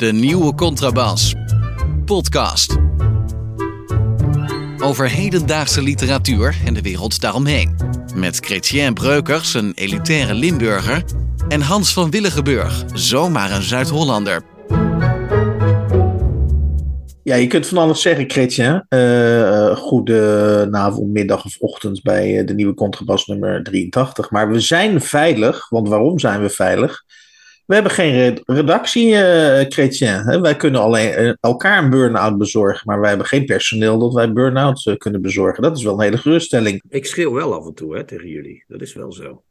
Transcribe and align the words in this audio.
De 0.00 0.12
nieuwe 0.12 0.54
contrabas. 0.54 1.34
Podcast. 2.04 2.76
Over 4.78 5.10
hedendaagse 5.10 5.82
literatuur 5.82 6.56
en 6.64 6.74
de 6.74 6.82
wereld 6.82 7.20
daaromheen. 7.20 7.76
Met 8.14 8.36
Chrétien 8.36 8.94
Breukers, 8.94 9.54
een 9.54 9.72
elitaire 9.74 10.34
Limburger. 10.34 11.04
En 11.48 11.60
Hans 11.60 11.92
van 11.92 12.10
Willigenburg, 12.10 12.84
zomaar 12.92 13.50
een 13.50 13.62
Zuid-Hollander. 13.62 14.42
Ja, 17.22 17.34
je 17.34 17.46
kunt 17.46 17.66
van 17.66 17.78
alles 17.78 18.02
zeggen, 18.02 18.30
Chrétien. 18.30 18.86
Uh, 18.88 19.76
goede 19.76 20.68
avond, 20.70 21.12
middag 21.12 21.44
of 21.44 21.56
ochtend 21.58 22.02
bij 22.02 22.38
eh, 22.38 22.46
de 22.46 22.54
nieuwe 22.54 22.74
contrabas 22.74 23.26
nummer 23.26 23.62
83. 23.62 24.30
Maar 24.30 24.50
we 24.50 24.60
zijn 24.60 25.00
veilig, 25.00 25.68
want 25.68 25.88
waarom 25.88 26.18
zijn 26.18 26.40
we 26.40 26.50
veilig? 26.50 27.04
We 27.70 27.76
hebben 27.76 27.94
geen 27.94 28.40
redactie, 28.46 29.08
uh, 29.10 29.60
Chrétien. 29.60 30.40
Wij 30.40 30.56
kunnen 30.56 30.80
alleen 30.80 31.36
elkaar 31.40 31.84
een 31.84 31.90
burn-out 31.90 32.38
bezorgen, 32.38 32.82
maar 32.84 33.00
wij 33.00 33.08
hebben 33.08 33.26
geen 33.26 33.44
personeel 33.44 33.98
dat 33.98 34.12
wij 34.12 34.32
burn-out 34.32 34.94
kunnen 34.98 35.22
bezorgen. 35.22 35.62
Dat 35.62 35.76
is 35.76 35.82
wel 35.82 35.94
een 35.94 36.00
hele 36.00 36.18
geruststelling. 36.18 36.82
Ik 36.88 37.06
schreeuw 37.06 37.32
wel 37.32 37.54
af 37.54 37.66
en 37.66 37.74
toe 37.74 37.96
hè, 37.96 38.04
tegen 38.04 38.28
jullie. 38.28 38.64
Dat 38.68 38.80
is 38.80 38.94
wel 38.94 39.12
zo. 39.12 39.42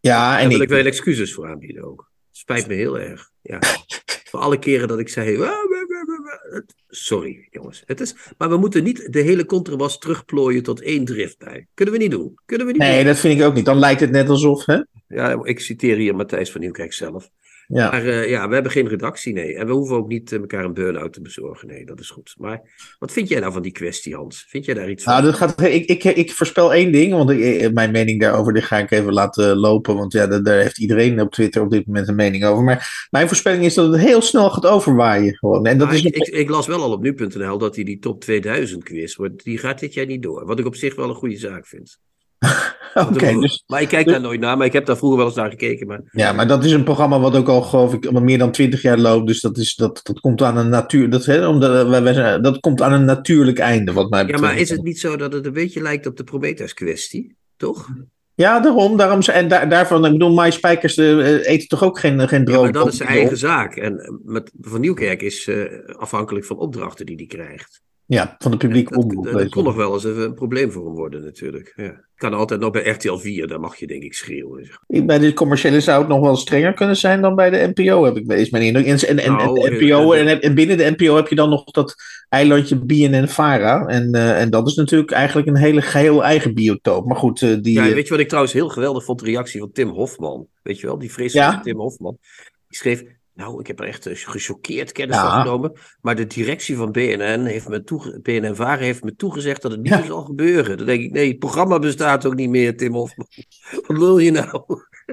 Ja, 0.00 0.32
en 0.34 0.40
Daar 0.40 0.48
wil 0.48 0.56
ik... 0.56 0.62
ik 0.62 0.68
wel 0.68 0.84
excuses 0.84 1.34
voor 1.34 1.48
aanbieden 1.48 1.84
ook. 1.84 2.10
Spijt 2.30 2.66
me 2.66 2.74
heel 2.74 2.98
erg. 2.98 3.30
Ja. 3.42 3.58
voor 4.30 4.40
alle 4.40 4.58
keren 4.58 4.88
dat 4.88 4.98
ik 4.98 5.08
zei. 5.08 5.48
Sorry, 6.88 7.48
jongens. 7.50 7.82
Het 7.86 8.00
is, 8.00 8.14
maar 8.38 8.48
we 8.48 8.56
moeten 8.56 8.84
niet 8.84 9.12
de 9.12 9.20
hele 9.20 9.44
contrabas 9.44 9.98
terugplooien 9.98 10.62
tot 10.62 10.82
één 10.82 11.04
driftbij. 11.04 11.66
Kunnen 11.74 11.94
we 11.94 12.00
niet 12.00 12.10
doen. 12.10 12.38
Kunnen 12.44 12.66
we 12.66 12.72
niet 12.72 12.82
Nee, 12.82 12.96
doen. 12.96 13.06
dat 13.06 13.18
vind 13.18 13.40
ik 13.40 13.46
ook 13.46 13.54
niet. 13.54 13.64
Dan 13.64 13.78
lijkt 13.78 14.00
het 14.00 14.10
net 14.10 14.28
alsof, 14.28 14.66
hè? 14.66 14.78
Ja, 15.08 15.40
ik 15.42 15.60
citeer 15.60 15.96
hier 15.96 16.14
Matthijs 16.14 16.50
van 16.50 16.60
Nieuwkerk 16.60 16.92
zelf. 16.92 17.30
Ja. 17.72 17.90
Maar 17.90 18.06
eh, 18.06 18.28
ja, 18.28 18.48
we 18.48 18.54
hebben 18.54 18.72
geen 18.72 18.88
redactie, 18.88 19.32
nee. 19.32 19.54
En 19.54 19.66
we 19.66 19.72
hoeven 19.72 19.96
ook 19.96 20.08
niet 20.08 20.32
eh, 20.32 20.38
elkaar 20.38 20.64
een 20.64 20.74
burn-out 20.74 21.12
te 21.12 21.20
bezorgen. 21.20 21.68
Nee, 21.68 21.84
dat 21.84 22.00
is 22.00 22.10
goed. 22.10 22.34
Maar 22.38 22.60
wat 22.98 23.12
vind 23.12 23.28
jij 23.28 23.40
nou 23.40 23.52
van 23.52 23.62
die 23.62 23.72
kwestie, 23.72 24.14
Hans? 24.14 24.46
Vind 24.48 24.64
jij 24.64 24.74
daar 24.74 24.90
iets 24.90 25.04
van? 25.04 25.12
Nou, 25.12 25.24
dat 25.24 25.34
gaat, 25.34 25.60
ik, 25.60 25.86
ik, 25.86 26.04
ik 26.04 26.32
voorspel 26.32 26.74
één 26.74 26.92
ding, 26.92 27.12
want 27.12 27.30
ik, 27.30 27.72
mijn 27.72 27.90
mening 27.90 28.20
daarover 28.20 28.52
die 28.52 28.62
ga 28.62 28.78
ik 28.78 28.90
even 28.90 29.12
laten 29.12 29.56
lopen. 29.56 29.96
Want 29.96 30.12
ja, 30.12 30.26
daar, 30.26 30.42
daar 30.42 30.58
heeft 30.58 30.78
iedereen 30.78 31.20
op 31.20 31.30
Twitter 31.30 31.62
op 31.62 31.70
dit 31.70 31.86
moment 31.86 32.08
een 32.08 32.14
mening 32.14 32.44
over. 32.44 32.64
Maar 32.64 33.08
mijn 33.10 33.28
voorspelling 33.28 33.64
is 33.64 33.74
dat 33.74 33.92
het 33.92 34.00
heel 34.00 34.22
snel 34.22 34.50
gaat 34.50 34.66
overwaaien. 34.66 35.36
Gewoon. 35.36 35.66
En 35.66 35.78
dat 35.78 35.86
Maar 35.86 35.96
is 35.96 36.04
ik, 36.04 36.16
ik, 36.16 36.34
ik 36.34 36.48
las 36.48 36.66
wel 36.66 36.82
al 36.82 36.92
op 36.92 37.02
nu.nl 37.02 37.58
dat 37.58 37.74
hij 37.74 37.84
die 37.84 37.98
top 37.98 38.20
2000 38.20 38.84
quiz, 38.84 39.14
wordt, 39.14 39.44
die 39.44 39.58
gaat 39.58 39.80
dit 39.80 39.94
jaar 39.94 40.06
niet 40.06 40.22
door. 40.22 40.46
Wat 40.46 40.58
ik 40.58 40.66
op 40.66 40.76
zich 40.76 40.96
wel 40.96 41.08
een 41.08 41.14
goede 41.14 41.36
zaak 41.36 41.66
vind. 41.66 41.98
Oké, 42.94 43.38
dus, 43.40 43.64
Maar 43.66 43.82
ik 43.82 43.88
kijk 43.88 44.06
daar 44.06 44.20
nooit 44.20 44.40
naar, 44.40 44.56
maar 44.56 44.66
ik 44.66 44.72
heb 44.72 44.86
daar 44.86 44.96
vroeger 44.96 45.18
wel 45.18 45.26
eens 45.26 45.36
naar 45.36 45.50
gekeken. 45.50 45.86
Maar 45.86 46.00
ja, 46.10 46.32
maar 46.32 46.46
dat 46.46 46.64
is 46.64 46.72
een 46.72 46.84
programma 46.84 47.20
wat 47.20 47.36
ook 47.36 47.48
al, 47.48 47.62
geloof 47.62 47.94
ik, 47.94 48.10
meer 48.20 48.38
dan 48.38 48.52
twintig 48.52 48.82
jaar 48.82 48.98
loopt. 48.98 49.26
Dus 49.26 49.40
dat, 49.40 49.58
is, 49.58 49.74
dat, 49.74 50.00
dat 50.02 50.20
komt 50.20 50.42
aan 50.42 50.56
een 50.56 50.68
natuur. 50.68 51.10
Dat, 51.10 51.24
hè, 51.24 51.46
omdat, 51.46 51.88
wij, 51.88 52.02
wij 52.02 52.12
zijn, 52.14 52.42
dat 52.42 52.60
komt 52.60 52.82
aan 52.82 52.92
een 52.92 53.04
natuurlijk 53.04 53.58
einde, 53.58 53.92
wat 53.92 54.10
mij 54.10 54.20
Ja, 54.20 54.26
betreft. 54.26 54.44
maar 54.52 54.60
is 54.60 54.70
het 54.70 54.82
niet 54.82 55.00
zo 55.00 55.16
dat 55.16 55.32
het 55.32 55.46
een 55.46 55.52
beetje 55.52 55.82
lijkt 55.82 56.06
op 56.06 56.16
de 56.16 56.24
Prometheus 56.24 56.74
kwestie? 56.74 57.36
Toch? 57.56 57.88
Ja, 58.34 58.60
daarom. 58.60 58.96
daarom 58.96 59.20
en 59.20 59.48
daar, 59.48 59.68
daarvan, 59.68 60.04
ik 60.04 60.12
bedoel, 60.12 60.34
Mai 60.34 60.50
Spijkers 60.52 60.96
eh, 60.96 61.46
eten 61.46 61.68
toch 61.68 61.82
ook 61.82 61.98
geen, 61.98 62.28
geen 62.28 62.38
Ja, 62.40 62.44
droom. 62.44 62.62
maar 62.62 62.72
dat 62.72 62.86
is 62.86 62.96
zijn 62.96 63.08
eigen 63.08 63.36
zaak. 63.36 63.76
En 63.76 63.98
eh, 63.98 64.12
met, 64.24 64.50
Van 64.60 64.80
Nieuwkerk 64.80 65.22
is 65.22 65.48
eh, 65.48 65.64
afhankelijk 65.96 66.44
van 66.44 66.58
opdrachten 66.58 67.06
die 67.06 67.16
hij 67.16 67.26
krijgt. 67.26 67.80
Ja, 68.10 68.36
van 68.38 68.50
de 68.50 68.56
publieke 68.56 68.92
Dat, 68.92 69.02
omroep. 69.02 69.24
dat, 69.24 69.32
weet 69.32 69.42
dat 69.42 69.52
kon 69.52 69.64
nog 69.64 69.74
wel 69.74 69.92
eens 69.92 70.04
even 70.04 70.22
een 70.22 70.34
probleem 70.34 70.72
voor 70.72 70.84
hem 70.84 70.94
worden 70.94 71.22
natuurlijk. 71.24 71.72
Ja. 71.76 72.04
Kan 72.14 72.34
altijd 72.34 72.60
nog 72.60 72.70
bij 72.70 72.88
RTL 72.88 73.16
4, 73.16 73.46
daar 73.46 73.60
mag 73.60 73.76
je 73.76 73.86
denk 73.86 74.02
ik 74.02 74.14
schreeuwen. 74.14 74.64
zeg. 74.64 75.04
Bij 75.04 75.18
de 75.18 75.32
commerciële 75.32 75.80
zou 75.80 75.98
het 75.98 76.08
nog 76.08 76.20
wel 76.20 76.36
strenger 76.36 76.74
kunnen 76.74 76.96
zijn 76.96 77.20
dan 77.20 77.34
bij 77.34 77.50
de 77.50 77.72
NPO, 77.74 78.04
heb 78.04 78.16
ik 78.16 78.32
is 78.32 78.50
mijn 78.50 78.64
indruk. 78.64 78.86
En, 78.86 79.08
en, 79.08 79.18
en, 79.18 79.32
Nou, 79.32 79.70
NPO, 79.70 80.12
eh, 80.12 80.30
en, 80.30 80.40
en 80.40 80.54
binnen 80.54 80.76
de 80.76 80.94
NPO 80.96 81.16
heb 81.16 81.28
je 81.28 81.34
dan 81.34 81.50
nog 81.50 81.64
dat 81.64 81.94
eilandje 82.28 82.76
BNN-Vara. 82.76 83.86
En, 83.86 84.12
eh, 84.12 84.40
en 84.40 84.50
dat 84.50 84.68
is 84.68 84.74
natuurlijk 84.74 85.10
eigenlijk 85.10 85.48
een 85.48 85.56
hele 85.56 85.82
geheel 85.82 86.24
eigen 86.24 86.54
biotoop. 86.54 87.06
Maar 87.06 87.16
goed, 87.16 87.42
eh, 87.42 87.56
die... 87.60 87.72
Ja, 87.72 87.94
weet 87.94 88.04
je 88.04 88.10
wat 88.10 88.20
ik 88.20 88.28
trouwens 88.28 88.54
heel 88.54 88.68
geweldig 88.68 89.04
vond? 89.04 89.18
De 89.18 89.24
reactie 89.24 89.60
van 89.60 89.72
Tim 89.72 89.88
Hofman. 89.88 90.46
Weet 90.62 90.80
je 90.80 90.86
wel, 90.86 90.98
die 90.98 91.12
vreselijke 91.12 91.56
Ja. 91.56 91.60
Tim 91.60 91.78
Hofman. 91.78 92.18
Die 92.68 92.78
schreef, 92.78 93.02
nou, 93.40 93.60
ik 93.60 93.66
heb 93.66 93.80
er 93.80 93.86
echt 93.86 94.06
eh, 94.06 94.16
gechoqueerd 94.16 94.92
kennis 94.92 95.16
Ja. 95.16 95.30
van 95.30 95.40
genomen. 95.42 95.72
Maar 96.00 96.16
de 96.16 96.26
directie 96.26 96.76
van 96.76 96.92
BNN 96.92 97.44
heeft 97.44 97.68
me 97.68 97.84
toege 97.84 98.20
BNN 98.22 98.54
Varen 98.54 98.84
heeft 98.84 99.04
me 99.04 99.14
toegezegd 99.16 99.62
dat 99.62 99.70
het 99.70 99.80
niet 99.80 99.92
Ja. 99.92 100.04
zal 100.04 100.22
gebeuren. 100.22 100.76
Dan 100.76 100.86
denk 100.86 101.02
ik, 101.02 101.10
nee, 101.12 101.28
het 101.28 101.38
programma 101.38 101.78
bestaat 101.78 102.26
ook 102.26 102.34
niet 102.34 102.50
meer, 102.50 102.76
Tim 102.76 102.92
Hofman. 102.94 103.26
Wat 103.86 103.98
wil 103.98 104.18
je 104.18 104.30
nou? 104.30 104.62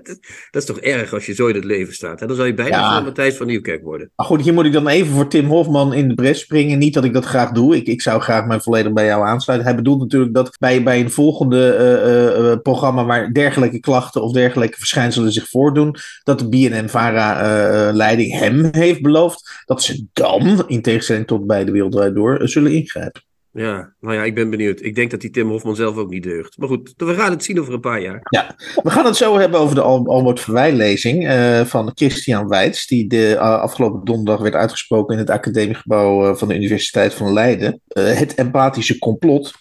Dat 0.52 0.62
is 0.62 0.66
toch 0.66 0.80
erg 0.80 1.13
als 1.13 1.25
je 1.25 1.34
zo 1.34 1.47
in 1.47 1.56
het 1.56 1.63
leven 1.63 1.94
staat. 1.94 2.22
En 2.22 2.28
dan 2.28 2.35
zou 2.35 2.47
je 2.47 2.53
bijna 2.53 2.78
Ja. 2.78 2.94
van 2.96 3.03
Matthijs 3.03 3.35
van 3.35 3.47
Nieuwkerk 3.47 3.84
worden. 3.84 4.12
Maar 4.16 4.25
goed, 4.25 4.41
hier 4.41 4.53
moet 4.53 4.66
ik 4.66 4.72
dan 4.72 4.88
even 4.88 5.13
voor 5.13 5.28
Tim 5.28 5.46
Hofman 5.46 5.94
in 5.94 6.08
de 6.08 6.13
bres 6.13 6.40
springen. 6.40 6.78
Niet 6.78 6.94
dat 6.94 7.03
ik 7.03 7.13
dat 7.13 7.25
graag 7.25 7.52
doe. 7.52 7.75
Ik, 7.75 7.88
ik 7.88 8.02
zou 8.02 8.22
graag 8.22 8.46
mij 8.46 8.59
volledig 8.59 8.94
bij 8.94 9.06
jou 9.06 9.25
aansluiten. 9.25 9.68
Hij 9.68 9.78
bedoelt 9.78 10.00
natuurlijk 10.00 10.34
dat 10.34 10.56
bij, 10.59 10.84
bij 10.84 11.00
een 11.00 11.12
volgende 11.12 11.74
eh, 11.74 11.94
eh, 11.94 12.52
eh, 12.52 12.59
programma 12.62 13.06
waar 13.06 13.34
dergelijke 13.34 13.80
klachten 13.80 14.22
of 14.24 14.31
dergelijke 14.31 14.78
verschijnselen 14.78 15.31
zich 15.31 15.50
voordoen, 15.50 15.96
dat 16.24 16.40
de 16.40 16.50
BNN-Vara-leiding 16.50 18.40
hem 18.40 18.68
heeft 18.72 19.02
beloofd 19.02 19.63
dat 19.66 19.84
ze 19.84 20.06
dan, 20.13 20.63
in 20.68 20.81
tegenstelling 20.81 21.28
tot 21.28 21.47
bij 21.47 21.66
de 21.66 21.72
Wereldwijd 21.72 22.16
Door, 22.16 22.47
zullen 22.47 22.72
ingrijpen. 22.72 23.22
Ja, 23.57 23.94
nou 24.00 24.16
ja, 24.16 24.23
ik 24.23 24.35
ben 24.35 24.50
benieuwd. 24.50 24.81
Ik 24.81 24.95
denk 24.95 25.12
dat 25.12 25.22
die 25.22 25.29
Tim 25.29 25.50
Hofman 25.50 25.75
zelf 25.75 25.95
ook 25.95 26.09
niet 26.09 26.23
deugt. 26.23 26.57
Maar 26.57 26.68
goed, 26.68 26.94
we 26.97 27.13
gaan 27.13 27.31
het 27.31 27.44
zien 27.44 27.59
over 27.59 27.73
een 27.73 27.79
paar 27.79 28.01
jaar. 28.01 28.19
Ja, 28.29 28.56
we 28.84 28.90
gaan 28.90 29.06
het 29.06 29.16
zo 29.16 29.38
hebben 29.38 29.59
over 29.59 29.75
de 29.75 29.81
Al 29.81 30.07
Albert 30.07 30.40
Verwij-lezing 30.40 31.28
eh, 31.28 31.62
van 31.62 31.91
Christian 31.95 32.47
Weitz, 32.47 32.85
die 32.85 33.07
de 33.07 33.31
uh, 33.34 33.40
afgelopen 33.40 34.06
donderdag 34.06 34.41
werd 34.41 34.56
uitgesproken 34.56 35.13
in 35.13 35.19
het 35.19 35.29
academiegebouw 35.29 36.29
uh, 36.29 36.35
van 36.35 36.47
de 36.47 36.56
Universiteit 36.56 37.13
van 37.13 37.34
Leiden. 37.34 37.81
Het 37.88 38.35
empathische 38.35 39.00
complot. 39.00 39.53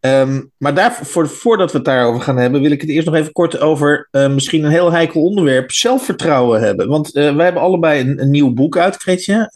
Um, 0.00 0.50
maar 0.56 0.74
daar, 0.74 0.98
voor, 1.02 1.28
voordat 1.28 1.70
we 1.70 1.76
het 1.76 1.86
daarover 1.86 2.22
gaan 2.22 2.36
hebben, 2.36 2.60
wil 2.60 2.70
ik 2.70 2.80
het 2.80 2.90
eerst 2.90 3.06
nog 3.06 3.14
even 3.16 3.32
kort 3.32 3.60
over 3.60 4.08
uh, 4.12 4.28
misschien 4.28 4.64
een 4.64 4.70
heel 4.70 4.92
heikel 4.92 5.22
onderwerp, 5.22 5.72
zelfvertrouwen 5.72 6.60
hebben. 6.60 6.88
Want 6.88 7.10
wij 7.10 7.44
hebben 7.44 7.62
allebei 7.62 8.00
een, 8.00 8.22
een, 8.22 8.30
nieuw 8.30 8.52
boek 8.52 8.76
uit, 8.76 8.96
Kretje. 8.96 9.48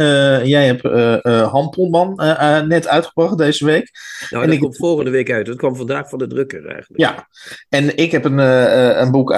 jij 0.44 0.66
hebt 0.66 0.82
Hampelman 1.50 2.14
net 2.68 2.88
uitgebracht 2.88 3.38
deze 3.38 3.64
week. 3.64 3.90
Nou, 4.30 4.44
dat 4.44 4.54
ik... 4.54 4.60
komt 4.60 4.76
volgende 4.76 5.10
week 5.10 5.30
uit. 5.30 5.46
Dat 5.46 5.56
kwam 5.56 5.76
vandaag 5.76 6.08
van 6.08 6.18
de 6.18 6.26
drukker 6.26 6.66
eigenlijk. 6.66 7.00
Ja, 7.00 7.28
en 7.68 7.96
ik 7.96 8.10
heb 8.10 8.24
een, 8.24 8.38
een 8.38 9.10
boek 9.10 9.32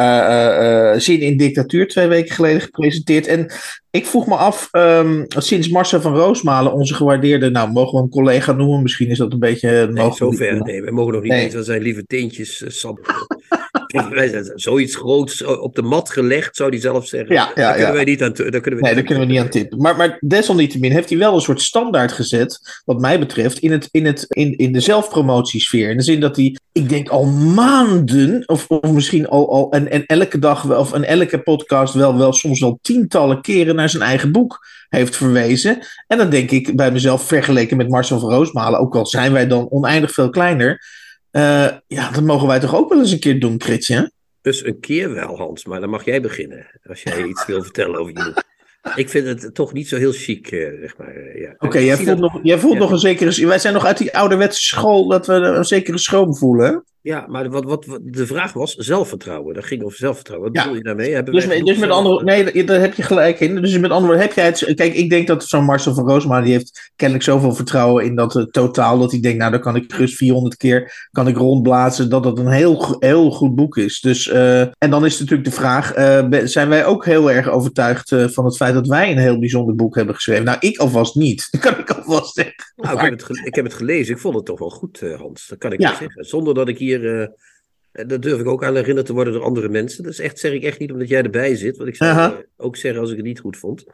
Zin 0.97 1.21
in 1.21 1.37
Dictatuur 1.37 1.89
twee 1.89 2.09
weken 2.09 2.35
geleden 2.35 2.61
gepresenteerd. 2.61 3.27
En 3.27 3.53
ik 3.94 4.06
vroeg 4.06 4.27
me 4.27 4.34
af, 4.34 4.69
um, 4.72 5.25
sinds 5.28 5.69
Marcel 5.69 6.00
van 6.00 6.15
Roosmalen, 6.15 6.72
onze 6.72 6.94
gewaardeerde, 6.94 7.50
nou 7.50 7.71
mogen 7.71 7.93
we 7.93 7.99
hem 7.99 8.09
collega 8.09 8.53
noemen, 8.53 8.82
misschien 8.82 9.09
is 9.09 9.19
dat 9.19 9.32
een 9.32 9.38
beetje... 9.38 9.88
Nee, 9.93 10.12
zover, 10.12 10.62
nee, 10.62 10.82
we 10.82 10.91
mogen 10.91 11.12
nog 11.12 11.22
niet 11.22 11.32
nee. 11.32 11.44
eens 11.44 11.56
aan 11.56 11.65
zijn 11.65 11.82
lieve 11.82 12.04
teentjes 12.06 12.60
uh, 12.60 12.69
zijn 12.71 12.99
zoiets 14.55 14.97
groots 14.97 15.44
op 15.44 15.75
de 15.75 15.82
mat 15.82 16.10
gelegd, 16.10 16.56
zou 16.56 16.71
hij 16.71 16.81
zelf 16.81 17.06
zeggen. 17.06 17.34
Ja, 17.34 17.53
ja, 17.55 17.62
daar 17.62 17.72
kunnen 17.72 17.88
ja. 17.88 17.94
wij 17.94 18.05
niet 18.05 18.22
aan, 18.22 18.32
daar 18.32 18.60
kunnen 18.60 18.62
we 18.62 18.71
nee, 18.71 18.81
niet 18.81 18.94
daar 18.94 19.03
kunnen 19.03 19.27
we 19.27 19.32
niet 19.32 19.41
aan 19.41 19.49
tippen. 19.49 19.78
Maar, 19.78 19.97
maar 19.97 20.19
desalniettemin 20.21 20.93
heeft 20.93 21.09
hij 21.09 21.19
wel 21.19 21.34
een 21.34 21.41
soort 21.41 21.60
standaard 21.60 22.12
gezet, 22.12 22.83
wat 22.84 23.00
mij 23.00 23.19
betreft, 23.19 23.59
in, 23.59 23.72
het, 23.72 23.88
in, 23.91 24.06
het, 24.06 24.27
in, 24.28 24.56
in 24.56 24.72
de 24.72 24.81
zelfpromotiesfeer. 24.81 25.91
In 25.91 25.97
de 25.97 26.03
zin 26.03 26.21
dat 26.21 26.37
hij, 26.37 26.56
ik 26.72 26.88
denk 26.88 27.09
al 27.09 27.25
maanden, 27.27 28.43
of, 28.47 28.66
of 28.69 28.93
misschien 28.93 29.28
al, 29.28 29.53
al 29.53 29.71
en, 29.71 29.91
en 29.91 30.06
elke 30.06 30.38
dag 30.38 30.78
of 30.78 30.93
en 30.93 31.04
elke 31.04 31.38
podcast 31.38 31.94
wel, 31.94 32.19
wel 32.19 32.33
soms 32.33 32.60
wel 32.60 32.78
tientallen 32.83 33.41
keren 33.41 33.75
naar 33.75 33.88
zijn 33.88 34.03
eigen 34.03 34.33
boek 34.33 34.66
heeft 34.88 35.16
verwezen. 35.16 35.78
En 36.06 36.19
dan 36.19 36.31
denk 36.31 36.50
ik 36.50 36.77
bij 36.77 36.93
mezelf, 36.93 37.27
vergeleken 37.27 37.77
met 37.77 37.88
Marcel 37.88 38.21
van 38.21 38.31
Roosmalen, 38.31 38.81
ook 38.81 38.97
al 38.97 39.06
zijn 39.06 39.33
wij 39.33 39.47
dan 39.47 39.71
oneindig 39.71 40.12
veel 40.12 40.31
kleiner. 40.31 41.03
Uh, 41.37 41.69
ja, 41.87 42.11
dat 42.11 42.22
mogen 42.22 42.47
wij 42.47 42.61
toch 42.61 42.75
ook 42.75 42.89
wel 42.89 42.99
eens 42.99 43.11
een 43.11 43.19
keer 43.19 43.41
doen, 43.41 43.59
Kritje? 43.59 44.12
Dus 44.41 44.65
een 44.65 44.81
keer 44.81 45.15
wel, 45.15 45.37
Hans, 45.37 45.65
maar 45.65 45.81
dan 45.81 45.91
mag 45.91 46.05
jij 46.05 46.21
beginnen. 46.21 46.67
Als 46.89 47.03
jij 47.03 47.25
iets 47.25 47.47
wil 47.47 47.63
vertellen 47.63 48.01
over 48.01 48.13
je 48.13 48.25
boek. 48.25 48.42
Ik 48.97 49.09
vind 49.09 49.27
het 49.27 49.54
toch 49.54 49.72
niet 49.72 49.89
zo 49.89 49.97
heel 49.97 50.13
chic, 50.13 50.51
uh, 50.51 50.81
zeg 50.81 50.97
maar. 50.97 51.16
Uh, 51.16 51.41
ja. 51.41 51.51
Oké, 51.51 51.66
okay, 51.66 51.84
jij 51.84 51.97
voelt, 51.97 52.19
nog, 52.19 52.41
jij 52.42 52.59
voelt 52.59 52.72
ja. 52.72 52.78
nog 52.78 52.91
een 52.91 52.98
zekere... 52.98 53.47
Wij 53.47 53.59
zijn 53.59 53.75
nog 53.75 53.84
uit 53.84 53.98
die 53.98 54.16
ouderwetse 54.16 54.63
school 54.63 55.09
dat 55.09 55.27
we 55.27 55.33
een 55.33 55.65
zekere 55.65 55.98
schroom 55.98 56.36
voelen, 56.36 56.84
Ja, 57.04 57.24
maar 57.28 57.51
wat, 57.51 57.65
wat, 57.65 57.86
de 58.03 58.27
vraag 58.27 58.53
was 58.53 58.74
zelfvertrouwen. 58.74 59.54
Dat 59.54 59.65
ging 59.65 59.83
over 59.83 59.97
zelfvertrouwen. 59.97 60.48
Wat 60.48 60.56
ja. 60.56 60.62
bedoel 60.62 60.78
je 60.78 60.84
daarmee? 60.84 61.15
Hebben 61.15 61.34
dus, 61.34 61.47
met, 61.47 61.65
dus 61.65 61.78
met 61.78 61.91
andere 61.91 62.24
nee, 62.24 62.65
daar 62.65 62.80
heb 62.80 62.95
je 62.95 63.03
gelijk 63.03 63.41
in. 63.41 63.54
Dus 63.54 63.78
met 63.78 63.91
andere 63.91 64.06
woorden, 64.06 64.27
heb 64.27 64.33
jij 64.33 64.45
het. 64.45 64.74
Kijk, 64.74 64.95
ik 64.95 65.10
denk 65.10 65.27
dat 65.27 65.45
zo'n 65.45 65.65
Marcel 65.65 65.95
van 65.95 66.09
Roosma, 66.09 66.41
die 66.41 66.53
heeft 66.53 66.92
kennelijk 66.97 67.27
zoveel 67.27 67.54
vertrouwen 67.54 68.04
in 68.04 68.15
dat 68.15 68.34
uh, 68.36 68.45
totaal, 68.45 68.98
dat 68.98 69.10
hij 69.10 69.21
denkt, 69.21 69.39
nou, 69.39 69.51
dan 69.51 69.60
kan 69.60 69.77
ik 69.77 69.92
gerust 69.92 70.16
400 70.16 70.56
keer 70.56 71.09
kan 71.10 71.28
ik 71.28 71.36
rondblazen, 71.36 72.10
dat 72.10 72.24
het 72.24 72.39
een 72.39 72.48
heel, 72.48 72.97
heel 72.98 73.30
goed 73.30 73.54
boek 73.54 73.77
is. 73.77 74.00
Dus, 74.00 74.27
uh, 74.27 74.60
en 74.60 74.91
dan 74.91 75.04
is 75.04 75.18
natuurlijk 75.18 75.48
de 75.48 75.54
vraag, 75.54 75.97
uh, 75.97 76.41
zijn 76.45 76.68
wij 76.68 76.86
ook 76.86 77.04
heel 77.04 77.30
erg 77.30 77.48
overtuigd 77.48 78.09
van 78.09 78.45
het 78.45 78.57
feit 78.57 78.74
dat 78.74 78.86
wij 78.86 79.10
een 79.10 79.18
heel 79.18 79.39
bijzonder 79.39 79.74
boek 79.74 79.95
hebben 79.95 80.15
geschreven? 80.15 80.45
Nou, 80.45 80.57
ik 80.60 80.78
alvast 80.78 81.15
niet. 81.15 81.48
Dat 81.50 81.60
kan 81.60 81.78
ik 81.78 81.91
alvast 81.91 82.34
zeggen. 82.34 82.54
Nou, 82.77 82.95
ik, 82.95 83.00
heb 83.00 83.21
het 83.21 83.47
ik 83.47 83.54
heb 83.54 83.65
het 83.65 83.74
gelezen. 83.74 84.15
Ik 84.15 84.21
vond 84.21 84.34
het 84.34 84.45
toch 84.45 84.59
wel 84.59 84.71
goed, 84.71 85.00
Hans. 85.16 85.47
Dat 85.47 85.59
kan 85.59 85.72
ik 85.72 85.80
ja. 85.80 85.97
zeggen. 85.97 86.24
Zonder 86.24 86.54
dat 86.54 86.68
ik 86.68 86.78
hier 86.78 86.94
dat 87.93 88.23
durf 88.23 88.41
ik 88.41 88.47
ook 88.47 88.65
aan 88.65 88.77
herinnerd 88.77 89.07
te 89.07 89.13
worden 89.13 89.33
door 89.33 89.43
andere 89.43 89.69
mensen. 89.69 90.03
Dat 90.03 90.13
is 90.13 90.19
echt, 90.19 90.39
zeg 90.39 90.53
ik 90.53 90.63
echt 90.63 90.79
niet 90.79 90.93
omdat 90.93 91.09
jij 91.09 91.23
erbij 91.23 91.57
zit. 91.57 91.77
Want 91.77 91.89
ik 91.89 91.97
zou 91.97 92.15
-huh. 92.15 92.39
ook 92.57 92.77
zeggen 92.77 93.01
als 93.01 93.11
ik 93.11 93.17
het 93.17 93.27
niet 93.27 93.41
goed 93.41 93.57
vond. 93.57 93.85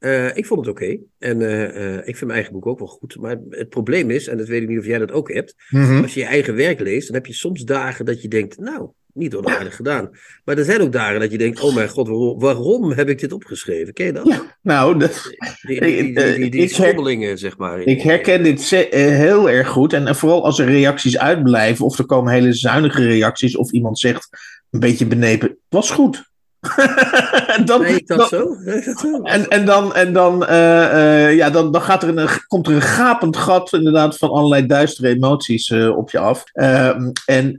Uh, 0.00 0.36
ik 0.36 0.46
vond 0.46 0.60
het 0.60 0.68
oké. 0.68 0.98
En 1.18 1.40
uh, 1.40 1.96
ik 1.96 2.04
vind 2.04 2.20
mijn 2.20 2.30
eigen 2.30 2.52
boek 2.52 2.66
ook 2.66 2.78
wel 2.78 2.88
goed. 2.88 3.16
Maar 3.20 3.38
het 3.50 3.68
probleem 3.68 4.10
is, 4.10 4.26
en 4.26 4.36
dat 4.36 4.48
weet 4.48 4.62
ik 4.62 4.68
niet 4.68 4.78
of 4.78 4.86
jij 4.86 4.98
dat 4.98 5.12
ook 5.12 5.32
hebt. 5.32 5.54
Mm 5.70 5.84
-hmm. 5.84 6.02
Als 6.02 6.14
je 6.14 6.20
je 6.20 6.26
eigen 6.26 6.54
werk 6.54 6.80
leest, 6.80 7.06
dan 7.06 7.16
heb 7.16 7.26
je 7.26 7.32
soms 7.32 7.64
dagen 7.64 8.04
dat 8.04 8.22
je 8.22 8.28
denkt, 8.28 8.58
nou, 8.58 8.90
niet 9.18 9.34
onaardig 9.34 9.76
gedaan. 9.76 10.10
Maar 10.44 10.58
er 10.58 10.64
zijn 10.64 10.80
ook 10.80 10.92
dagen 10.92 11.20
dat 11.20 11.30
je 11.30 11.38
denkt, 11.38 11.60
oh 11.60 11.74
mijn 11.74 11.88
god, 11.88 12.08
waarom, 12.42 12.92
heb 12.92 13.08
ik 13.08 13.18
dit 13.18 13.32
opgeschreven? 13.32 13.92
Ken 13.92 14.06
je 14.06 14.12
dat? 14.12 14.26
Ja, 14.26 14.56
nou, 14.62 14.98
dat, 14.98 15.36
die, 15.66 16.50
die, 16.50 17.36
zeg 17.36 17.56
maar. 17.56 17.80
Ik 17.80 18.02
herken 18.02 18.42
dit 18.42 18.70
heel 18.90 19.50
erg 19.50 19.68
goed. 19.68 19.92
En 19.92 20.16
vooral 20.16 20.44
als 20.44 20.58
er 20.58 20.66
reacties 20.66 21.18
uitblijven, 21.18 21.84
of 21.84 21.98
er 21.98 22.06
komen 22.06 22.32
hele 22.32 22.52
zuinige 22.52 23.06
reacties, 23.06 23.56
of 23.56 23.72
iemand 23.72 23.98
zegt 23.98 24.28
een 24.70 24.80
beetje 24.80 25.06
benepen, 25.06 25.48
het 25.48 25.58
was 25.68 25.90
goed. 25.90 26.27
dan, 27.64 27.82
nee, 27.82 28.02
dat, 28.04 28.18
dan, 28.18 28.28
zo? 28.28 28.56
dat 28.64 28.98
zo? 28.98 29.22
En, 29.22 29.48
en 29.48 29.64
dan, 29.64 29.94
en 29.94 30.12
dan, 30.12 30.42
uh, 30.42 30.48
uh, 30.50 31.36
ja, 31.36 31.50
dan, 31.50 31.72
dan 31.72 31.82
gaat 31.82 32.02
er 32.02 32.18
een, 32.18 32.28
komt 32.46 32.66
er 32.66 32.74
een 32.74 32.80
gapend 32.80 33.36
gat 33.36 33.72
inderdaad 33.72 34.16
van 34.16 34.30
allerlei 34.30 34.66
duistere 34.66 35.08
emoties 35.08 35.68
uh, 35.68 35.96
op 35.96 36.10
je 36.10 36.18
af. 36.18 36.44
Ehm, 36.52 37.10
en 37.26 37.54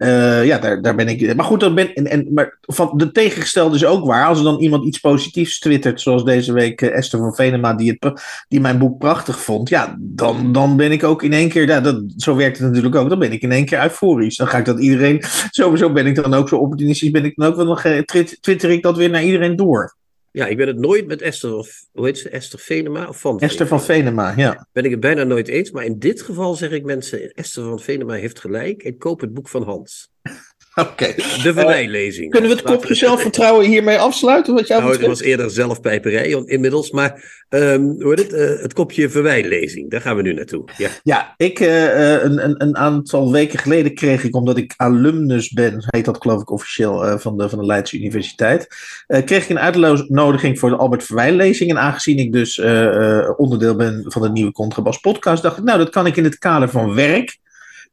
ja, 0.46 0.58
daar, 0.58 0.82
daar 0.82 0.96
ben 0.96 1.08
ik. 1.08 1.36
Maar 1.36 1.46
goed, 1.46 1.60
dan 1.60 1.76
ben, 1.76 1.94
en, 1.94 2.08
en, 2.08 2.34
maar 2.34 2.58
van 2.62 2.92
de 2.96 3.12
tegengestelde 3.12 3.76
is 3.76 3.86
ook 3.86 4.06
waar. 4.06 4.28
Als 4.28 4.38
er 4.38 4.44
dan 4.44 4.60
iemand 4.60 4.86
iets 4.86 5.00
positiefs 5.00 5.60
twittert, 5.60 6.02
zoals 6.02 6.24
deze 6.24 6.54
week 6.54 6.82
Esther 6.82 7.20
van 7.20 7.36
Venema, 7.36 7.74
die, 7.74 7.98
het, 8.00 8.22
die 8.48 8.60
mijn 8.60 8.78
boek 8.78 8.98
prachtig 8.98 9.40
vond, 9.40 9.70
ja, 9.70 9.96
dan, 10.00 10.52
dan 10.52 10.78
ben 10.78 10.92
ik 10.92 11.04
ook 11.04 11.24
in 11.24 11.34
één 11.34 11.50
keer, 11.50 11.68
ja, 11.68 11.82
dat, 11.82 12.04
zo 12.18 12.36
werkt 12.36 12.58
het 12.58 12.68
natuurlijk 12.68 12.96
ook, 12.96 13.10
dan 13.10 13.20
ben 13.20 13.32
ik 13.32 13.42
in 13.42 13.52
één 13.52 13.66
keer 13.66 13.84
euforisch. 13.84 14.38
Dan 14.38 14.48
ga 14.48 14.58
ik 14.58 14.66
dat 14.66 14.80
iedereen, 14.80 15.24
sowieso 15.52 15.92
ben 15.92 16.06
ik 16.06 16.16
dan 16.16 16.34
ook 16.34 16.50
zo 16.50 16.56
opportunistisch, 16.56 17.12
ben 17.12 17.26
ik 17.26 17.36
dan 17.36 17.48
ook 17.48 17.56
wel 17.56 17.66
nog, 17.66 17.82
twitter 18.42 18.70
ik 18.70 18.84
dat 18.90 18.98
weer 18.98 19.10
naar 19.10 19.24
iedereen 19.24 19.56
door. 19.56 19.98
Ja, 20.32 20.48
ik 20.48 20.58
ben 20.58 20.68
het 20.68 20.78
nooit 20.78 21.08
met 21.08 21.22
Esther, 21.22 21.56
of 21.56 21.86
hoe 21.92 22.06
heet 22.06 22.18
ze, 22.18 22.30
Esther 22.30 22.60
Venema? 22.60 23.08
Of 23.08 23.20
van 23.20 23.40
Esther 23.40 23.68
van 23.68 23.82
Venema, 23.82 24.34
ja. 24.38 24.68
Ben 24.72 24.86
ik 24.86 24.92
het 24.92 25.00
bijna 25.00 25.24
nooit 25.24 25.48
eens, 25.48 25.72
maar 25.72 25.86
in 25.86 26.00
dit 26.00 26.22
geval 26.22 26.56
zeg 26.56 26.72
ik 26.72 26.84
mensen, 26.84 27.34
Esther 27.34 27.64
van 27.64 27.80
Venema 27.80 28.14
heeft 28.14 28.40
gelijk 28.40 28.84
en 28.84 28.98
koop 28.98 29.20
het 29.20 29.34
boek 29.34 29.50
van 29.50 29.64
Hans. 29.64 30.09
Oké. 30.80 31.14
De 31.16 31.54
verwijlezing. 31.54 32.26
Uh, 32.26 32.32
kunnen 32.32 32.50
we 32.50 32.56
het 32.56 32.66
kopje 32.66 32.94
zelfvertrouwen 32.94 33.66
hiermee 33.66 33.98
afsluiten? 33.98 34.54
Wat 34.54 34.68
jou 34.68 34.82
nou, 34.82 34.94
het 34.94 35.06
was 35.06 35.22
eerder 35.22 35.52
zelfpijperij 35.52 36.44
inmiddels, 36.46 36.92
maar 36.92 37.44
um, 37.50 38.02
hoe 38.02 38.14
het? 38.14 38.34
Uh, 38.34 38.62
het 38.62 38.74
kopje 38.74 39.10
verwijlezing, 39.10 39.90
daar 39.90 40.02
gaan 40.02 40.16
we 40.16 40.22
nu 40.22 40.34
naartoe. 40.34 40.64
Ja, 40.78 40.90
ja 41.04 41.34
ik, 41.38 41.60
uh, 41.60 42.24
een, 42.24 42.44
een, 42.44 42.64
een, 42.64 42.78
aantal 42.78 43.32
weken 43.32 43.60
geleden 43.60 43.94
kreeg 43.94 44.24
ik, 44.24 44.36
omdat 44.36 44.58
ik 44.58 44.74
alumnus 44.78 45.50
ben, 45.50 45.84
heet 45.88 46.06
dat 46.06 46.22
geloof 46.22 46.42
ik 46.42 46.52
officieel, 46.52 47.20
van, 47.20 47.38
de, 47.38 47.50
van 47.50 47.60
de 47.60 47.66
Leidse 47.66 47.98
Universiteit, 47.98 48.68
kreeg 49.08 49.44
ik 49.44 49.50
een 49.50 49.60
uitnodiging 49.60 50.60
voor 50.60 50.70
de 50.70 50.76
Albert 50.76 51.04
Verwijllezing. 51.04 51.70
En 51.70 51.80
aangezien 51.80 52.18
ik 52.18 52.32
dus 52.32 52.62
onderdeel 53.38 53.76
ben 53.76 54.04
van 54.08 54.22
de 54.22 54.30
nieuwe 54.30 54.52
Contrabas 54.52 54.98
podcast, 54.98 55.44
dacht 55.44 55.58
ik, 55.58 55.64
nou, 55.64 55.78
dat 55.78 55.90
kan 55.90 56.06
ik 56.06 56.18
in 56.18 56.24
het 56.24 56.38
kader 56.38 56.70
van 56.70 56.96
werk 56.96 57.38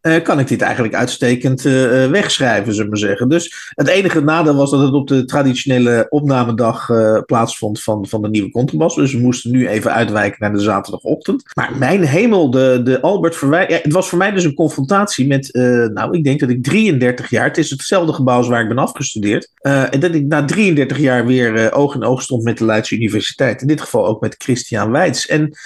uh, 0.06 0.22
kan 0.22 0.38
ik 0.38 0.48
dit 0.48 0.60
eigenlijk 0.60 0.94
uitstekend 0.94 1.64
uh, 1.64 1.72
wegschrijven, 2.06 2.74
zullen 2.74 2.90
we 2.90 2.96
zeggen. 2.96 3.28
Dus 3.28 3.72
het 3.74 3.88
enige 3.88 4.20
nadeel 4.20 4.54
was 4.54 4.70
dat 4.70 4.80
het 4.80 4.92
op 4.92 5.08
de 5.08 5.24
traditionele 5.24 6.06
opnamedag 6.08 6.90
plaatsvond 7.26 7.82
van, 7.82 8.06
van 8.06 8.22
de 8.22 8.28
nieuwe 8.28 8.50
contrabas. 8.50 8.94
Dus 8.94 9.12
we 9.12 9.18
moesten 9.18 9.50
nu 9.50 9.68
even 9.68 9.92
uitwijken 9.92 10.36
naar 10.40 10.52
de 10.52 10.62
zaterdagochtend. 10.62 11.42
Maar 11.54 11.76
mijn 11.78 12.04
hemel, 12.04 12.50
de, 12.50 12.80
de 12.84 13.00
Albert 13.00 13.36
Verwij... 13.36 13.80
Het 13.82 13.92
was 13.92 14.08
voor 14.08 14.18
mij 14.18 14.30
dus 14.30 14.44
een 14.44 14.54
confrontatie 14.54 15.26
met, 15.26 15.48
nou, 15.92 16.16
ik 16.16 16.24
denk 16.24 16.40
dat 16.40 16.48
ik 16.48 16.62
33 16.62 17.30
jaar... 17.30 17.44
Het 17.44 17.58
is 17.58 17.70
hetzelfde 17.70 18.12
gebouw 18.12 18.36
als 18.36 18.48
waar 18.48 18.62
ik 18.62 18.68
ben 18.68 18.78
afgestudeerd. 18.78 19.50
en 19.60 20.00
dat 20.00 20.14
ik 20.14 20.26
na 20.26 20.44
33 20.44 20.98
jaar 20.98 21.26
weer 21.26 21.72
oog 21.72 21.94
in 21.94 22.04
oog 22.04 22.22
stond 22.22 22.42
met 22.42 22.58
de 22.58 22.64
Leidse 22.64 22.94
Universiteit. 22.94 23.60
In 23.60 23.66
dit 23.66 23.80
geval 23.80 24.06
ook 24.06 24.20
met 24.20 24.34
Christian 24.38 24.90
Weitz. 24.90 25.26
En 25.26 25.56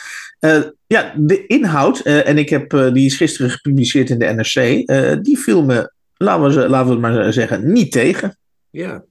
uh, 0.41 0.63
ja, 0.87 1.15
de 1.17 1.47
inhoud, 1.47 2.07
uh, 2.07 2.29
en 2.29 2.39
ik 2.39 2.49
heb, 2.49 2.73
uh, 2.73 2.93
die 2.93 3.07
is 3.07 3.17
gisteren 3.17 3.51
gepubliceerd 3.51 4.11
in 4.11 4.19
de 4.19 4.25
NRC, 4.25 4.87
die 5.25 5.39
viel 5.39 5.65
me, 5.65 5.93
laten 6.17 6.61
we, 6.61 6.69
laten 6.69 6.87
we 6.87 7.07
het 7.07 7.15
maar 7.15 7.33
zeggen, 7.33 7.73
niet 7.73 7.93
tegen. 7.93 8.39
Ja, 8.71 9.05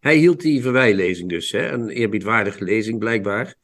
hij 0.00 0.16
hield 0.16 0.40
die 0.40 0.62
verwijlezing 0.62 1.28
dus, 1.28 1.50
hè? 1.50 1.70
een 1.70 1.88
eerbiedwaardige 1.88 2.64
lezing 2.64 2.98
blijkbaar. 2.98 3.54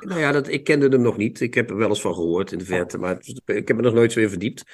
Nou 0.00 0.20
ja, 0.20 0.32
dat, 0.32 0.48
ik 0.48 0.64
kende 0.64 0.88
hem 0.88 1.02
nog 1.02 1.16
niet. 1.16 1.40
Ik 1.40 1.54
heb 1.54 1.70
er 1.70 1.76
wel 1.76 1.88
eens 1.88 2.00
van 2.00 2.14
gehoord 2.14 2.52
in 2.52 2.58
de 2.58 2.64
verte, 2.64 2.98
maar 2.98 3.16
ik 3.44 3.68
heb 3.68 3.76
er 3.76 3.82
nog 3.82 3.94
nooit 3.94 4.12
zo 4.12 4.20
in 4.20 4.28
verdiept. 4.28 4.64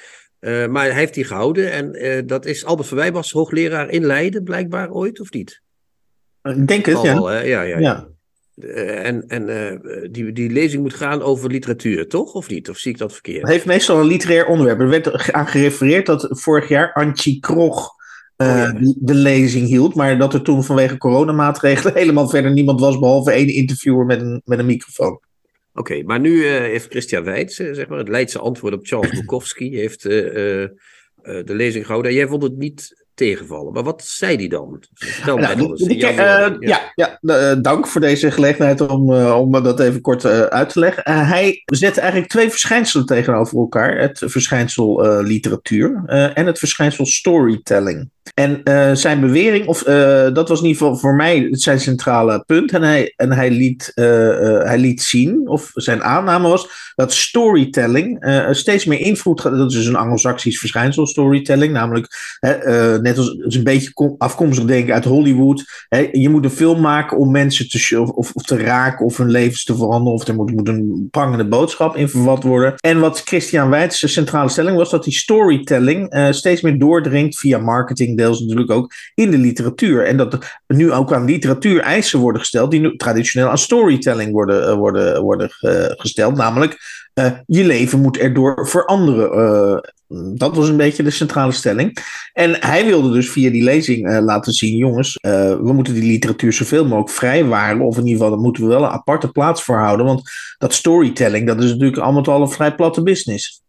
maar 0.40 0.84
hij 0.84 0.94
heeft 0.94 1.14
die 1.14 1.24
gehouden 1.24 1.72
en 1.72 2.26
dat 2.26 2.46
is 2.46 2.64
Albert 2.64 2.88
Verwij 2.88 3.12
was 3.12 3.32
hoogleraar 3.32 3.90
in 3.90 4.04
Leiden 4.04 4.44
blijkbaar 4.44 4.90
ooit, 4.90 5.20
of 5.20 5.32
niet? 5.32 5.62
Ik 6.42 6.66
denk 6.66 6.86
het, 6.86 7.02
ja. 7.02 7.12
ja. 7.12 7.40
ja. 7.40 7.62
ja. 7.62 7.78
ja. 7.78 8.08
Uh, 8.60 9.06
en 9.06 9.24
en 9.28 9.48
uh, 9.48 10.08
die, 10.10 10.32
die 10.32 10.50
lezing 10.50 10.82
moet 10.82 10.94
gaan 10.94 11.22
over 11.22 11.50
literatuur, 11.50 12.08
toch? 12.08 12.32
Of 12.34 12.48
niet? 12.48 12.68
Of 12.68 12.78
zie 12.78 12.92
ik 12.92 12.98
dat 12.98 13.12
verkeerd? 13.12 13.40
Het 13.40 13.50
heeft 13.50 13.64
meestal 13.64 14.00
een 14.00 14.06
literair 14.06 14.46
onderwerp. 14.46 14.80
Er 14.80 14.88
werd 14.88 15.32
aan 15.32 15.46
gerefereerd 15.46 16.06
dat 16.06 16.26
vorig 16.30 16.68
jaar 16.68 16.92
Antje 16.92 17.40
Krog 17.40 17.96
uh, 18.36 18.48
oh, 18.48 18.54
ja. 18.54 18.94
de, 18.98 19.14
lezing 19.14 19.66
hield. 19.66 19.94
Maar 19.94 20.18
dat 20.18 20.34
er 20.34 20.42
toen 20.42 20.64
vanwege 20.64 20.96
coronamaatregelen 20.96 21.94
helemaal 22.02 22.28
verder 22.28 22.52
niemand 22.52 22.80
was. 22.80 22.98
Behalve 22.98 23.30
één 23.30 23.48
interviewer 23.48 24.06
met 24.06 24.20
een, 24.20 24.42
met 24.44 24.58
een 24.58 24.66
microfoon. 24.66 25.12
Oké, 25.12 25.92
okay, 25.92 26.02
maar 26.02 26.20
nu 26.20 26.46
heeft 26.46 26.90
Christian 26.90 27.24
Weitz, 27.24 27.56
zeg 27.56 27.88
maar, 27.88 27.98
het 27.98 28.08
Leidse 28.08 28.38
antwoord 28.38 28.74
op 28.74 28.86
Charles 28.86 29.10
Bukowski, 29.20 29.76
heeft 29.76 30.02
de 30.02 30.74
lezing 31.44 31.84
gehouden. 31.84 32.14
Jij 32.14 32.26
vond 32.26 32.42
het 32.42 32.56
niet 32.56 33.06
tegenvallen. 33.18 33.72
Maar 33.72 33.82
wat 33.82 34.04
zei 34.04 34.36
hij 34.36 34.48
dan? 34.48 34.82
Mij 35.24 35.56
eens. 35.56 35.82
Uh, 35.82 35.98
ja, 36.08 36.50
ja, 36.58 36.92
ja 36.94 37.18
uh, 37.22 37.62
dank 37.62 37.86
voor 37.86 38.00
deze 38.00 38.30
gelegenheid 38.30 38.80
om, 38.80 39.12
uh, 39.12 39.38
om 39.38 39.52
dat 39.52 39.80
even 39.80 40.00
kort 40.00 40.24
uit 40.24 40.68
te 40.68 40.78
leggen. 40.78 41.12
hij 41.12 41.62
zette 41.64 42.00
eigenlijk 42.00 42.30
twee 42.30 42.50
verschijnselen 42.50 43.06
tegenover 43.06 43.58
elkaar: 43.58 43.98
het 43.98 44.22
verschijnsel 44.24 45.22
literatuur 45.22 46.02
en 46.34 46.46
het 46.46 46.58
verschijnsel 46.58 47.06
storytelling. 47.06 48.10
En 48.34 48.60
uh, 48.64 48.94
zijn 48.94 49.20
bewering, 49.20 49.66
of 49.66 49.86
uh, 49.86 50.28
dat 50.32 50.48
was 50.48 50.60
in 50.60 50.66
ieder 50.66 50.82
geval 50.82 50.96
voor 50.96 51.14
mij 51.14 51.48
zijn 51.50 51.80
centrale 51.80 52.42
punt. 52.46 52.72
En 52.72 52.82
hij, 52.82 53.12
en 53.16 53.32
hij, 53.32 53.50
liet, 53.50 53.92
uh, 53.94 54.04
hij 54.62 54.78
liet 54.78 55.02
zien, 55.02 55.48
of 55.48 55.70
zijn 55.74 56.02
aanname 56.02 56.48
was, 56.48 56.92
dat 56.94 57.12
storytelling 57.12 58.26
steeds 58.50 58.84
meer 58.84 59.00
invloed 59.00 59.40
gaat. 59.40 59.56
Dat 59.56 59.70
is 59.70 59.76
dus 59.76 59.86
een 59.86 59.96
Anglo-Saxisch 59.96 60.58
verschijnsel, 60.58 61.06
storytelling. 61.06 61.72
Namelijk, 61.72 62.06
net 63.02 63.18
als 63.18 63.36
is 63.46 63.54
een 63.54 63.64
beetje 63.64 64.14
afkomstig 64.18 64.64
denken 64.64 64.94
uit 64.94 65.04
Hollywood. 65.04 65.86
Hè, 65.88 66.08
je 66.12 66.28
moet 66.28 66.44
een 66.44 66.50
film 66.50 66.80
maken 66.80 67.18
om 67.18 67.30
mensen 67.30 67.68
te, 67.68 68.02
of, 68.14 68.32
of 68.32 68.42
te 68.42 68.56
raken, 68.56 69.06
of 69.06 69.16
hun 69.16 69.30
levens 69.30 69.64
te 69.64 69.76
veranderen. 69.76 70.12
Of 70.12 70.28
er 70.28 70.34
moet, 70.34 70.52
moet 70.52 70.68
een 70.68 71.08
prangende 71.10 71.48
boodschap 71.48 71.96
in 71.96 72.08
vervat 72.08 72.42
worden. 72.42 72.74
En 72.80 73.00
wat 73.00 73.22
Christian 73.24 73.70
Weitz' 73.70 74.12
centrale 74.12 74.48
stelling 74.48 74.76
was, 74.76 74.90
dat 74.90 75.04
die 75.04 75.14
storytelling 75.14 76.26
steeds 76.30 76.60
meer 76.60 76.78
doordringt 76.78 77.38
via 77.38 77.58
marketing 77.58 78.17
deels 78.18 78.40
natuurlijk 78.40 78.70
ook 78.70 78.92
in 79.14 79.30
de 79.30 79.38
literatuur. 79.38 80.06
En 80.06 80.16
dat 80.16 80.32
er 80.32 80.76
nu 80.76 80.92
ook 80.92 81.12
aan 81.12 81.24
literatuur 81.24 81.80
eisen 81.80 82.18
worden 82.18 82.40
gesteld 82.40 82.70
die 82.70 82.80
nu 82.80 82.96
traditioneel 82.96 83.48
aan 83.48 83.58
storytelling 83.58 84.32
worden, 84.32 84.68
uh, 84.68 84.74
worden, 84.74 85.22
worden 85.22 85.50
uh, 85.60 85.84
gesteld. 85.86 86.36
Namelijk, 86.36 86.76
uh, 87.14 87.32
je 87.46 87.64
leven 87.64 88.00
moet 88.00 88.18
erdoor 88.18 88.68
veranderen. 88.68 89.92
dat 90.34 90.56
was 90.56 90.68
een 90.68 90.76
beetje 90.76 91.02
de 91.02 91.10
centrale 91.10 91.52
stelling. 91.52 91.98
En 92.32 92.56
hij 92.60 92.84
wilde 92.84 93.12
dus 93.12 93.30
via 93.30 93.50
die 93.50 93.62
lezing 93.62 94.20
laten 94.20 94.52
zien: 94.52 94.76
jongens, 94.76 95.18
we 95.20 95.72
moeten 95.72 95.94
die 95.94 96.02
literatuur 96.02 96.52
zoveel 96.52 96.84
mogelijk 96.84 97.10
vrijwaren. 97.10 97.80
Of 97.80 97.96
in 97.96 98.06
ieder 98.06 98.16
geval, 98.16 98.30
daar 98.30 98.44
moeten 98.44 98.62
we 98.62 98.68
wel 98.68 98.82
een 98.82 98.90
aparte 98.90 99.28
plaats 99.28 99.62
voor 99.62 99.76
houden. 99.76 100.06
Want 100.06 100.30
dat 100.58 100.74
storytelling, 100.74 101.46
dat 101.46 101.62
is 101.62 101.70
natuurlijk 101.70 101.98
allemaal 101.98 102.24
al 102.24 102.42
een 102.42 102.50
vrij 102.50 102.74
platte 102.74 103.02
business. 103.02 103.62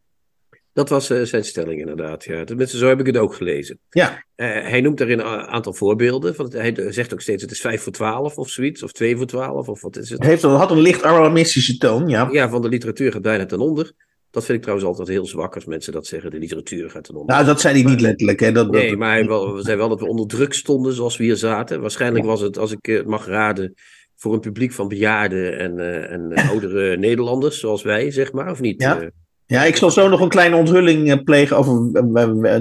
Dat 0.73 0.89
was 0.89 1.11
uh, 1.11 1.21
zijn 1.21 1.45
stelling 1.45 1.79
inderdaad, 1.79 2.23
ja. 2.23 2.43
Tenminste, 2.43 2.77
zo 2.77 2.87
heb 2.87 2.99
ik 2.99 3.05
het 3.05 3.17
ook 3.17 3.33
gelezen. 3.33 3.79
Ja. 3.89 4.11
Uh, 4.11 4.47
hij 4.47 4.81
noemt 4.81 4.97
daarin 4.97 5.19
een 5.19 5.25
aantal 5.25 5.73
voorbeelden. 5.73 6.35
Van 6.35 6.45
het, 6.45 6.53
hij 6.53 6.91
zegt 6.91 7.13
ook 7.13 7.21
steeds, 7.21 7.41
het 7.41 7.51
is 7.51 7.61
5 7.61 7.81
voor 7.81 7.91
12 7.91 8.37
of 8.37 8.49
zoiets, 8.49 8.83
of 8.83 8.91
2 8.91 9.17
voor 9.17 9.25
12, 9.25 9.67
of 9.67 9.81
wat 9.81 9.97
is 9.97 10.09
het? 10.09 10.23
Heeft, 10.23 10.41
had 10.41 10.71
een 10.71 10.79
licht 10.79 11.03
alarmistische 11.03 11.77
toon, 11.77 12.07
ja. 12.07 12.29
Ja, 12.31 12.49
van 12.49 12.61
de 12.61 12.69
literatuur 12.69 13.11
gaat 13.11 13.21
bijna 13.21 13.45
ten 13.45 13.59
onder. 13.59 13.93
Dat 14.31 14.45
vind 14.45 14.57
ik 14.57 14.63
trouwens 14.63 14.89
altijd 14.89 15.07
heel 15.07 15.25
zwak 15.25 15.55
als 15.55 15.65
mensen 15.65 15.93
dat 15.93 16.07
zeggen. 16.07 16.31
De 16.31 16.39
literatuur 16.39 16.89
gaat 16.89 17.03
ten 17.03 17.15
onder. 17.15 17.35
Nou, 17.35 17.47
dat 17.47 17.61
zei 17.61 17.81
hij 17.81 17.91
niet 17.91 18.01
letterlijk. 18.01 18.39
Hè? 18.39 18.51
Dat, 18.51 18.71
nee, 18.71 18.89
dat, 18.89 18.97
maar 18.97 19.27
wel, 19.27 19.55
we 19.55 19.61
zei 19.61 19.77
wel 19.77 19.89
dat 19.89 19.99
we 19.99 20.07
onder 20.07 20.27
druk 20.27 20.53
stonden 20.53 20.93
zoals 20.93 21.17
we 21.17 21.23
hier 21.23 21.35
zaten. 21.35 21.81
Waarschijnlijk 21.81 22.23
ja. 22.23 22.29
was 22.29 22.41
het, 22.41 22.57
als 22.57 22.71
ik 22.71 22.85
het 22.85 23.05
mag 23.05 23.25
raden, 23.25 23.73
voor 24.15 24.33
een 24.33 24.39
publiek 24.39 24.71
van 24.71 24.87
bejaarden 24.87 25.57
en, 25.57 25.77
uh, 25.77 26.11
en 26.11 26.33
oudere 26.49 26.97
Nederlanders, 26.97 27.59
zoals 27.59 27.81
wij, 27.81 28.11
zeg 28.11 28.31
maar, 28.31 28.51
of 28.51 28.59
niet? 28.59 28.81
Ja. 28.81 29.09
Ja, 29.49 29.63
ik 29.63 29.75
zal 29.75 29.91
zo 29.91 30.09
nog 30.09 30.21
een 30.21 30.29
kleine 30.29 30.55
onthulling 30.55 31.23
plegen 31.23 31.57
over 31.57 32.03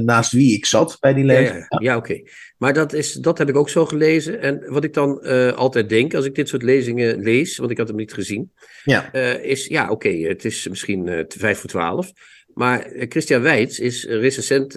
naast 0.02 0.33
wie 0.33 0.57
ik 0.57 0.66
zat 0.66 0.97
bij 1.00 1.14
die 1.14 1.25
lezing. 1.25 1.59
Ja, 1.59 1.66
ja. 1.68 1.78
ja 1.80 1.97
oké. 1.97 2.11
Okay. 2.11 2.26
Maar 2.59 2.73
dat, 2.73 2.92
is, 2.92 3.12
dat 3.12 3.38
heb 3.38 3.49
ik 3.49 3.57
ook 3.57 3.68
zo 3.68 3.87
gelezen. 3.87 4.40
En 4.40 4.64
wat 4.66 4.85
ik 4.85 4.95
dan 4.95 5.21
uh, 5.23 5.52
altijd 5.52 5.88
denk 5.88 6.14
als 6.14 6.25
ik 6.25 6.35
dit 6.35 6.49
soort 6.49 6.62
lezingen 6.62 7.23
lees, 7.23 7.57
want 7.57 7.71
ik 7.71 7.78
had 7.78 7.88
hem 7.88 7.97
niet 7.97 8.12
gezien, 8.12 8.52
ja. 8.85 9.14
Uh, 9.14 9.45
is 9.45 9.66
ja, 9.66 9.83
oké, 9.83 9.92
okay, 9.92 10.21
het 10.21 10.45
is 10.45 10.68
misschien 10.68 11.07
uh, 11.07 11.25
vijf 11.28 11.59
voor 11.59 11.71
twaalf. 11.71 12.12
Maar 12.54 12.90
Christian 13.09 13.42
Weitz 13.42 13.78
is 13.78 14.04
recensent, 14.04 14.73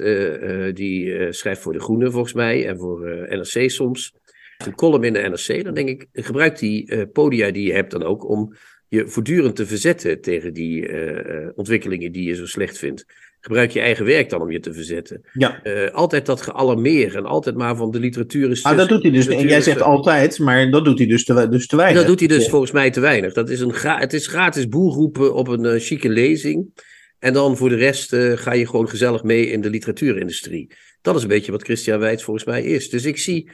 die 0.75 1.31
schrijft 1.33 1.61
voor 1.61 1.73
De 1.73 1.79
Groene 1.79 2.11
volgens 2.11 2.33
mij 2.33 2.67
en 2.67 2.77
voor 2.77 3.27
NRC 3.29 3.69
soms. 3.69 4.13
Een 4.57 4.75
column 4.75 5.03
in 5.03 5.13
de 5.13 5.19
NRC, 5.19 5.63
dan 5.63 5.73
denk 5.73 5.89
ik, 5.89 6.07
gebruikt 6.11 6.59
die 6.59 7.07
podia 7.07 7.51
die 7.51 7.67
je 7.67 7.73
hebt 7.73 7.91
dan 7.91 8.03
ook 8.03 8.29
om 8.29 8.55
je 8.91 9.07
voortdurend 9.07 9.55
te 9.55 9.65
verzetten 9.65 10.21
tegen 10.21 10.53
die 10.53 10.87
uh, 10.87 11.49
ontwikkelingen 11.55 12.11
die 12.11 12.27
je 12.27 12.35
zo 12.35 12.45
slecht 12.45 12.77
vindt. 12.77 13.05
Gebruik 13.39 13.71
je 13.71 13.79
eigen 13.79 14.05
werk 14.05 14.29
dan 14.29 14.41
om 14.41 14.51
je 14.51 14.59
te 14.59 14.73
verzetten. 14.73 15.21
Ja. 15.33 15.59
Uh, 15.63 15.89
altijd 15.91 16.25
dat 16.25 16.41
gealarmeer 16.41 17.15
en 17.15 17.25
altijd 17.25 17.55
maar 17.55 17.75
van 17.75 17.91
de 17.91 17.99
literatuur 17.99 18.49
is. 18.49 18.63
Ah, 18.63 18.77
dat 18.77 18.89
doet 18.89 19.01
hij 19.01 19.11
dus. 19.11 19.27
En 19.27 19.47
jij 19.47 19.61
zegt 19.61 19.81
altijd, 19.81 20.39
maar 20.39 20.71
dat 20.71 20.85
doet 20.85 20.97
hij 20.97 21.07
dus 21.07 21.25
te, 21.25 21.49
dus 21.49 21.67
te 21.67 21.75
weinig. 21.75 21.97
Dat 21.97 22.07
doet 22.07 22.19
hij 22.19 22.27
dus 22.27 22.43
ja. 22.43 22.49
volgens 22.49 22.71
mij 22.71 22.91
te 22.91 22.99
weinig. 22.99 23.33
Dat 23.33 23.49
is 23.49 23.59
een 23.59 23.73
het 23.75 24.13
is 24.13 24.27
gratis 24.27 24.67
boel 24.67 24.93
roepen 24.93 25.33
op 25.33 25.47
een 25.47 25.65
uh, 25.65 25.79
chique 25.79 26.09
lezing. 26.09 26.83
En 27.19 27.33
dan 27.33 27.57
voor 27.57 27.69
de 27.69 27.75
rest 27.75 28.15
ga 28.15 28.53
je 28.53 28.67
gewoon 28.67 28.89
gezellig 28.89 29.23
mee 29.23 29.49
in 29.49 29.61
de 29.61 29.69
literatuurindustrie. 29.69 30.71
Dat 31.01 31.15
is 31.15 31.21
een 31.21 31.27
beetje 31.27 31.51
wat 31.51 31.63
Christian 31.63 31.99
Weitz 31.99 32.23
volgens 32.23 32.45
mij 32.45 32.63
is. 32.63 32.89
Dus 32.89 33.05
ik 33.05 33.17
zie, 33.17 33.49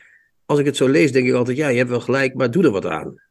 als 0.45 0.59
ik 0.59 0.65
het 0.65 0.75
zo 0.75 0.87
lees, 0.87 1.11
denk 1.11 1.27
ik 1.27 1.33
altijd: 1.33 1.57
ja, 1.57 1.67
je 1.67 1.77
hebt 1.77 1.89
wel 1.89 1.99
gelijk, 1.99 2.33
maar 2.33 2.51
doe 2.51 2.63
er 2.63 2.71
wat 2.71 2.85
aan. 2.85 3.26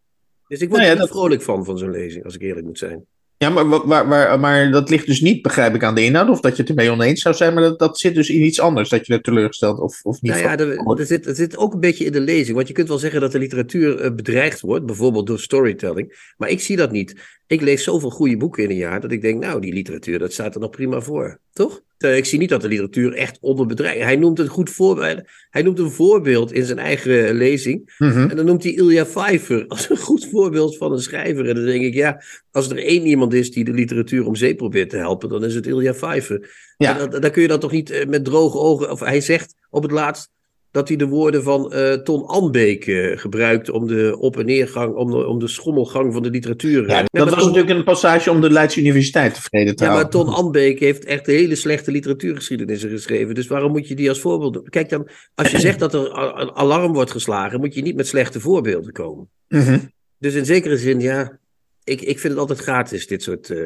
Dus 0.48 0.60
ik 0.60 0.68
word 0.68 0.80
Nou 0.80 0.92
er 0.92 0.96
ja, 0.96 1.00
niet 1.02 1.08
dat- 1.10 1.18
vrolijk 1.18 1.42
van, 1.42 1.64
van 1.64 1.78
zo'n 1.78 1.90
lezing, 1.90 2.24
als 2.24 2.34
ik 2.34 2.42
eerlijk 2.42 2.66
moet 2.66 2.78
zijn. 2.78 3.04
Ja, 3.38 3.50
maar, 3.50 3.68
wa- 3.68 3.86
waar, 3.86 4.08
waar, 4.08 4.40
maar 4.40 4.70
dat 4.70 4.90
ligt 4.90 5.06
dus 5.06 5.20
niet, 5.20 5.42
begrijp 5.42 5.74
ik, 5.74 5.82
aan 5.84 5.94
de 5.94 6.04
inhoud. 6.04 6.28
Of 6.28 6.40
dat 6.40 6.56
je 6.56 6.62
het 6.62 6.70
ermee 6.70 6.90
oneens 6.90 7.20
zou 7.22 7.34
zijn. 7.34 7.54
Maar 7.54 7.62
dat, 7.62 7.78
dat 7.78 7.98
zit 7.98 8.14
dus 8.14 8.28
in 8.30 8.44
iets 8.44 8.60
anders. 8.60 8.88
Dat 8.88 9.06
je 9.06 9.12
er 9.12 9.22
teleurgesteld 9.22 9.78
of, 9.78 10.00
of 10.02 10.20
niet 10.22 10.32
Nou 10.32 10.44
ja, 10.44 10.58
er, 10.58 10.98
er, 10.98 11.06
zit, 11.06 11.26
er 11.26 11.34
zit 11.34 11.56
ook 11.56 11.72
een 11.74 11.80
beetje 11.80 12.04
in 12.04 12.12
de 12.12 12.20
lezing. 12.20 12.56
Want 12.56 12.68
je 12.68 12.74
kunt 12.74 12.88
wel 12.88 12.98
zeggen 12.98 13.20
dat 13.20 13.32
de 13.32 13.38
literatuur 13.38 14.00
eh, 14.00 14.14
bedreigd 14.14 14.60
wordt, 14.60 14.86
bijvoorbeeld 14.86 15.26
door 15.26 15.38
storytelling. 15.40 16.32
Maar 16.36 16.48
ik 16.48 16.60
zie 16.60 16.76
dat 16.76 16.90
niet. 16.90 17.14
Ik 17.46 17.60
lees 17.60 17.84
zoveel 17.84 18.10
goede 18.10 18.36
boeken 18.36 18.62
in 18.62 18.70
een 18.70 18.76
jaar 18.76 19.00
dat 19.00 19.12
ik 19.12 19.20
denk, 19.22 19.42
nou, 19.42 19.60
die 19.60 19.72
literatuur, 19.72 20.18
dat 20.18 20.32
staat 20.32 20.54
er 20.54 20.60
nog 20.60 20.70
prima 20.70 21.00
voor. 21.00 21.38
Toch? 21.52 21.80
Eh, 21.98 22.16
Ik 22.16 22.24
zie 22.24 22.38
niet 22.38 22.48
dat 22.48 22.60
de 22.60 22.68
literatuur 22.68 23.12
echt 23.12 23.38
onder 23.40 23.66
bedreiging. 23.66 24.04
Hij 24.04 24.16
noemt 24.16 24.38
een 24.38 24.46
goed 24.48 24.70
voorbeeld. 24.70 25.22
Hij 25.50 25.62
noemt 25.62 25.78
een 25.78 25.90
voorbeeld 25.90 26.52
in 26.52 26.64
zijn 26.64 26.78
eigen 26.78 27.34
lezing. 27.34 27.94
Mhm. 27.98 28.30
En 28.30 28.36
dan 28.36 28.44
noemt 28.44 28.62
hij 28.62 28.72
Ilja 28.72 29.04
Pfeiffer 29.04 29.64
als 29.66 29.90
een 29.90 29.96
goed 29.96 30.26
voorbeeld 30.30 30.76
van 30.76 30.92
een 30.92 31.00
schrijver. 31.00 31.48
En 31.48 31.54
dan 31.54 31.64
denk 31.64 31.84
ik, 31.84 31.94
ja, 31.94 32.22
als 32.50 32.70
er 32.70 32.78
één 32.78 33.06
iemand 33.06 33.34
is 33.34 33.50
die 33.50 33.64
de 33.64 33.72
literatuur 33.72 34.26
om 34.26 34.34
zeep 34.34 34.56
probeert 34.56 34.90
te 34.90 34.96
helpen, 34.96 35.28
dan 35.28 35.44
is 35.44 35.54
het 35.54 35.66
Ilja 35.66 35.92
Pfeiffer. 35.92 36.50
Ja. 36.76 37.06
Dan, 37.06 37.20
dan 37.20 37.30
kun 37.30 37.42
je 37.42 37.48
dat 37.48 37.60
toch 37.60 37.72
niet 37.72 37.90
eh, 37.90 38.06
met 38.06 38.24
droge 38.24 38.58
ogen. 38.58 38.90
Of 38.90 39.00
hij 39.00 39.20
zegt 39.20 39.54
op 39.70 39.82
het 39.82 39.92
laatst 39.92 40.30
dat 40.76 40.88
hij 40.88 40.96
de 40.96 41.06
woorden 41.06 41.42
van 41.42 41.72
eh, 41.72 41.92
Ton 41.92 42.24
Anbeek 42.26 42.86
eh, 42.86 43.18
gebruikt 43.18 43.70
om 43.70 43.86
de 43.86 44.16
op- 44.18 44.38
en 44.38 44.46
neergang, 44.46 44.94
om 44.94 45.10
de, 45.10 45.26
om 45.26 45.38
de 45.38 45.48
schommelgang 45.48 46.12
van 46.12 46.22
de 46.22 46.30
literatuur. 46.30 46.82
eh. 46.82 46.88
Ja, 46.88 47.04
dat 47.10 47.28
was 47.28 47.38
Ton- 47.38 47.48
natuurlijk 47.48 47.78
een 47.78 47.84
passage 47.84 48.30
om 48.30 48.40
de 48.40 48.50
Leidse 48.50 48.80
Universiteit 48.80 49.34
tevreden 49.34 49.76
te 49.76 49.84
ja, 49.84 49.92
maar. 49.92 50.10
Ton 50.10 50.28
Anbeek 50.28 50.78
heeft 50.80 51.04
echt 51.04 51.26
hele 51.26 51.54
slechte 51.54 51.90
literatuurgeschiedenissen 51.90 52.90
geschreven. 52.90 53.34
Dus 53.34 53.46
waarom 53.46 53.72
moet 53.72 53.88
je 53.88 53.94
die 53.94 54.08
als 54.08 54.20
voorbeeld 54.20 54.54
doen? 54.54 54.64
Kijk 54.68 54.88
dan, 54.88 55.08
als 55.34 55.50
je 55.50 55.60
zegt 55.60 55.78
dat 55.78 55.94
er 55.94 56.00
een 56.40 56.50
alarm 56.54 56.92
wordt 56.92 57.10
geslagen, 57.10 57.60
moet 57.60 57.74
je 57.74 57.82
niet 57.82 57.96
met 57.96 58.06
slechte 58.06 58.40
voorbeelden 58.40 58.92
komen. 58.92 59.28
Mhm. 59.48 59.78
Dus 60.18 60.34
in 60.34 60.44
zekere 60.44 60.76
zin, 60.76 61.00
ja, 61.00 61.38
ik, 61.84 62.00
ik 62.00 62.18
vind 62.18 62.32
het 62.32 62.38
altijd 62.38 62.58
gratis, 62.58 63.06
dit 63.06 63.22
soort 63.22 63.50
eh, 63.50 63.58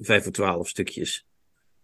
5 0.00 0.22
voor 0.22 0.32
12 0.32 0.68
stukjes. 0.68 1.26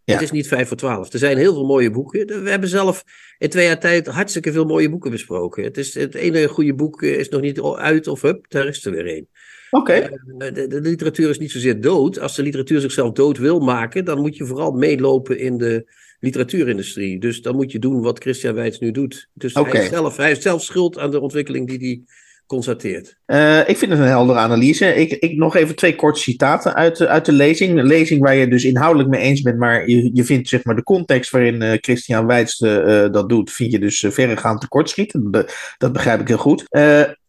Het 0.04 0.22
is 0.22 0.30
niet 0.30 0.48
5 0.48 0.68
voor 0.68 0.76
12. 0.76 1.12
Er 1.12 1.18
zijn 1.18 1.36
heel 1.36 1.52
veel 1.52 1.66
mooie 1.66 1.90
boeken. 1.90 2.42
We 2.42 2.50
hebben 2.50 2.68
zelf 2.68 3.04
in 3.38 3.48
twee 3.48 3.66
jaar 3.66 3.80
tijd 3.80 4.06
hartstikke 4.06 4.52
veel 4.52 4.64
mooie 4.64 4.90
boeken 4.90 5.10
besproken. 5.10 5.64
Het, 5.64 5.78
is, 5.78 5.94
het 5.94 6.14
ene 6.14 6.48
goede 6.48 6.74
boek 6.74 7.02
eh, 7.02 7.18
is 7.18 7.28
nog 7.28 7.40
niet 7.40 7.60
uit 7.62 8.06
of 8.06 8.22
hup, 8.22 8.44
daar 8.48 8.66
is 8.66 8.84
er 8.84 8.92
weer 8.92 9.16
een. 9.16 9.28
Oké. 9.70 9.92
Eh, 9.92 10.54
De, 10.54 10.66
de 10.66 10.80
literatuur 10.80 11.30
is 11.30 11.38
niet 11.38 11.50
zozeer 11.50 11.80
dood. 11.80 12.18
Als 12.18 12.36
de 12.36 12.42
literatuur 12.42 12.80
zichzelf 12.80 13.12
dood 13.12 13.38
wil 13.38 13.60
maken, 13.60 14.04
dan 14.04 14.20
moet 14.20 14.36
je 14.36 14.46
vooral 14.46 14.72
meelopen 14.72 15.38
in 15.38 15.58
de 15.58 15.92
literatuurindustrie. 16.20 17.20
Dus 17.20 17.42
dan 17.42 17.56
moet 17.56 17.72
je 17.72 17.78
doen 17.78 18.02
wat 18.02 18.18
Christian 18.18 18.54
Weitz 18.54 18.78
nu 18.78 18.90
doet. 18.90 19.28
Dus 19.32 19.54
hij, 19.54 19.88
zelf, 19.88 20.16
hij 20.16 20.30
is 20.30 20.42
zelf 20.42 20.62
schuld 20.62 20.98
aan 20.98 21.10
de 21.10 21.20
ontwikkeling 21.20 21.68
die 21.68 21.78
hij 21.78 22.02
constateert. 22.46 23.16
Eh, 23.26 23.68
ik 23.68 23.76
vind 23.78 23.90
het 23.90 24.00
een 24.00 24.06
heldere 24.06 24.38
analyse. 24.38 24.94
Ik, 24.94 25.10
ik 25.12 25.36
nog 25.36 25.56
even 25.56 25.76
twee 25.76 25.94
korte 25.94 26.20
citaten 26.20 26.74
uit, 26.74 26.96
de- 26.96 27.08
uit 27.08 27.24
de 27.24 27.32
lezing. 27.32 27.78
Een 27.78 27.86
lezing 27.86 28.20
waar 28.22 28.34
je 28.34 28.48
dus 28.48 28.64
inhoudelijk 28.64 29.10
mee 29.10 29.20
eens 29.20 29.42
bent, 29.42 29.58
maar 29.58 29.88
je, 29.88 30.10
je 30.12 30.24
vindt 30.24 30.48
zeg 30.48 30.64
maar 30.64 30.76
de 30.76 30.82
context 30.82 31.30
waarin 31.30 31.62
eh, 31.62 31.78
Christian 31.80 32.30
eh, 32.30 33.04
eh, 33.04 33.12
dat 33.12 33.28
doet, 33.28 33.52
vind 33.52 33.72
je 33.72 33.78
dus 33.78 34.02
eh, 34.02 34.10
verregaand 34.10 34.60
tekortschieten. 34.60 35.30
Dat 35.78 35.92
begrijp 35.92 36.20
ik 36.20 36.28
heel 36.28 36.36
goed. 36.36 36.64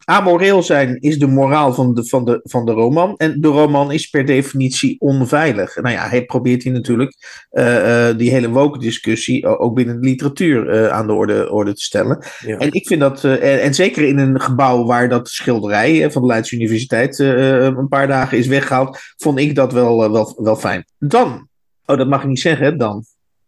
Amoreel 0.05 0.63
zijn 0.63 0.97
is 0.99 1.19
de 1.19 1.27
moraal 1.27 1.73
van 1.73 1.93
de, 1.93 2.05
van, 2.05 2.25
de, 2.25 2.39
van 2.43 2.65
de 2.65 2.71
roman. 2.71 3.17
En 3.17 3.41
de 3.41 3.47
roman 3.47 3.91
is 3.91 4.09
per 4.09 4.25
definitie 4.25 4.95
onveilig. 4.99 5.75
Nou 5.75 5.95
ja, 5.95 6.07
hij 6.07 6.25
probeert 6.25 6.63
hier 6.63 6.73
natuurlijk 6.73 7.15
eh, 7.49 8.09
eh, 8.09 8.17
die 8.17 8.31
hele 8.31 8.49
woke 8.49 8.79
discussie 8.79 9.47
ook 9.47 9.75
binnen 9.75 10.01
de 10.01 10.07
literatuur 10.07 10.69
eh, 10.69 10.87
aan 10.87 11.07
de 11.07 11.13
orde, 11.13 11.51
orde 11.51 11.73
te 11.73 11.83
stellen. 11.83 12.25
Ja. 12.39 12.57
En 12.57 12.71
ik 12.71 12.87
vind 12.87 12.99
dat, 12.99 13.23
en, 13.23 13.61
en 13.61 13.73
zeker 13.73 14.03
in 14.03 14.17
een 14.17 14.41
gebouw 14.41 14.85
waar 14.85 15.09
dat 15.09 15.29
schilderij 15.29 16.11
van 16.11 16.21
de 16.21 16.27
Leidse 16.27 16.55
Universiteit 16.55 17.19
een 17.19 17.87
paar 17.87 18.07
dagen 18.07 18.37
is 18.37 18.47
weggehaald, 18.47 18.99
vond 19.17 19.39
ik 19.39 19.55
dat 19.55 19.73
wel, 19.73 20.11
wel, 20.11 20.35
wel 20.37 20.55
fijn. 20.55 20.85
Dan, 20.99 21.47
oh 21.85 21.97
dat 21.97 22.07
mag 22.07 22.21
ik 22.21 22.27
niet 22.27 22.39
zeggen, 22.39 22.77
dan. 22.77 23.05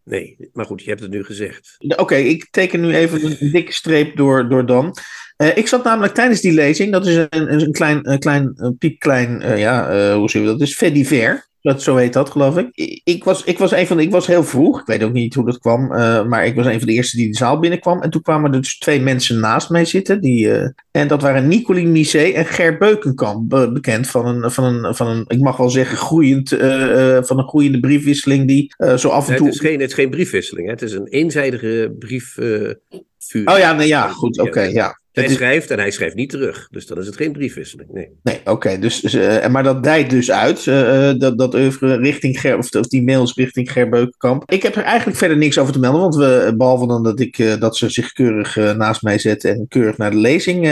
Nee, 0.08 0.50
maar 0.54 0.66
goed, 0.66 0.84
je 0.84 0.90
hebt 0.90 1.02
het 1.02 1.12
nu 1.12 1.24
gezegd. 1.24 1.76
Oké, 1.96 2.16
ik 2.16 2.48
teken 2.52 2.82
nu 2.82 2.96
even 2.96 3.26
een 3.26 3.52
dikke 3.52 3.74
streep 3.74 4.16
door, 4.16 4.50
door 4.50 4.66
Dan. 4.66 4.98
Eh, 5.38 5.58
ik 5.58 5.68
zat 5.68 5.84
namelijk 5.84 6.14
tijdens 6.14 6.42
die 6.42 6.52
lezing, 6.52 6.92
dat 6.92 7.08
is 7.08 7.16
een, 7.16 7.62
een 7.62 7.72
klein, 7.72 8.10
een 8.12 8.20
klein 8.20 8.54
een 8.56 8.78
piepklein, 8.78 9.42
eh, 9.42 9.60
ja, 9.60 9.90
eh, 9.90 10.16
hoe 10.16 10.30
zeg 10.30 10.42
je 10.42 10.48
dat? 10.48 10.60
Dus 10.60 10.76
Fediver. 10.76 11.47
Dat, 11.68 11.82
zo 11.82 11.96
heet 11.96 12.14
dat, 12.14 12.30
geloof 12.30 12.58
ik. 12.58 13.02
Ik 13.04 13.24
was, 13.24 13.44
ik, 13.44 13.58
was 13.58 13.72
een 13.72 13.88
van 13.88 13.98
de, 13.98 14.04
ik 14.04 14.12
was 14.12 14.28
heel 14.28 14.44
vroeg, 14.44 14.80
ik 14.80 14.86
weet 14.86 15.04
ook 15.04 15.14
niet 15.14 15.34
hoe 15.34 15.46
dat 15.46 15.60
kwam, 15.60 15.92
eh, 15.94 16.26
maar 16.26 16.46
ik 16.46 16.56
was 16.56 16.66
een 16.66 16.78
van 16.78 16.88
de 16.88 16.94
eerste 16.94 17.18
die 17.18 17.28
de 17.32 17.38
zaal 17.38 17.60
binnenkwam. 17.60 18.02
En 18.02 18.10
toen 18.10 18.22
kwamen 18.22 18.54
er 18.54 18.62
dus 18.62 18.78
twee 18.78 19.02
mensen 19.02 19.40
naast 19.40 19.70
mij 19.70 19.86
zitten. 19.86 20.22
Die, 20.22 20.52
eh, 20.52 20.70
en 20.92 21.08
dat 21.08 21.22
waren 21.22 21.48
Nicolien 21.48 21.92
Misset 21.92 22.34
en 22.34 22.46
Ger 22.46 22.78
Beukenkamp, 22.78 23.50
be- 23.50 23.72
bekend 23.72 24.08
van 24.08 24.26
een, 24.26 24.52
van, 24.52 24.64
een, 24.64 24.96
van 24.96 25.08
een, 25.08 25.26
ik 25.28 25.40
mag 25.40 25.58
wel 25.58 25.70
zeggen, 25.70 25.98
groeiend, 25.98 26.52
eh, 26.52 27.18
van 27.22 27.38
een 27.38 27.48
groeiende 27.48 27.80
briefwisseling 27.80 28.48
die 28.48 28.74
eh, 28.78 28.96
zo 28.96 29.10
af 29.10 29.26
en 29.26 29.34
Het 29.34 29.42
toe... 29.42 29.50
is, 29.50 29.60
geen, 29.60 29.80
het 29.80 29.90
is 29.90 29.96
geen 29.96 30.10
briefwisseling, 30.10 30.66
hè? 30.68 30.74
het 30.74 30.82
is 30.82 30.92
een 30.94 31.08
eenzijdige 31.08 31.96
briefvuur. 32.00 32.80
Oh 33.46 33.58
ja, 33.58 33.74
nee, 33.74 33.88
ja, 33.88 34.08
goed, 34.08 34.40
oké, 34.40 34.62
ja. 34.62 35.00
Hij 35.22 35.26
is- 35.26 35.34
schrijft 35.34 35.72
en 35.72 35.80
hij 35.80 35.92
schrijft 35.92 36.16
niet 36.16 36.30
terug. 36.30 36.68
Dus 36.72 36.86
dan 36.86 36.98
is 37.00 37.06
het 37.06 37.16
geen 37.16 37.32
briefwisseling. 37.32 37.90
Nee. 37.92 38.10
Nee, 38.24 38.40
oké. 38.46 38.80
dus, 38.80 39.00
dus, 39.02 39.14
eh, 39.14 39.48
maar 39.48 39.64
dat 39.64 39.84
dijt 39.84 40.10
dus 40.10 40.32
uit, 40.32 40.68
eh, 40.68 41.10
eh, 41.10 41.20
dat, 41.20 41.38
dat 41.38 41.54
oeuvre 41.56 41.96
richting 41.98 42.40
Ger, 42.40 42.58
of, 42.58 42.72
of 42.76 42.88
die 42.88 43.04
mails 43.04 43.34
richting 43.36 43.72
Ger 43.72 43.90
Beukenkamp. 43.90 44.52
Ik 44.52 44.64
heb 44.64 44.76
er 44.76 44.84
eigenlijk 44.84 45.18
verder 45.18 45.38
niks 45.38 45.58
over 45.58 45.74
te 45.74 45.80
melden, 45.80 46.02
want 46.02 46.16
we, 46.16 46.54
behalve 46.58 46.88
dan 46.88 47.04
dat, 47.04 47.20
ik, 47.20 47.60
dat 47.60 47.78
ze 47.78 47.90
zich 47.90 48.12
keurig 48.12 48.56
naast 48.56 49.02
mij 49.02 49.20
zetten 49.20 49.52
en 49.54 49.66
keurig 49.68 49.98
naar 49.98 50.12
de 50.12 50.18
lezing 50.18 50.66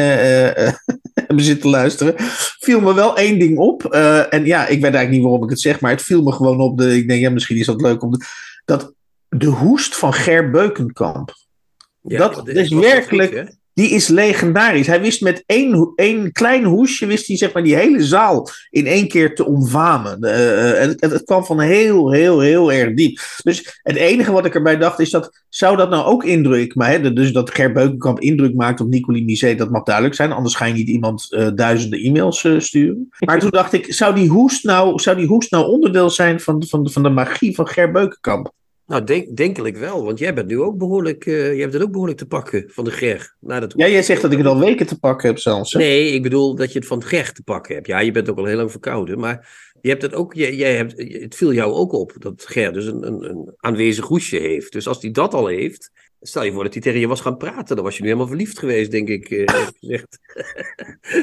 hebben 1.28 1.44
zitten 1.46 1.70
luisteren, 1.70 2.14
viel 2.60 2.80
me 2.82 2.94
wel 2.94 3.18
één 3.18 3.40
ding 3.40 3.58
op. 3.58 3.86
En 4.30 4.46
ja, 4.46 4.62
ik 4.62 4.82
weet 4.82 4.82
eigenlijk 4.84 5.10
niet 5.12 5.22
waarom 5.22 5.44
ik 5.44 5.50
het 5.50 5.60
zeg, 5.60 5.80
maar 5.80 5.92
het 5.92 6.02
viel 6.02 6.24
me 6.24 6.32
gewoon 6.32 6.60
op. 6.60 6.78
De, 6.78 6.96
ik 6.98 7.08
denk, 7.08 7.22
ja, 7.22 7.30
misschien 7.30 7.58
is 7.58 7.66
dat 7.66 7.82
leuk 7.82 8.04
om. 8.04 8.12
De, 8.12 8.26
dat 8.66 8.94
de 9.30 9.46
hoest 9.48 9.96
van 9.96 10.14
Ger 10.14 10.50
Beukenkamp. 10.52 11.34
Ja, 12.02 12.18
Dat 12.18 12.48
is 12.48 12.70
werkelijk- 12.70 13.38
goed? 13.38 13.58
Die 13.76 13.90
is 13.90 14.08
legendarisch. 14.08 14.88
Hij 14.88 15.02
wist 15.02 15.22
met 15.22 15.44
één, 15.46 15.92
één 15.96 16.32
klein 16.32 16.64
hoesje, 16.64 17.06
wist 17.06 17.28
hij 17.28 17.38
zeg 17.38 17.54
maar 17.54 17.64
die 17.64 17.76
hele 17.76 18.04
zaal 18.04 18.50
in 18.70 18.88
één 18.88 19.08
keer 19.08 19.36
te 19.36 19.46
omvamen. 19.46 20.22
Eh, 20.22 20.72
eh, 20.72 20.82
en 20.82 20.90
het, 20.90 21.12
het 21.12 21.24
kwam 21.24 21.46
van 21.46 21.60
heel, 21.60 22.12
heel, 22.12 22.40
heel 22.40 22.72
erg 22.72 22.94
diep. 22.94 23.20
Dus 23.44 23.80
het 23.84 23.96
enige 23.96 24.32
wat 24.32 24.46
ik 24.46 24.56
erbij 24.56 24.78
dacht 24.78 25.00
is 25.00 25.10
dat, 25.10 25.44
zou 25.50 25.78
dat 25.78 25.90
nou 25.90 26.06
ook 26.06 26.24
indruk, 26.24 26.74
hè, 26.78 27.14
dus 27.14 27.32
dat 27.32 27.50
Ger 27.50 27.72
Beukenkamp 27.72 28.20
indruk 28.20 28.56
maakt 28.56 28.82
op 28.82 28.88
Nicolie 28.88 29.26
Misset, 29.26 29.58
dat 29.58 29.72
mag 29.72 29.84
duidelijk 29.84 30.16
zijn. 30.16 30.32
Anders 30.32 30.56
ga 30.56 30.66
je 30.66 30.74
niet 30.74 30.90
iemand 30.90 31.34
eh, 31.34 31.48
duizenden 31.56 32.00
e-mails 32.00 32.46
sturen. 32.58 33.10
Maar 33.20 33.40
toen 33.40 33.50
dacht 33.50 33.74
ik, 33.74 33.94
zou 33.94 34.16
die 34.16 34.30
hoest 34.30 34.64
nou, 34.64 35.00
zou 35.00 35.18
die 35.18 35.28
hoest 35.28 35.52
nou 35.52 35.68
onderdeel 35.68 36.10
zijn 36.10 36.40
van, 36.40 36.64
van, 36.68 36.90
van 36.90 37.04
de 37.04 37.10
magie 37.10 37.56
van 37.56 37.68
Ger 37.68 37.92
Beukenkamp? 37.92 38.54
Nou, 38.88 39.04
denk, 39.04 39.38
denkelijk 39.38 39.78
wel. 39.78 40.04
Want 40.06 40.20
jij 40.20 40.34
bent 40.34 40.48
nu 40.48 40.60
ook 40.62 40.78
behoorlijk... 40.78 41.26
eh, 41.26 41.54
je 41.56 41.62
hebt 41.62 41.74
het 41.74 41.82
ook 41.84 41.92
behoorlijk 41.92 42.18
te 42.18 42.26
pakken 42.26 42.64
van 42.68 42.84
de 42.84 42.92
Ger. 42.92 43.36
Dat 43.40 43.74
Ja, 43.78 43.88
jij 43.88 44.04
zegt 44.04 44.22
dat 44.22 44.32
ik 44.32 44.38
het 44.38 44.48
al 44.48 44.60
weken 44.60 44.88
te 44.88 45.00
pakken 45.00 45.28
heb 45.30 45.40
zelfs. 45.40 45.74
hè? 45.74 45.80
Nee, 45.80 46.12
ik 46.12 46.24
bedoel 46.24 46.56
dat 46.56 46.72
je 46.74 46.80
het 46.80 46.88
van 46.88 46.98
het 46.98 47.08
Ger 47.08 47.32
te 47.34 47.44
pakken 47.44 47.76
hebt. 47.76 47.88
Ja, 47.88 48.00
je 48.00 48.12
bent 48.12 48.30
ook 48.30 48.38
al 48.38 48.46
heel 48.46 48.58
lang 48.58 48.72
verkouden. 48.72 49.20
Maar 49.20 49.72
je 49.82 49.90
hebt 49.90 50.02
het 50.02 50.14
ook... 50.14 50.34
Jij, 50.34 50.56
jij 50.56 50.76
hebt, 50.76 50.94
het 51.22 51.36
viel 51.36 51.54
jou 51.54 51.74
ook 51.74 51.92
op 51.94 52.14
dat 52.20 52.44
Ger 52.48 52.74
dus 52.74 52.86
een, 52.86 53.08
een, 53.08 53.30
een 53.30 53.54
aanwezig 53.58 54.06
hoesje 54.06 54.38
heeft. 54.38 54.72
Dus 54.72 54.88
als 54.88 55.02
hij 55.02 55.12
dat 55.12 55.34
al 55.34 55.48
heeft... 55.48 55.92
Stel 56.22 56.44
je 56.44 56.52
voor 56.52 56.64
dat 56.64 56.74
hij 56.74 56.82
tegen 56.82 57.00
je 57.00 57.08
was 57.08 57.22
gaan 57.22 57.38
praten. 57.38 57.76
Dan 57.76 57.86
was 57.86 57.96
je 57.96 58.02
nu 58.02 58.08
helemaal 58.08 58.28
verliefd 58.30 58.60
geweest, 58.60 58.92
denk 58.92 59.08
ik. 59.10 59.30
eh, 59.30 59.66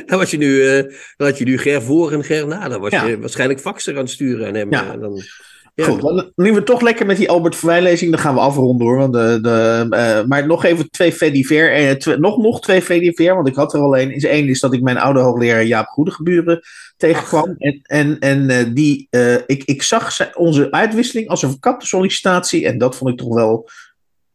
dan, 0.06 0.18
was 0.18 0.30
je 0.30 0.36
nu, 0.36 0.66
eh, 0.68 0.82
dan 1.16 1.26
had 1.28 1.38
je 1.38 1.44
nu 1.44 1.58
Ger 1.58 1.82
voor 1.82 2.12
en 2.12 2.24
Ger 2.24 2.46
na. 2.46 2.68
Dan 2.68 2.80
was 2.80 2.90
Ja. 2.92 3.06
je 3.06 3.18
waarschijnlijk 3.18 3.60
faxen 3.60 3.92
aan 3.94 4.00
het 4.00 4.10
sturen 4.10 4.46
aan 4.46 4.54
hem. 4.54 4.70
Ja. 4.72 4.94
eh, 4.94 5.00
dan, 5.00 5.20
ja. 5.74 5.84
Goed, 5.84 6.00
dan- 6.00 6.32
nu 6.34 6.52
we 6.52 6.62
toch 6.62 6.80
lekker 6.80 7.06
met 7.06 7.16
die 7.16 7.30
Albert 7.30 7.56
Verwij-lezing, 7.56 8.10
dan 8.10 8.20
gaan 8.20 8.34
we 8.34 8.40
afronden 8.40 8.86
hoor. 8.86 8.96
Want 8.96 9.12
de, 9.12 9.38
de, 9.42 9.86
eh, 9.90 10.24
maar 10.24 10.46
nog 10.46 10.64
even 10.64 10.90
twee 10.90 11.12
Fediver. 11.12 11.72
Eh, 11.72 12.16
nog, 12.16 12.36
nog 12.38 12.60
twee 12.60 12.82
Fediver, 12.82 13.34
want 13.34 13.48
ik 13.48 13.54
had 13.54 13.74
er 13.74 13.80
al 13.80 13.96
één. 13.96 14.14
Is 14.14 14.24
één 14.24 14.48
is 14.48 14.60
dat 14.60 14.72
ik 14.72 14.82
mijn 14.82 14.98
oude 14.98 15.20
hoogleraar 15.20 15.64
Jaap 15.64 15.86
Goedegeburen 15.86 16.60
tegenkwam. 16.96 17.54
En, 17.58 17.80
en, 17.82 18.18
en 18.18 18.50
eh, 18.50 18.66
die, 18.74 19.06
eh, 19.10 19.34
ik, 19.34 19.62
ik 19.64 19.82
zag 19.82 20.34
onze 20.34 20.70
uitwisseling 20.70 21.28
als 21.28 21.42
een 21.42 21.50
verkapte 21.50 21.86
sollicitatie. 21.86 22.66
En 22.66 22.78
dat 22.78 22.96
vond 22.96 23.10
ik 23.10 23.18
toch 23.18 23.34
wel 23.34 23.68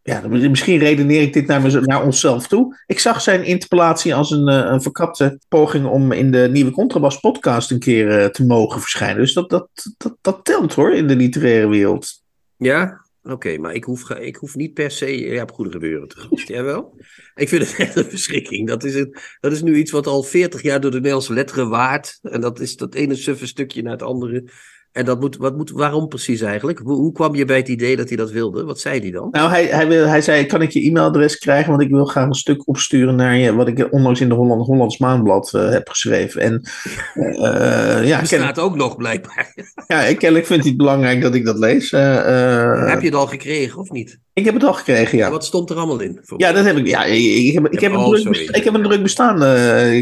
ja, 0.07 0.27
misschien 0.27 0.77
redeneer 0.77 1.21
ik 1.21 1.33
dit 1.33 1.47
naar, 1.47 1.81
naar 1.81 2.03
onszelf 2.03 2.47
toe. 2.47 2.77
Ik 2.85 2.99
zag 2.99 3.21
zijn 3.21 3.43
interpellatie 3.43 4.15
als 4.15 4.31
een, 4.31 4.49
uh, 4.49 4.69
een 4.71 4.81
verkapte 4.81 5.39
poging 5.47 5.85
om 5.85 6.11
in 6.11 6.31
de 6.31 6.49
nieuwe 6.51 6.71
Contrabas 6.71 7.19
podcast 7.19 7.71
een 7.71 7.79
keer 7.79 8.21
uh, 8.21 8.25
te 8.25 8.45
mogen 8.45 8.81
verschijnen. 8.81 9.17
Dus 9.17 9.33
dat, 9.33 9.49
dat, 9.49 9.69
dat, 9.97 10.17
dat 10.21 10.45
telt 10.45 10.73
hoor 10.73 10.93
in 10.93 11.07
de 11.07 11.15
literaire 11.15 11.67
wereld. 11.67 12.21
Ja, 12.57 13.05
Oké, 13.23 13.57
maar 13.57 13.73
ik 13.73 13.83
hoef, 13.83 14.09
ik 14.09 14.35
hoef 14.35 14.55
niet 14.55 14.73
per 14.73 14.91
se 14.91 15.19
ja, 15.19 15.41
op 15.41 15.51
goede 15.51 15.71
gebeuren 15.71 16.07
te 16.07 16.63
wel? 16.63 16.99
Ik 17.35 17.49
vind 17.49 17.67
het 17.67 17.75
echt 17.77 17.95
een 17.95 18.09
verschrikking. 18.09 18.67
Dat 18.67 18.83
is, 18.83 18.95
een, 18.95 19.15
dat 19.39 19.51
is 19.51 19.61
nu 19.61 19.75
iets 19.75 19.91
wat 19.91 20.07
al 20.07 20.23
40 20.23 20.61
jaar 20.61 20.79
door 20.79 20.91
de 20.91 20.97
Nederlandse 20.97 21.33
letteren 21.33 21.69
waard. 21.69 22.19
En 22.21 22.41
dat 22.41 22.59
is 22.59 22.75
dat 22.75 22.95
ene 22.95 23.15
suffe 23.15 23.47
stukje 23.47 23.81
naar 23.81 23.91
het 23.91 24.01
andere. 24.01 24.51
En 24.97 25.05
dat 25.05 25.19
moet, 25.19 25.37
wat 25.37 25.57
moet, 25.57 25.71
waarom 25.71 26.07
precies 26.07 26.41
eigenlijk? 26.41 26.79
Hoe, 26.79 26.95
hoe, 26.95 27.11
kwam 27.11 27.35
je 27.35 27.45
bij 27.45 27.57
het 27.57 27.67
idee 27.67 27.95
dat 27.95 28.07
hij 28.07 28.17
dat 28.17 28.31
wilde? 28.31 28.63
Wat 28.63 28.79
zei 28.79 28.99
hij 28.99 29.11
dan? 29.11 29.27
Nou, 29.31 29.49
hij, 29.49 29.65
hij, 29.65 29.87
wil, 29.87 30.05
hij 30.07 30.21
zei: 30.21 30.45
Kan 30.45 30.61
ik 30.61 30.71
je 30.71 30.81
e-mailadres 30.81 31.37
krijgen? 31.37 31.69
Want 31.69 31.81
ik 31.81 31.89
wil 31.89 32.05
graag 32.05 32.25
een 32.25 32.33
stuk 32.33 32.67
opsturen 32.67 33.15
naar 33.15 33.37
je. 33.37 33.53
Wat 33.53 33.67
ik 33.67 33.87
onlangs 33.91 34.21
in 34.21 34.29
de 34.29 34.35
Holland, 34.35 34.65
Hollands 34.65 34.97
Maanblad 34.97 35.53
uh, 35.55 35.69
heb 35.69 35.89
geschreven. 35.89 36.41
En, 36.41 36.61
uh, 37.15 38.07
ja, 38.07 38.17
dat 38.17 38.27
staat 38.27 38.59
ook 38.59 38.75
nog 38.75 38.95
blijkbaar. 38.95 39.53
ja, 39.87 40.01
ik 40.01 40.17
kennelijk 40.17 40.47
vind 40.47 40.59
hij 40.59 40.69
het 40.69 40.77
belangrijk 40.77 41.21
dat 41.21 41.35
ik 41.35 41.45
dat 41.45 41.57
lees. 41.57 41.91
Uh, 41.91 42.89
heb 42.89 42.99
je 42.99 43.07
het 43.07 43.15
al 43.15 43.27
gekregen 43.27 43.79
of 43.79 43.91
niet? 43.91 44.19
Ik 44.33 44.45
heb 44.45 44.53
het 44.53 44.63
al 44.63 44.73
gekregen, 44.73 45.17
ja. 45.17 45.29
wat 45.29 45.45
stond 45.45 45.69
er 45.69 45.77
allemaal 45.77 45.99
in? 45.99 46.21
Ja, 46.37 46.51
dat 46.51 46.65
heb 46.65 46.77
ik. 46.77 46.87
Ja, 46.87 47.03
ik 47.03 47.53
heb, 47.53 47.67
ik 47.67 47.79
heb, 47.79 47.95
oh, 47.95 48.17
een, 48.17 48.23
druk, 48.23 48.49
ik 48.49 48.63
heb 48.63 48.73
een 48.73 48.83
druk 48.83 49.01
bestaan, 49.03 49.39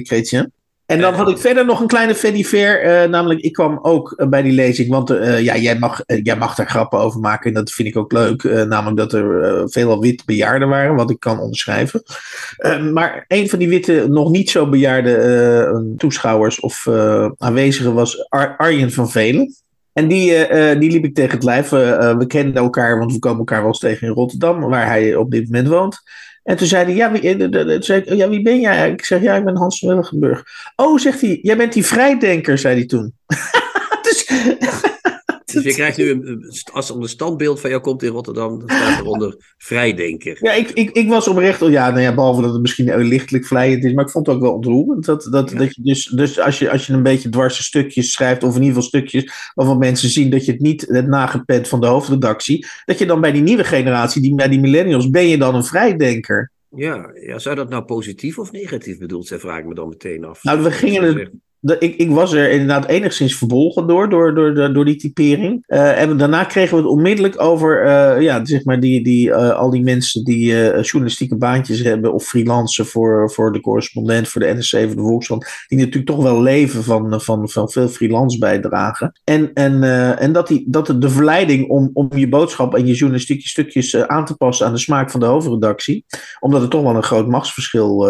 Kreetje. 0.04 0.52
En 0.86 1.00
dan 1.00 1.14
had 1.14 1.30
ik 1.30 1.38
verder 1.38 1.66
nog 1.66 1.80
een 1.80 1.88
kleine 1.88 2.16
fediver. 2.16 2.86
Uh, 2.86 3.10
namelijk, 3.10 3.40
ik 3.40 3.54
kwam 3.54 3.80
ook 3.82 4.14
uh, 4.18 4.28
bij 4.28 4.42
die 4.42 4.52
lezing. 4.52 4.90
Want 4.90 5.12
uh, 5.12 5.42
ja, 5.42 5.58
jij 5.58 5.80
mag, 5.80 6.02
jij 6.06 6.38
mag 6.38 6.56
daar 6.56 6.70
grappen 6.70 7.00
over 7.00 7.20
maken. 7.20 7.48
En 7.48 7.54
dat 7.54 7.72
vind 7.72 7.88
ik 7.88 7.98
ook 7.98 8.12
leuk. 8.12 8.44
namelijk 8.44 8.98
dat 8.98 9.14
er 9.14 9.64
veelal 9.70 10.02
witte 10.02 10.24
bejaarden 10.26 10.70
waren. 10.70 10.96
Wat 10.96 11.10
ik 11.10 11.20
kan 11.20 11.40
onderschrijven. 11.40 12.04
maar 12.94 13.26
een 13.28 13.50
van 13.50 13.60
die 13.60 13.70
witte, 13.70 14.06
nog 14.10 14.32
niet 14.32 14.50
zo 14.50 14.70
bejaarde 14.70 15.94
toeschouwers 15.98 16.60
of 16.60 16.88
aanwezigen 17.38 17.94
was 17.94 18.30
Ar 18.30 18.58
Arjen 18.58 18.92
van 18.92 19.10
Velen. 19.10 19.56
En 19.94 20.08
die, 20.08 20.48
die 20.80 20.92
liep 20.92 21.04
ik 21.04 21.16
tegen 21.16 21.32
het 21.32 21.44
lijf. 21.44 21.70
we 21.70 22.26
kenden 22.28 22.64
elkaar, 22.64 23.00
want 23.00 23.14
we 23.14 23.20
komen 23.20 23.40
elkaar 23.40 23.60
wel 23.60 23.68
eens 23.68 23.80
tegen 23.80 24.08
in 24.08 24.14
Rotterdam. 24.14 24.60
Waar 24.60 24.86
hij 24.86 25.16
op 25.16 25.32
dit 25.32 25.46
moment 25.46 25.68
woont. 25.68 26.02
En 26.46 26.58
toen 26.58 26.68
zei 26.68 26.86
hij, 26.86 26.96
ja, 26.96 27.12
wie, 27.12 27.22
eh, 27.22 27.82
zei 27.82 28.02
ik, 28.02 28.14
ja, 28.14 28.30
wie 28.30 28.42
ben 28.42 28.60
jij? 28.60 28.92
Ik 28.92 29.06
zeg, 29.06 29.22
ja, 29.22 29.36
ik 29.36 29.46
ben 29.46 29.58
Hans 29.58 29.82
Willigenburg. 29.82 30.44
Oh, 30.76 31.00
zegt 31.00 31.22
hij, 31.22 31.40
jij 31.42 31.58
bent 31.58 31.74
die 31.74 31.86
vrijdenker, 31.86 32.58
zei 32.58 32.76
hij 32.76 32.86
toen. 32.86 33.14
dus, 34.02 34.30
dus 35.64 35.64
je 35.64 35.74
krijgt 35.74 35.98
nu, 35.98 36.10
een, 36.10 36.52
als 36.74 36.90
er 36.90 36.96
een 36.96 37.08
standbeeld 37.08 37.60
van 37.60 37.70
jou 37.70 37.82
komt 37.82 38.04
in 38.04 38.10
Rotterdam, 38.10 38.60
dan 38.60 38.70
staat 38.70 39.00
eronder 39.00 39.54
vrijdenker. 39.58 40.38
Ja, 40.40 40.54
ik, 40.54 40.70
ik, 40.70 40.92
ik 40.92 41.10
was 41.10 41.28
oprecht, 41.28 41.60
ja, 41.60 41.90
nou 41.90 42.02
ja, 42.02 42.14
behalve 42.14 42.42
dat 42.42 42.52
het 42.52 42.62
misschien 42.62 42.98
lichtelijk 42.98 43.46
vlijend 43.46 43.84
is, 43.84 43.94
maar 43.94 44.06
ik 44.06 44.12
vond 44.12 44.28
het 44.28 44.36
ook 44.36 44.42
wel 44.42 44.54
ontroerend. 44.54 45.06
Dat, 45.06 45.28
dat, 45.32 45.50
dat 45.50 45.76
je 45.76 45.82
dus, 45.82 46.06
dus 46.06 46.40
als, 46.40 46.60
je, 46.60 46.72
als 46.72 46.88
je 46.88 46.94
een 46.94 47.04
beetje 47.04 47.30
dwarse 47.30 47.64
stukjes 47.64 48.12
schrijft, 48.12 48.44
of 48.44 48.56
in 48.56 48.62
ieder 48.62 48.76
geval 48.76 48.90
stukjes 48.90 49.52
waarvan 49.54 49.78
mensen 49.78 50.10
zien 50.10 50.30
dat 50.30 50.46
je 50.46 50.52
het 50.52 50.62
niet 50.62 50.86
het 50.88 51.08
nagepend 51.08 51.68
van 51.68 51.82
de 51.82 51.88
hoofdredactie, 51.88 52.66
dat 52.86 53.00
je 53.00 53.06
dan 53.06 53.22
bij 53.22 53.32
die 53.32 53.42
nieuwe 53.42 53.64
generatie, 53.64 54.22
die, 54.22 54.36
bij 54.36 54.50
die 54.50 54.60
millennials, 54.60 55.10
ben 55.10 55.28
je 55.28 55.38
dan 55.38 55.56
een 55.56 55.64
vrijdenker. 55.64 56.52
Ja, 56.70 57.12
ja, 57.14 57.40
zou 57.40 57.56
dat 57.56 57.70
nou 57.70 57.84
positief 57.84 58.40
of 58.40 58.52
negatief 58.52 58.98
bedoeld 58.98 59.28
zijn, 59.28 59.40
vraag 59.40 59.60
ik 59.60 59.66
me 59.66 59.74
dan 59.74 59.90
meteen 59.90 60.26
af. 60.26 60.44
Nou, 60.44 60.64
we 60.64 60.72
gingen 60.72 61.04
het, 61.04 61.30
ik, 61.66 61.96
ik, 61.96 62.10
was 62.10 62.34
er 62.34 62.52
inderdaad 62.52 62.88
enigszins 62.88 63.38
verbolgen 63.38 63.88
door, 63.88 64.10
door, 64.10 64.36
door, 64.36 64.74
door 64.74 64.86
die 64.86 64.96
typering. 64.96 65.64
Uh, 65.68 66.02
en 66.02 66.18
daarna 66.18 66.44
kregen 66.44 66.78
we 66.78 66.84
het 66.84 66.92
onmiddellijk 66.92 67.42
over 67.42 67.86
uh, 67.86 68.22
ja, 68.22 68.46
zeg 68.46 68.64
maar 68.64 68.80
die, 68.80 69.04
die, 69.04 69.28
uh, 69.28 69.50
al 69.50 69.70
die 69.70 69.84
mensen 69.84 70.24
die 70.24 70.54
journalistieke 70.82 71.38
baantjes 71.38 71.80
hebben 71.80 72.14
of 72.14 72.26
freelancen 72.26 72.86
voor, 72.86 73.32
voor 73.32 73.52
de 73.52 73.60
correspondent, 73.60 74.28
voor 74.28 74.42
de 74.42 74.54
NSC, 74.54 74.78
voor 74.78 74.96
de 74.96 75.02
Volkskrant. 75.02 75.46
Die 75.68 75.78
natuurlijk 75.78 76.06
toch 76.06 76.24
wel 76.24 76.42
leven 76.42 76.84
van, 76.84 77.22
van, 77.22 77.50
van 77.50 77.70
veel 77.70 77.88
freelance 77.88 78.38
bijdragen. 78.38 79.20
En, 79.24 79.54
en, 79.54 79.84
en 80.18 80.32
dat, 80.32 80.48
die, 80.48 80.64
dat 80.68 80.96
de 81.00 81.10
verleiding 81.10 81.70
om, 81.70 81.90
om 81.94 82.10
je 82.16 82.30
boodschap 82.30 82.76
en 82.76 82.86
je 82.86 82.94
journalistieke 82.94 83.48
stukjes 83.48 83.96
aan 83.96 84.26
te 84.26 84.36
passen 84.36 84.66
aan 84.66 84.74
de 84.74 84.80
smaak 84.80 85.12
van 85.12 85.20
de 85.20 85.26
hoofdredactie, 85.26 86.06
omdat 86.40 86.62
het 86.62 86.70
toch 86.70 86.84
wel 86.84 86.96
een 86.96 87.04
groot 87.04 87.28
machtsverschil 87.28 88.08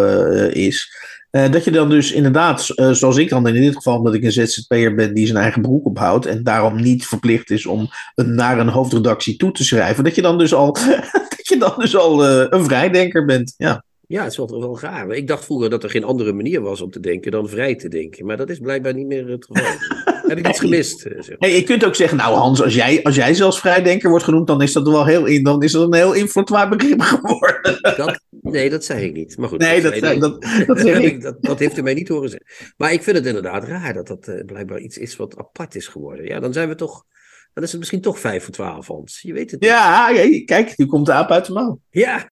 is. 0.48 0.90
Uh, 1.36 1.52
dat 1.52 1.64
je 1.64 1.72
dan 1.72 1.90
dus 1.90 2.12
inderdaad, 2.12 2.72
uh, 2.76 2.92
zoals 2.92 3.18
ik 3.18 3.30
dan 3.30 3.48
in 3.48 3.62
dit 3.62 3.76
geval, 3.76 3.98
omdat 3.98 4.14
ik 4.14 4.24
een 4.24 4.32
ZZP'er 4.32 4.96
ben 4.96 5.14
die 5.14 5.26
zijn 5.26 5.38
eigen 5.38 5.62
broek 5.62 5.86
ophoudt 5.86 6.26
en 6.26 6.44
daarom 6.44 6.82
niet 6.82 7.06
verplicht 7.06 7.50
is 7.50 7.66
om 7.66 7.90
een, 8.16 8.36
naar 8.36 8.60
een 8.60 8.70
hoofdredactie 8.70 9.36
toe 9.36 9.52
te 9.52 9.64
schrijven, 9.64 10.04
dat 10.04 10.16
je 10.16 10.22
dan 10.22 10.38
dus 10.38 10.54
al, 10.54 10.74
dat 11.36 11.48
je 11.48 11.58
dan 11.58 11.74
dus 11.78 11.96
al 11.96 12.26
uh, 12.26 12.46
een 12.50 12.66
vrijdenker 12.66 13.26
bent. 13.26 13.54
Ja. 13.58 13.84
Ja, 14.08 14.24
het 14.24 14.32
is 14.32 14.38
wel, 14.38 14.60
wel 14.60 14.80
raar. 14.80 15.12
Ik 15.12 15.28
dacht 15.28 15.46
vroeger 15.46 15.70
dat 15.70 15.84
er 15.84 15.90
geen 15.90 16.04
andere 16.04 16.34
manier 16.34 16.62
was 16.62 16.82
om 16.82 16.92
te 16.92 17.00
denken 17.00 17.32
dan 17.32 17.50
vrij 17.50 17.76
te 17.76 17.88
denken. 17.88 18.26
Maar 18.26 18.38
dat 18.38 18.50
is 18.50 18.60
blijkbaar 18.60 18.94
niet 18.94 19.08
meer 19.08 19.30
het 19.30 19.46
geval. 19.46 19.72
Heb 20.28 20.38
ik 20.38 20.48
iets 20.48 20.60
gemist? 20.60 21.00
Zeg. 21.00 21.36
hey, 21.40 21.56
je 21.56 21.64
kunt 21.64 21.86
ook 21.86 21.96
zeggen, 21.96 22.18
nou 22.18 22.36
Hans, 22.36 22.62
als 22.62 22.74
jij, 22.74 23.04
als 23.04 23.16
jij 23.16 23.34
zelfs 23.34 23.60
vrijdenker 23.60 24.10
wordt 24.10 24.26
genoemd, 24.26 24.48
dan 24.48 24.62
is 24.62 24.74
dat 24.74 24.88
wel 24.88 25.06
heel, 25.06 25.26
in, 25.26 25.44
dan 25.44 25.64
is 25.64 25.72
dat 25.72 25.84
een 25.84 25.94
heel 25.94 26.14
inflatoire 26.14 26.76
begrip 26.76 27.02
geworden. 27.02 27.80
Dat, 27.82 28.20
nee, 28.56 28.70
dat 28.70 28.86
zei 28.86 29.06
ik 29.06 29.14
niet. 29.14 29.38
Maar 29.38 29.50
goed, 29.50 29.60
nee, 29.60 29.82
dat, 29.82 30.00
dat, 30.00 30.20
dat, 30.20 30.42
dat, 30.68 30.86
ik. 30.86 31.22
dat, 31.22 31.42
dat 31.42 31.60
heeft 31.60 31.78
u 31.78 31.82
mij 31.82 31.94
niet 31.94 32.08
horen 32.08 32.30
zeggen. 32.30 32.74
Maar 32.78 32.94
ik 32.94 33.04
vind 33.04 33.18
het 33.18 33.26
inderdaad 33.26 33.64
raar 33.64 33.94
dat 33.94 34.08
dat 34.08 34.28
uh, 34.28 34.46
blijkbaar 34.46 34.80
iets 34.80 34.98
is 34.98 35.16
wat 35.16 35.38
apart 35.38 35.76
is 35.76 35.88
geworden. 35.88 36.26
Ja, 36.26 36.40
dan 36.40 36.54
zijn 36.54 36.70
we 36.70 36.76
toch... 36.76 37.06
Dan 37.54 37.64
is 37.64 37.70
het 37.70 37.80
misschien 37.80 38.02
toch 38.02 38.20
5 38.20 38.44
voor 38.44 38.54
12, 38.54 38.88
Hans. 38.88 39.22
Je 39.22 39.34
weet 39.34 39.52
het 39.52 39.60
niet. 39.60 39.70
Ja, 39.70 40.12
kijk, 40.46 40.78
nu 40.78 40.86
komt 40.86 41.06
de 41.06 41.14
aap 41.14 41.32
uit 41.32 41.46
de 41.46 41.54
mouw. 41.54 41.80
Ja. 41.90 42.30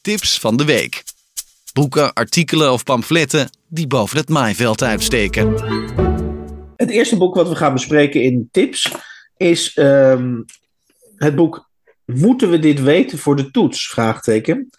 Tips 0.00 0.38
van 0.38 0.56
de 0.56 0.64
week. 0.64 1.02
Boeken, 1.72 2.12
artikelen 2.12 2.72
of 2.72 2.84
pamfletten 2.84 3.50
die 3.68 3.86
boven 3.86 4.16
het 4.16 4.28
maaiveld 4.28 4.82
uitsteken. 4.82 5.52
Het 6.76 6.90
eerste 6.90 7.16
boek 7.16 7.34
wat 7.34 7.48
we 7.48 7.56
gaan 7.56 7.72
bespreken 7.72 8.22
in 8.22 8.48
tips 8.50 8.92
is 9.36 9.76
um, 9.76 10.44
het 11.16 11.34
boek 11.34 11.68
Moeten 12.04 12.50
we 12.50 12.58
dit 12.58 12.80
weten 12.80 13.18
voor 13.18 13.36
de 13.36 13.50
toets? 13.50 13.88
Vraagteken. 13.88 14.70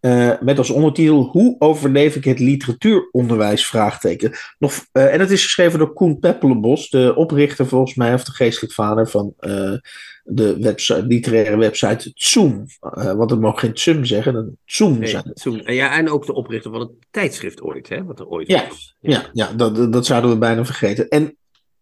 Uh, 0.00 0.32
met 0.40 0.58
als 0.58 0.70
ondertitel 0.70 1.22
Hoe 1.22 1.56
overleef 1.58 2.16
ik 2.16 2.24
het 2.24 2.38
literatuuronderwijs? 2.38 3.66
Vraagteken. 3.66 4.32
Nog, 4.58 4.72
uh, 4.92 5.14
en 5.14 5.20
het 5.20 5.30
is 5.30 5.42
geschreven 5.42 5.78
door 5.78 5.92
Koen 5.92 6.18
Peppelenbos, 6.18 6.90
de 6.90 7.14
oprichter 7.14 7.66
volgens 7.66 7.94
mij, 7.94 8.14
of 8.14 8.24
de 8.24 8.32
geestelijk 8.32 8.74
vader 8.74 9.08
van 9.08 9.34
uh, 9.40 9.72
de 10.24 10.58
website, 10.60 11.06
literaire 11.06 11.56
website 11.56 12.10
Zoom. 12.14 12.66
want 12.90 13.30
het 13.30 13.40
mag 13.40 13.60
geen 13.60 13.72
Tsum 13.72 14.04
zeggen, 14.04 14.34
een 14.34 14.58
Zoom 14.64 14.98
nee, 14.98 15.08
zijn. 15.08 15.30
Zoom. 15.34 15.70
Ja, 15.70 15.96
en 15.96 16.10
ook 16.10 16.26
de 16.26 16.34
oprichter 16.34 16.70
van 16.70 16.80
het 16.80 16.90
tijdschrift 17.10 17.62
ooit, 17.62 17.88
hè? 17.88 18.04
Wat 18.04 18.20
er 18.20 18.28
ooit 18.28 18.48
ja, 18.48 18.64
was. 18.68 18.96
Ja, 19.00 19.10
ja, 19.10 19.28
ja 19.32 19.52
dat, 19.52 19.92
dat 19.92 20.06
zouden 20.06 20.30
we 20.30 20.38
bijna 20.38 20.64
vergeten. 20.64 21.08
En 21.08 21.36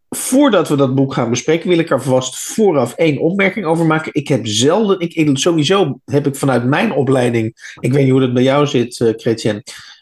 voordat 0.08 0.68
we 0.68 0.76
dat 0.76 0.94
boek 0.94 1.14
gaan 1.14 1.30
bespreken, 1.30 1.68
wil 1.68 1.78
ik 1.78 1.90
er 1.90 2.02
vast 2.02 2.38
vooraf 2.38 2.94
één 2.94 3.18
opmerking 3.18 3.66
over 3.66 3.86
maken. 3.86 4.14
Ik 4.14 4.28
heb 4.28 4.46
zelden, 4.46 5.00
ik, 5.00 5.38
sowieso 5.38 6.00
heb 6.04 6.26
ik 6.26 6.36
vanuit 6.36 6.64
mijn 6.64 6.92
opleiding, 6.92 7.74
ik 7.80 7.92
weet 7.92 8.02
niet 8.02 8.12
hoe 8.12 8.20
dat 8.20 8.34
bij 8.34 8.42
jou 8.42 8.66
zit, 8.66 8.98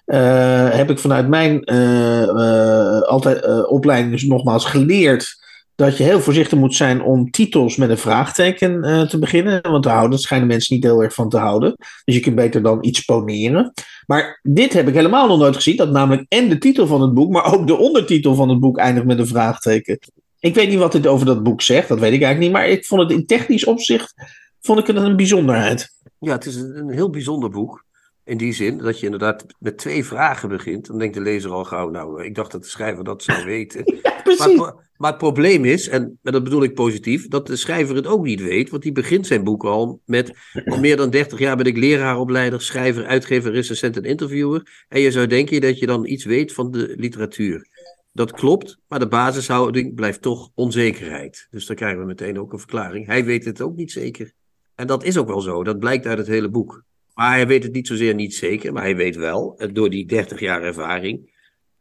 uh, 0.06 0.68
heb 0.70 0.90
ik 0.90 0.98
vanuit 0.98 1.28
mijn 1.28 1.62
uh, 1.72 3.00
altijd, 3.00 3.66
opleiding 3.66 4.12
dus 4.12 4.24
nogmaals 4.24 4.64
geleerd 4.64 5.43
dat 5.74 5.96
je 5.96 6.04
heel 6.04 6.20
voorzichtig 6.20 6.58
moet 6.58 6.74
zijn 6.74 7.02
om 7.02 7.30
titels 7.30 7.76
met 7.76 7.90
een 7.90 7.98
vraagteken 7.98 8.84
uh, 8.84 9.02
te 9.02 9.18
beginnen. 9.18 9.62
Want 9.62 9.84
daar 9.84 9.96
houden, 9.96 10.18
schijnen 10.18 10.46
mensen 10.46 10.74
niet 10.74 10.84
heel 10.84 11.02
erg 11.02 11.14
van 11.14 11.28
te 11.28 11.38
houden. 11.38 11.74
Dus 12.04 12.14
je 12.14 12.20
kunt 12.20 12.34
beter 12.34 12.62
dan 12.62 12.78
iets 12.84 13.04
poneren. 13.04 13.72
Maar 14.06 14.40
dit 14.42 14.72
heb 14.72 14.88
ik 14.88 14.94
helemaal 14.94 15.28
nog 15.28 15.38
nooit 15.38 15.56
gezien. 15.56 15.76
Dat 15.76 15.90
namelijk 15.90 16.26
en 16.28 16.48
de 16.48 16.58
titel 16.58 16.87
van 16.87 17.02
het 17.02 17.14
boek, 17.14 17.30
maar 17.30 17.54
ook 17.54 17.66
de 17.66 17.76
ondertitel 17.76 18.34
van 18.34 18.48
het 18.48 18.60
boek 18.60 18.78
eindigt 18.78 19.06
met 19.06 19.18
een 19.18 19.26
vraagteken. 19.26 19.98
Ik 20.38 20.54
weet 20.54 20.68
niet 20.68 20.78
wat 20.78 20.92
dit 20.92 21.06
over 21.06 21.26
dat 21.26 21.42
boek 21.42 21.62
zegt, 21.62 21.88
dat 21.88 21.98
weet 21.98 22.12
ik 22.12 22.22
eigenlijk 22.22 22.52
niet. 22.52 22.62
Maar 22.62 22.68
ik 22.68 22.87
vond 22.87 23.02
het 23.02 23.10
in 23.10 23.26
technisch 23.26 23.64
opzicht 23.64 24.14
vond 24.60 24.78
ik 24.78 24.87
het 24.87 24.96
een 24.96 25.16
bijzonderheid. 25.16 25.92
Ja, 26.18 26.32
het 26.32 26.46
is 26.46 26.56
een 26.56 26.90
heel 26.90 27.10
bijzonder 27.10 27.50
boek. 27.50 27.84
In 28.24 28.37
die 28.37 28.52
zin 28.52 28.78
dat 28.78 28.98
je 28.98 29.04
inderdaad 29.04 29.46
met 29.58 29.78
twee 29.78 30.04
vragen 30.04 30.48
begint. 30.48 30.87
Dan 30.87 30.98
denkt 30.98 31.14
de 31.14 31.20
lezer 31.20 31.50
al 31.50 31.64
gauw, 31.64 31.90
nou, 31.90 32.24
ik 32.24 32.34
dacht 32.34 32.52
dat 32.52 32.62
de 32.62 32.68
schrijver 32.68 33.04
dat 33.04 33.22
zou 33.22 33.44
weten. 33.54 33.98
Ja, 34.02 34.20
precies. 34.22 34.56
Maar, 34.56 34.74
maar, 34.96 35.10
het 35.10 35.18
probleem 35.18 35.64
is, 35.64 35.88
en 35.88 36.18
dat 36.22 36.44
bedoel 36.44 36.62
ik 36.62 36.74
positief, 36.74 37.28
dat 37.28 37.46
de 37.46 37.56
schrijver 37.56 37.96
het 37.96 38.06
ook 38.06 38.24
niet 38.24 38.40
weet. 38.40 38.70
Want 38.70 38.82
die 38.82 38.92
begint 38.92 39.26
zijn 39.26 39.44
boek 39.44 39.64
al 39.64 40.00
met, 40.04 40.32
al 40.64 40.80
meer 40.80 40.96
dan 40.96 41.10
30 41.10 41.38
jaar 41.38 41.56
ben 41.56 41.66
ik 41.66 41.76
leraaropleider, 41.76 42.60
schrijver, 42.60 43.06
uitgever, 43.06 43.52
recensent 43.52 43.96
en 43.96 44.04
interviewer. 44.04 44.84
En 44.88 45.00
je 45.00 45.10
zou 45.10 45.26
denken 45.26 45.60
dat 45.60 45.78
je 45.78 45.87
dan 45.87 46.06
iets 46.06 46.24
weet 46.24 46.52
van 46.52 46.70
de 46.70 46.94
literatuur. 46.96 47.68
Dat 48.12 48.32
klopt, 48.32 48.78
maar 48.88 48.98
de 48.98 49.08
basishouding 49.08 49.94
blijft 49.94 50.22
toch 50.22 50.50
onzekerheid. 50.54 51.46
Dus 51.50 51.66
dan 51.66 51.76
krijgen 51.76 52.00
we 52.00 52.06
meteen 52.06 52.38
ook 52.38 52.52
een 52.52 52.58
verklaring. 52.58 53.06
Hij 53.06 53.24
weet 53.24 53.44
het 53.44 53.60
ook 53.60 53.76
niet 53.76 53.92
zeker. 53.92 54.32
En 54.74 54.87
dat 54.87 55.04
is 55.04 55.16
ook 55.16 55.26
wel 55.26 55.40
zo, 55.40 55.64
dat 55.64 55.78
blijkt 55.78 56.06
uit 56.06 56.18
het 56.18 56.26
hele 56.26 56.48
boek. 56.48 56.84
Maar 57.14 57.31
hij 57.31 57.46
weet 57.46 57.62
het 57.62 57.72
niet 57.72 57.87
zozeer 57.87 58.14
niet 58.14 58.35
zeker, 58.35 58.72
maar 58.72 58.83
hij 58.83 58.96
weet 58.96 59.16
wel, 59.16 59.57
eh, 59.57 59.68
door 59.72 59.90
die 59.90 60.07
30 60.07 60.40
jaar 60.40 60.62
ervaring, 60.62 61.34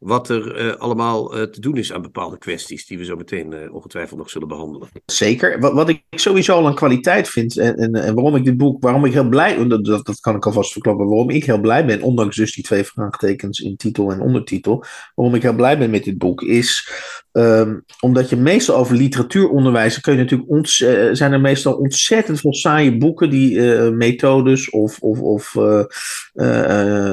wat 0.04 0.28
er 0.28 0.66
uh, 0.66 0.74
allemaal 0.74 1.36
uh, 1.36 1.42
te 1.42 1.60
doen 1.60 1.76
is 1.76 1.92
aan 1.92 2.02
bepaalde 2.02 2.38
kwesties 2.38 2.86
die 2.86 2.98
we 2.98 3.04
zo 3.04 3.16
meteen 3.16 3.52
uh, 3.52 3.74
ongetwijfeld 3.74 4.18
nog 4.18 4.30
zullen 4.30 4.48
behandelen. 4.48 4.88
Zeker. 5.06 5.60
Wat, 5.60 5.72
wat 5.72 5.88
ik 5.88 6.02
sowieso 6.10 6.54
al 6.54 6.66
een 6.66 6.74
kwaliteit 6.74 7.28
vind 7.28 7.56
en, 7.56 7.76
en, 7.76 7.94
en, 7.94 8.14
waarom 8.14 8.36
ik 8.36 8.44
dit 8.44 8.56
boek, 8.56 8.82
waarom 8.82 9.04
ik 9.04 9.12
heel 9.12 9.28
blij, 9.28 9.66
dat, 9.66 9.84
dat 9.84 10.20
kan 10.20 10.36
ik 10.36 10.46
alvast 10.46 10.72
verklappen, 10.72 11.06
waarom 11.06 11.30
ik 11.30 11.44
heel 11.44 11.60
blij 11.60 11.86
ben, 11.86 12.02
ondanks 12.02 12.36
dus 12.36 12.54
die 12.54 12.64
twee 12.64 12.84
vraagtekens 12.84 13.60
in 13.60 13.76
titel 13.76 14.12
en 14.12 14.20
ondertitel, 14.20 14.84
waarom 15.14 15.34
ik 15.34 15.42
heel 15.42 15.54
blij 15.54 15.78
ben 15.78 15.90
met 15.90 16.04
dit 16.04 16.18
boek, 16.18 16.42
is 16.42 16.90
um, 17.32 17.84
omdat 18.00 18.28
je 18.28 18.36
meestal 18.36 18.76
over 18.76 18.96
literatuuronderwijs, 18.96 20.00
kun 20.00 20.12
je 20.12 20.18
natuurlijk 20.18 20.50
ont, 20.50 20.68
zijn 21.12 21.32
er 21.32 21.40
meestal 21.40 21.74
ontzettend 21.74 22.40
veel 22.40 22.54
saaie 22.54 22.98
boeken 22.98 23.30
die 23.30 23.60
methodes 23.90 24.70
of, 24.70 24.98
of, 24.98 25.20
of 25.20 25.54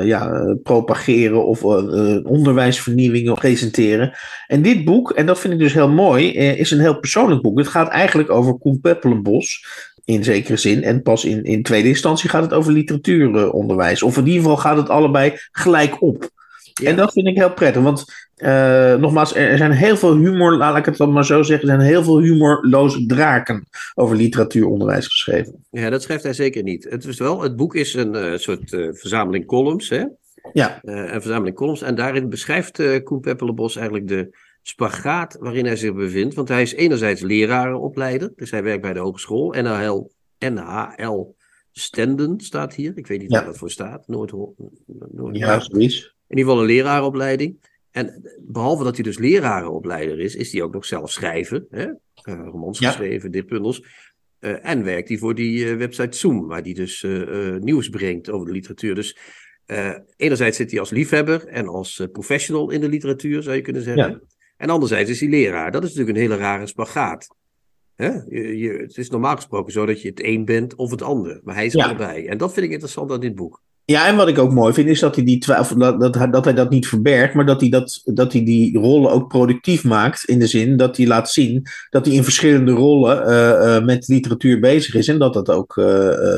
ja, 0.03 0.55
propageren 0.63 1.45
of 1.45 1.63
onderwijs 2.23 2.80
vernieuwingen 2.81 3.33
presenteren. 3.33 4.17
En 4.47 4.61
dit 4.61 4.85
boek, 4.85 5.11
en 5.11 5.25
dat 5.25 5.39
vind 5.39 5.53
ik 5.53 5.59
dus 5.59 5.73
heel 5.73 5.89
mooi, 5.89 6.35
eh, 6.35 6.59
is 6.59 6.71
een 6.71 6.79
heel 6.79 6.99
persoonlijk 6.99 7.41
boek. 7.41 7.57
Het 7.57 7.67
gaat 7.67 7.89
eigenlijk 7.89 8.29
over 8.29 8.57
Koen 8.57 8.79
Peppelenbos 8.79 9.65
in 10.05 10.23
zekere 10.23 10.57
zin. 10.57 10.83
En 10.83 11.01
pas 11.01 11.25
in, 11.25 11.43
in 11.43 11.63
tweede 11.63 11.87
instantie 11.87 12.29
gaat 12.29 12.43
het 12.43 12.53
over 12.53 12.71
literatuuronderwijs. 12.71 14.03
Of 14.03 14.17
in 14.17 14.25
ieder 14.25 14.41
geval 14.41 14.57
gaat 14.57 14.77
het 14.77 14.89
allebei 14.89 15.33
gelijk 15.51 16.01
op. 16.01 16.29
En 16.83 16.95
dat 16.95 17.13
vind 17.13 17.27
ik 17.27 17.37
heel 17.37 17.53
prettig, 17.53 17.81
want 17.81 18.05
uh, 18.37 18.95
nogmaals, 18.95 19.35
er 19.35 19.57
zijn 19.57 19.71
heel 19.71 19.97
veel 19.97 20.15
humor, 20.15 20.57
laat 20.57 20.77
ik 20.77 20.85
het 20.85 20.97
dan 20.97 21.11
maar 21.11 21.25
zo 21.25 21.43
zeggen, 21.43 21.69
er 21.69 21.75
zijn 21.75 21.87
heel 21.87 22.03
veel 22.03 22.19
humorloze 22.19 23.05
draken 23.05 23.67
over 23.93 24.15
literatuuronderwijs 24.15 25.07
geschreven. 25.07 25.65
Ja, 25.69 25.89
dat 25.89 26.01
schrijft 26.01 26.23
hij 26.23 26.33
zeker 26.33 26.63
niet. 26.63 26.87
Het, 26.89 27.05
is 27.05 27.19
wel, 27.19 27.41
het 27.41 27.55
boek 27.55 27.75
is 27.75 27.93
een 27.93 28.15
uh, 28.15 28.37
soort 28.37 28.71
uh, 28.71 28.89
verzameling 28.91 29.45
columns, 29.45 29.89
hè? 29.89 30.03
Ja. 30.53 30.79
Uh, 30.83 30.95
een 30.95 31.21
verzameling 31.21 31.55
columns. 31.55 31.81
En 31.81 31.95
daarin 31.95 32.29
beschrijft 32.29 32.79
uh, 32.79 33.03
Koen 33.03 33.19
Peppelenbos 33.19 33.75
eigenlijk 33.75 34.07
de 34.07 34.37
spagaat 34.61 35.37
waarin 35.39 35.65
hij 35.65 35.75
zich 35.75 35.93
bevindt. 35.93 36.35
Want 36.35 36.47
hij 36.47 36.61
is 36.61 36.73
enerzijds 36.73 37.21
lerarenopleider, 37.21 38.31
dus 38.35 38.51
hij 38.51 38.63
werkt 38.63 38.81
bij 38.81 38.93
de 38.93 38.99
hogeschool. 38.99 39.49
NHL, 39.49 40.09
NHL 40.37 41.35
Stenden 41.71 42.39
staat 42.39 42.73
hier. 42.73 42.91
Ik 42.95 43.07
weet 43.07 43.19
niet 43.19 43.31
ja. 43.31 43.37
waar 43.37 43.45
dat 43.45 43.57
voor 43.57 43.71
staat. 43.71 44.07
Noord, 44.07 44.31
Noord 45.11 45.37
ja, 45.37 45.59
zoiets. 45.59 46.15
In 46.27 46.37
ieder 46.37 46.51
geval 46.51 46.59
een 46.59 46.75
lerarenopleiding. 46.75 47.69
En 47.91 48.35
behalve 48.39 48.83
dat 48.83 48.95
hij 48.95 49.03
dus 49.03 49.17
lerarenopleider 49.17 50.19
is, 50.19 50.35
is 50.35 50.51
hij 50.51 50.61
ook 50.61 50.73
nog 50.73 50.85
zelf 50.85 51.11
schrijven. 51.11 51.67
Hè? 51.69 51.85
Uh, 51.85 51.93
romans 52.25 52.79
ja. 52.79 52.87
geschreven, 52.87 53.31
dit 53.31 53.47
bundels. 53.47 53.83
Uh, 54.39 54.65
en 54.65 54.83
werkt 54.83 55.09
hij 55.09 55.17
voor 55.17 55.35
die 55.35 55.65
uh, 55.65 55.77
website 55.77 56.17
Zoom, 56.17 56.47
waar 56.47 56.61
hij 56.61 56.73
dus 56.73 57.05
nieuws 57.59 57.89
brengt 57.89 58.29
over 58.29 58.45
de 58.47 58.53
literatuur. 58.53 58.95
Dus 58.95 59.17
uh, 59.71 59.91
enerzijds 60.17 60.57
zit 60.57 60.71
hij 60.71 60.79
als 60.79 60.89
liefhebber 60.89 61.47
en 61.47 61.67
als 61.67 61.99
uh, 61.99 62.07
professional 62.11 62.69
in 62.69 62.81
de 62.81 62.89
literatuur, 62.89 63.43
zou 63.43 63.55
je 63.55 63.61
kunnen 63.61 63.81
zeggen. 63.81 64.09
Ja. 64.09 64.19
En 64.57 64.69
anderzijds 64.69 65.09
is 65.09 65.19
hij 65.19 65.29
leraar. 65.29 65.71
Dat 65.71 65.83
is 65.83 65.89
natuurlijk 65.89 66.17
een 66.17 66.23
hele 66.23 66.41
rare 66.41 66.67
spagaat. 66.67 67.27
Hè? 67.95 68.09
Je, 68.27 68.57
je, 68.57 68.69
het 68.71 68.97
is 68.97 69.09
normaal 69.09 69.35
gesproken 69.35 69.73
zo 69.73 69.85
dat 69.85 70.01
je 70.01 70.09
het 70.09 70.23
een 70.23 70.45
bent 70.45 70.75
of 70.75 70.91
het 70.91 71.01
ander. 71.01 71.39
Maar 71.43 71.55
hij 71.55 71.65
is 71.65 71.73
ja. 71.73 71.85
allebei. 71.85 72.25
En 72.25 72.37
dat 72.37 72.53
vind 72.53 72.65
ik 72.65 72.71
interessant 72.71 73.11
aan 73.11 73.19
dit 73.19 73.35
boek. 73.35 73.61
Ja, 73.85 74.07
en 74.07 74.15
wat 74.15 74.27
ik 74.27 74.37
ook 74.37 74.51
mooi 74.51 74.73
vind, 74.73 74.89
is 74.89 74.99
dat 74.99 75.15
hij, 75.15 75.25
die 75.25 75.37
twijfel, 75.37 75.77
dat, 75.77 75.99
dat, 75.99 76.31
dat 76.31 76.45
hij 76.45 76.53
dat 76.53 76.69
niet 76.69 76.87
verbergt, 76.87 77.33
maar 77.33 77.45
dat 77.45 77.61
hij, 77.61 77.69
dat, 77.69 78.01
dat 78.03 78.33
hij 78.33 78.43
die 78.43 78.77
rollen 78.77 79.11
ook 79.11 79.27
productief 79.27 79.83
maakt. 79.83 80.23
In 80.23 80.39
de 80.39 80.47
zin 80.47 80.77
dat 80.77 80.97
hij 80.97 81.07
laat 81.07 81.29
zien 81.29 81.63
dat 81.89 82.05
hij 82.05 82.15
in 82.15 82.23
verschillende 82.23 82.71
rollen 82.71 83.29
uh, 83.29 83.85
met 83.85 84.07
literatuur 84.07 84.59
bezig 84.59 84.95
is. 84.95 85.07
En 85.07 85.19
dat 85.19 85.33
dat 85.33 85.49
ook 85.49 85.73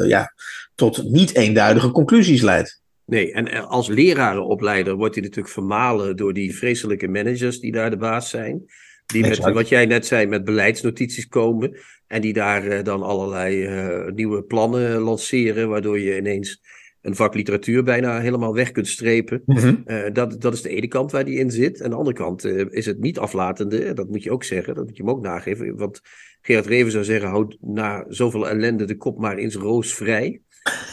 ja, 0.08 0.34
tot 0.76 1.04
niet 1.04 1.36
eenduidige 1.36 1.92
conclusies 1.92 2.42
leidt. 2.42 2.82
Nee, 3.06 3.32
en 3.32 3.68
als 3.68 3.88
lerarenopleider 3.88 4.96
wordt 4.96 5.16
hij 5.16 5.24
natuurlijk 5.24 5.54
vermalen 5.54 6.18
door 6.18 6.34
die 6.34 6.56
vreselijke 6.56 7.08
managers 7.08 7.60
die 7.60 7.72
daar 7.72 7.90
de 7.90 7.98
baas 7.98 8.30
zijn. 8.30 8.66
Die 9.06 9.22
met, 9.22 9.40
wat 9.40 9.70
jij 9.70 9.86
net 9.86 10.06
zei, 10.06 10.28
met 10.28 10.46
beleidsnotities 10.46 11.28
komen. 11.28 11.78
En 12.08 12.22
die 12.22 12.34
daar 12.34 12.68
uh, 12.68 12.84
dan 12.84 13.04
allerlei 13.04 13.68
uh, 13.68 14.12
nieuwe 14.14 14.44
plannen 14.44 15.00
lanceren, 15.00 15.70
waardoor 15.70 16.00
je 16.00 16.18
ineens 16.18 16.62
een 17.02 17.16
vak 17.16 17.34
literatuur 17.34 17.84
bijna 17.84 18.20
helemaal 18.20 18.54
weg 18.54 18.72
kunt 18.72 18.88
strepen. 18.88 19.42
Mm 19.46 19.58
-hmm. 19.58 19.84
uh, 19.86 20.04
dat, 20.14 20.42
dat 20.42 20.54
is 20.54 20.62
de 20.62 20.70
ene 20.70 20.88
kant 20.88 21.12
waar 21.12 21.26
die 21.26 21.40
in 21.40 21.52
zit. 21.52 21.82
En 21.82 21.90
de 21.90 21.96
andere 21.96 22.16
kant 22.16 22.46
is 22.70 22.86
het 22.86 23.00
niet 23.00 23.20
aflatende, 23.20 23.94
dat 23.94 24.10
moet 24.10 24.24
je 24.24 24.32
ook 24.32 24.44
zeggen, 24.44 24.76
dat 24.76 24.86
moet 24.86 24.98
je 24.98 25.04
hem 25.04 25.12
ook 25.12 25.22
nageven. 25.22 25.78
Want 25.78 26.02
Gerard 26.42 26.66
Reven 26.66 26.92
zou 26.92 27.04
zeggen, 27.04 27.30
houd 27.30 27.58
na 27.62 28.06
zoveel 28.08 28.50
ellende 28.50 28.86
de 28.86 28.98
kop 28.98 29.20
maar 29.20 29.38
eens 29.38 29.56
roosvrij. 29.56 30.42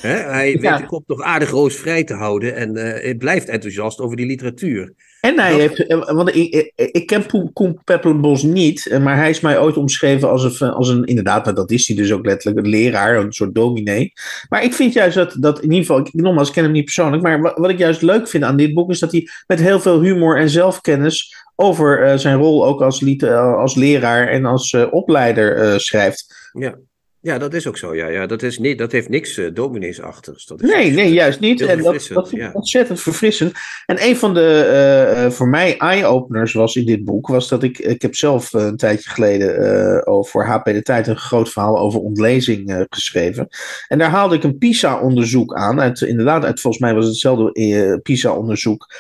He, 0.00 0.09
hij 0.09 0.52
ja. 0.52 0.61
weet 0.61 0.78
de 0.78 0.87
kop 0.87 1.04
nog 1.06 1.22
aardig 1.22 1.50
roosvrij 1.50 2.04
te 2.04 2.14
houden 2.14 2.54
en 2.54 2.76
uh, 2.76 2.83
hij 2.83 3.14
blijft 3.14 3.48
enthousiast 3.48 4.00
over 4.00 4.16
die 4.16 4.26
literatuur. 4.26 4.94
En 5.20 5.38
hij 5.38 5.50
dat... 5.50 5.61
heeft, 5.61 6.12
want 6.12 6.35
ik, 6.35 6.72
ik, 6.74 6.90
ik 6.90 7.06
ken 7.06 7.52
Koen 7.52 7.80
Peppelenbos 7.85 8.42
niet, 8.42 8.98
maar 9.00 9.16
hij 9.16 9.30
is 9.30 9.40
mij 9.40 9.61
ooit 9.61 9.76
omschreven 9.76 10.30
als 10.30 10.61
een, 10.61 10.70
als 10.70 10.88
een, 10.88 11.04
inderdaad, 11.04 11.56
dat 11.56 11.70
is 11.70 11.87
hij 11.87 11.96
dus 11.96 12.12
ook 12.12 12.24
letterlijk, 12.24 12.64
een 12.64 12.70
leraar, 12.70 13.16
een 13.16 13.33
soort 13.33 13.54
dominee. 13.54 14.12
Maar 14.48 14.64
ik 14.64 14.72
vind 14.72 14.92
juist 14.92 15.16
dat, 15.16 15.37
dat 15.40 15.56
in 15.56 15.70
ieder 15.70 15.78
geval, 15.78 15.98
ik, 15.98 16.12
nogmaals, 16.12 16.48
ik 16.48 16.54
ken 16.54 16.62
hem 16.62 16.72
niet 16.72 16.85
persoonlijk, 16.85 17.22
maar 17.22 17.40
wat, 17.40 17.59
wat 17.59 17.70
ik 17.70 17.78
juist 17.78 18.02
leuk 18.02 18.28
vind 18.28 18.44
aan 18.44 18.56
dit 18.56 18.74
boek 18.74 18.90
is 18.90 18.98
dat 18.98 19.12
hij 19.12 19.28
met 19.46 19.61
heel 19.61 19.80
veel 19.80 20.00
humor 20.00 20.38
en 20.38 20.50
zelfkennis 20.50 21.35
over 21.56 22.06
uh, 22.06 22.16
zijn 22.16 22.37
rol 22.37 22.66
ook 22.66 22.83
als, 22.83 23.00
uh, 23.00 23.54
als 23.54 23.74
leraar 23.74 24.28
en 24.28 24.44
als 24.44 24.76
opleider 24.90 25.80
schrijft. 25.80 26.50
Ja. 26.52 26.74
Ja, 27.22 27.38
dat 27.38 27.54
is 27.54 27.66
ook 27.66 27.76
zo. 27.76 27.94
Ja, 27.94 28.06
ja. 28.06 28.26
Dat, 28.26 28.42
is 28.42 28.59
niet, 28.59 28.78
dat 28.78 28.92
heeft 28.92 29.09
niks 29.09 29.38
uh, 29.38 29.50
domineesachtigs. 29.54 30.46
Dat 30.46 30.62
is 30.62 30.70
nee, 30.70 30.90
nee, 30.90 31.12
juist 31.12 31.40
niet. 31.40 31.61
En 31.61 31.83
dat, 31.83 32.09
dat 32.12 32.28
vind 32.28 32.42
ik 32.42 32.48
ja. 32.48 32.50
ontzettend 32.52 33.00
verfrissend. 33.00 33.52
En 33.87 34.04
een 34.04 34.16
van 34.16 34.35
de 34.35 35.18
uh, 35.24 35.30
voor 35.30 35.48
mij 35.48 35.78
eye-openers 35.78 36.52
was 36.52 36.76
in 36.76 36.87
dit 36.87 37.04
boek, 37.04 37.26
was 37.26 37.48
dat 37.48 37.62
ik, 37.62 37.78
ik 37.78 38.02
heb 38.02 38.14
zelf 38.14 38.52
een 38.52 38.76
tijdje 38.76 39.11
geleden 39.11 39.62
uh, 40.09 40.22
voor 40.22 40.44
HP 40.44 40.64
de 40.64 40.83
Tijd 40.83 41.06
een 41.06 41.16
groot 41.16 41.48
verhaal 41.48 41.78
over 41.78 42.00
ontlezing 42.00 42.87
geschreven. 42.90 43.48
En 43.88 43.98
daar 43.98 44.11
haalde 44.11 44.35
ik 44.35 44.44
een 44.44 44.59
PISA-onderzoek 44.59 45.54
aan. 45.54 45.80
Uit, 45.80 46.00
inderdaad, 46.00 46.44
uit, 46.44 46.61
volgens 46.61 46.83
mij 46.83 46.94
was 46.94 47.04
het 47.04 47.12
hetzelfde 47.12 48.00
PISA-onderzoek 48.02 48.94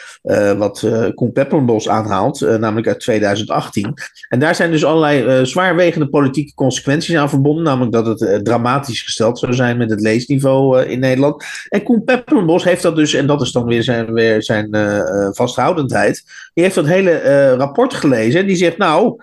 wat 0.56 0.86
Koen 1.14 1.32
Peppelenbos 1.32 1.88
aanhaalt, 1.88 2.40
namelijk 2.40 2.86
uit 2.86 3.00
2018. 3.00 3.94
En 4.28 4.38
daar 4.38 4.54
zijn 4.54 4.70
dus 4.70 4.84
allerlei 4.84 5.46
zwaarwegende 5.46 6.08
politieke 6.08 6.54
consequenties 6.54 7.16
aan 7.16 7.28
verbonden, 7.28 7.64
namelijk 7.64 7.92
dat 7.92 8.09
het 8.10 8.20
uh, 8.20 8.36
dramatisch 8.36 9.02
gesteld 9.02 9.38
zou 9.38 9.54
zijn 9.54 9.76
met 9.76 9.90
het 9.90 10.00
leesniveau 10.00 10.82
uh, 10.82 10.90
in 10.90 10.98
Nederland. 10.98 11.44
En 11.68 11.82
Koen 11.82 12.04
Peppelenbos 12.04 12.64
heeft 12.64 12.82
dat 12.82 12.96
dus, 12.96 13.14
en 13.14 13.26
dat 13.26 13.40
is 13.40 13.52
dan 13.52 13.64
weer 13.64 13.82
zijn, 13.82 14.12
weer 14.12 14.42
zijn 14.42 14.68
uh, 14.76 15.28
vasthoudendheid, 15.32 16.24
die 16.54 16.64
heeft 16.64 16.74
dat 16.74 16.86
hele 16.86 17.54
rapport 17.54 17.94
gelezen 17.94 18.40
en 18.40 18.46
die 18.46 18.56
zegt 18.56 18.78
nou, 18.78 19.16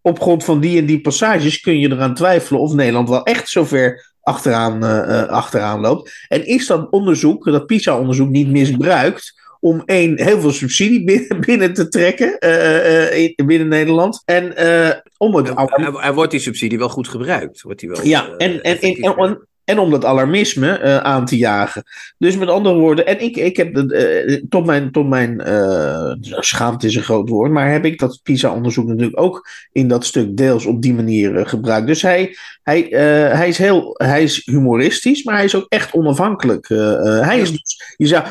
op 0.00 0.20
grond 0.20 0.44
van 0.44 0.60
die 0.60 0.78
en 0.78 0.86
die 0.86 1.00
passages 1.00 1.60
kun 1.60 1.78
je 1.78 1.92
eraan 1.92 2.14
twijfelen 2.14 2.60
of 2.60 2.74
Nederland 2.74 3.08
wel 3.08 3.24
echt 3.24 3.48
zover 3.48 4.12
achteraan, 4.20 4.82
achteraan 5.28 5.80
loopt. 5.80 6.12
En 6.28 6.46
is 6.46 6.66
dat 6.66 6.90
onderzoek, 6.90 7.44
dat 7.44 7.66
PISA-onderzoek, 7.66 8.28
niet 8.28 8.50
misbruikt 8.50 9.43
om 9.64 9.82
één, 9.86 10.22
heel 10.22 10.40
veel 10.40 10.52
subsidie 10.52 11.04
binnen, 11.04 11.40
binnen 11.46 11.74
te 11.74 11.88
trekken 11.88 12.36
uh, 12.40 13.18
uh, 13.18 13.34
binnen 13.46 13.68
Nederland. 13.68 14.22
En 14.24 14.52
uh, 14.58 14.90
om 15.16 15.34
het. 15.34 15.48
En, 15.48 15.94
en, 16.00 16.14
wordt 16.14 16.30
die 16.30 16.40
subsidie 16.40 16.78
wel 16.78 16.88
goed 16.88 17.08
gebruikt? 17.08 17.62
Wordt 17.62 17.80
die 17.80 17.88
wel, 17.88 18.06
ja, 18.06 18.28
en, 18.36 18.62
en, 18.62 18.80
en, 18.80 19.46
en, 19.64 19.78
om 19.78 19.90
dat 19.90 20.04
alarmisme 20.04 20.80
uh, 20.80 20.98
aan 20.98 21.24
te 21.24 21.36
jagen. 21.36 21.82
Dus 22.18 22.36
met 22.36 22.48
andere 22.48 22.74
woorden, 22.74 23.06
en 23.06 23.20
ik, 23.20 23.36
ik 23.36 23.56
heb 23.56 23.76
uh, 23.76 24.42
tot 24.48 24.66
mijn, 24.66 24.90
tot 24.90 25.08
mijn 25.08 25.42
uh, 25.46 26.12
schaamte 26.20 26.86
is 26.86 26.96
een 26.96 27.02
groot 27.02 27.28
woord, 27.28 27.50
maar 27.50 27.70
heb 27.70 27.84
ik 27.84 27.98
dat 27.98 28.20
PISA-onderzoek 28.22 28.86
natuurlijk 28.86 29.20
ook 29.20 29.48
in 29.72 29.88
dat 29.88 30.04
stuk 30.04 30.36
deels 30.36 30.66
op 30.66 30.82
die 30.82 30.94
manier 30.94 31.46
gebruikt. 31.46 31.86
Dus 31.86 32.02
hij, 32.02 32.36
hij, 32.62 32.86
hij, 33.32 33.48
is 33.48 33.58
heel, 33.58 33.94
hij 33.96 34.22
is 34.22 34.42
humoristisch, 34.44 35.24
maar 35.24 35.34
hij 35.34 35.44
is 35.44 35.56
ook 35.56 35.66
echt 35.68 35.92
onafhankelijk. 35.92 36.68
hij 36.68 37.38
is 37.38 37.50
dus, 37.50 37.94
je 37.96 38.06
zou, 38.06 38.24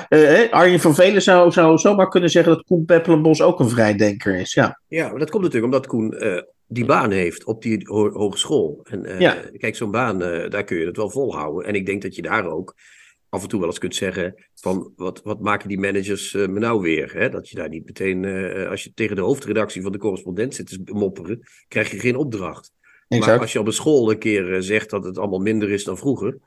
Arjen 0.51 0.79
van 0.79 0.95
Velen 0.95 1.21
zou, 1.21 1.51
zou 1.51 1.77
zomaar 1.77 2.09
kunnen 2.09 2.29
zeggen 2.29 2.53
dat 2.53 2.63
Koen 2.63 2.85
Peppelenbos 2.85 3.41
ook 3.41 3.59
een 3.59 3.69
vrijdenker 3.69 4.35
is. 4.35 4.53
Ja, 4.53 4.79
ja 4.87 5.09
maar 5.09 5.19
dat 5.19 5.29
komt 5.29 5.43
natuurlijk 5.43 5.73
omdat 5.73 5.87
Koen 5.87 6.15
die 6.73 6.85
baan 6.85 7.11
heeft 7.11 7.43
op 7.43 7.61
die 7.61 7.87
ho 7.87 8.11
hogeschool. 8.11 8.79
En 8.83 9.05
uh, 9.05 9.19
ja. 9.19 9.43
kijk, 9.57 9.75
zo'n 9.75 9.91
baan, 9.91 10.21
uh, 10.21 10.49
daar 10.49 10.63
kun 10.63 10.77
je 10.77 10.85
het 10.85 10.97
wel 10.97 11.09
volhouden. 11.09 11.67
En 11.67 11.75
ik 11.75 11.85
denk 11.85 12.01
dat 12.01 12.15
je 12.15 12.21
daar 12.21 12.45
ook 12.45 12.75
af 13.29 13.41
en 13.41 13.47
toe 13.47 13.59
wel 13.59 13.69
eens 13.69 13.79
kunt 13.79 13.95
zeggen 13.95 14.35
van 14.55 14.93
wat, 14.95 15.21
wat 15.23 15.39
maken 15.39 15.69
die 15.69 15.79
managers 15.79 16.33
uh, 16.33 16.47
me 16.47 16.59
nou 16.59 16.81
weer? 16.81 17.13
Hè? 17.13 17.29
Dat 17.29 17.49
je 17.49 17.55
daar 17.55 17.69
niet 17.69 17.85
meteen, 17.85 18.25
als 18.69 18.83
je 18.83 18.93
tegen 18.93 19.15
de 19.15 19.21
hoofdredactie 19.21 19.81
van 19.81 19.91
de 19.91 19.97
correspondent 19.97 20.55
zit 20.55 20.67
te 20.67 20.93
mopperen, 20.93 21.39
krijg 21.67 21.91
je 21.91 21.99
geen 21.99 22.15
opdracht. 22.15 22.71
Exact. 23.07 23.31
Maar 23.31 23.39
als 23.39 23.53
je 23.53 23.59
op 23.59 23.67
een 23.67 23.73
school 23.73 24.11
een 24.11 24.17
keer 24.17 24.61
zegt 24.61 24.89
dat 24.89 25.03
het 25.03 25.17
allemaal 25.17 25.39
minder 25.39 25.71
is 25.71 25.83
dan 25.83 25.97
vroeger, 25.97 26.37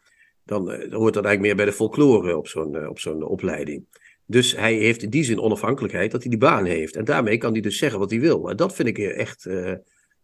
dan, 0.45 0.65
dan 0.65 0.93
hoort 0.93 1.15
dat 1.15 1.25
eigenlijk 1.25 1.41
meer 1.41 1.57
bij 1.57 1.65
de 1.65 1.73
folklore 1.73 2.37
op 2.37 2.49
zo'n 2.49 2.89
op 2.89 2.99
zo'n 2.99 3.23
opleiding. 3.23 3.85
Dus 4.27 4.57
hij 4.57 4.75
heeft 4.75 5.03
in 5.03 5.11
die 5.11 5.25
zin 5.25 5.41
onafhankelijkheid 5.41 6.11
dat 6.11 6.23
hij 6.23 6.31
die 6.31 6.41
baan 6.41 6.65
heeft. 6.65 6.97
En 6.97 7.05
daarmee 7.05 7.39
kan 7.39 7.53
hij 7.53 7.61
dus 7.61 7.79
zeggen 7.79 7.99
wat 7.99 8.11
hij 8.11 8.21
wil. 8.21 8.51
En 8.51 8.57
dat 8.57 8.75
vind 8.75 8.89
ik 8.89 8.99
echt 8.99 9.49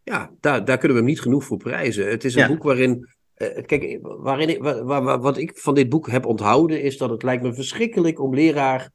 ja, 0.05 0.31
daar, 0.41 0.65
daar 0.65 0.79
kunnen 0.79 0.97
we 0.97 1.03
hem 1.03 1.13
niet 1.13 1.21
genoeg 1.21 1.45
voor 1.45 1.57
prijzen. 1.57 2.11
Het 2.11 2.25
is 2.25 2.35
een 2.35 2.47
boek 2.47 2.63
waarin. 2.63 3.09
Uh, 3.37 3.49
kijk, 3.67 3.99
waarin 4.03 4.49
ik, 4.49 4.63
waar, 4.63 5.03
waar, 5.03 5.21
wat 5.21 5.39
ik 5.39 5.59
van 5.59 5.75
dit 5.75 5.89
boek 5.89 6.11
heb 6.11 6.27
onthouden 6.27 6.83
is 6.83 6.97
dat 6.97 7.11
het 7.11 7.23
lijkt 7.23 7.43
me 7.43 7.55
verschrikkelijk 7.55 8.21
om 8.21 8.35
leraar, 8.35 8.91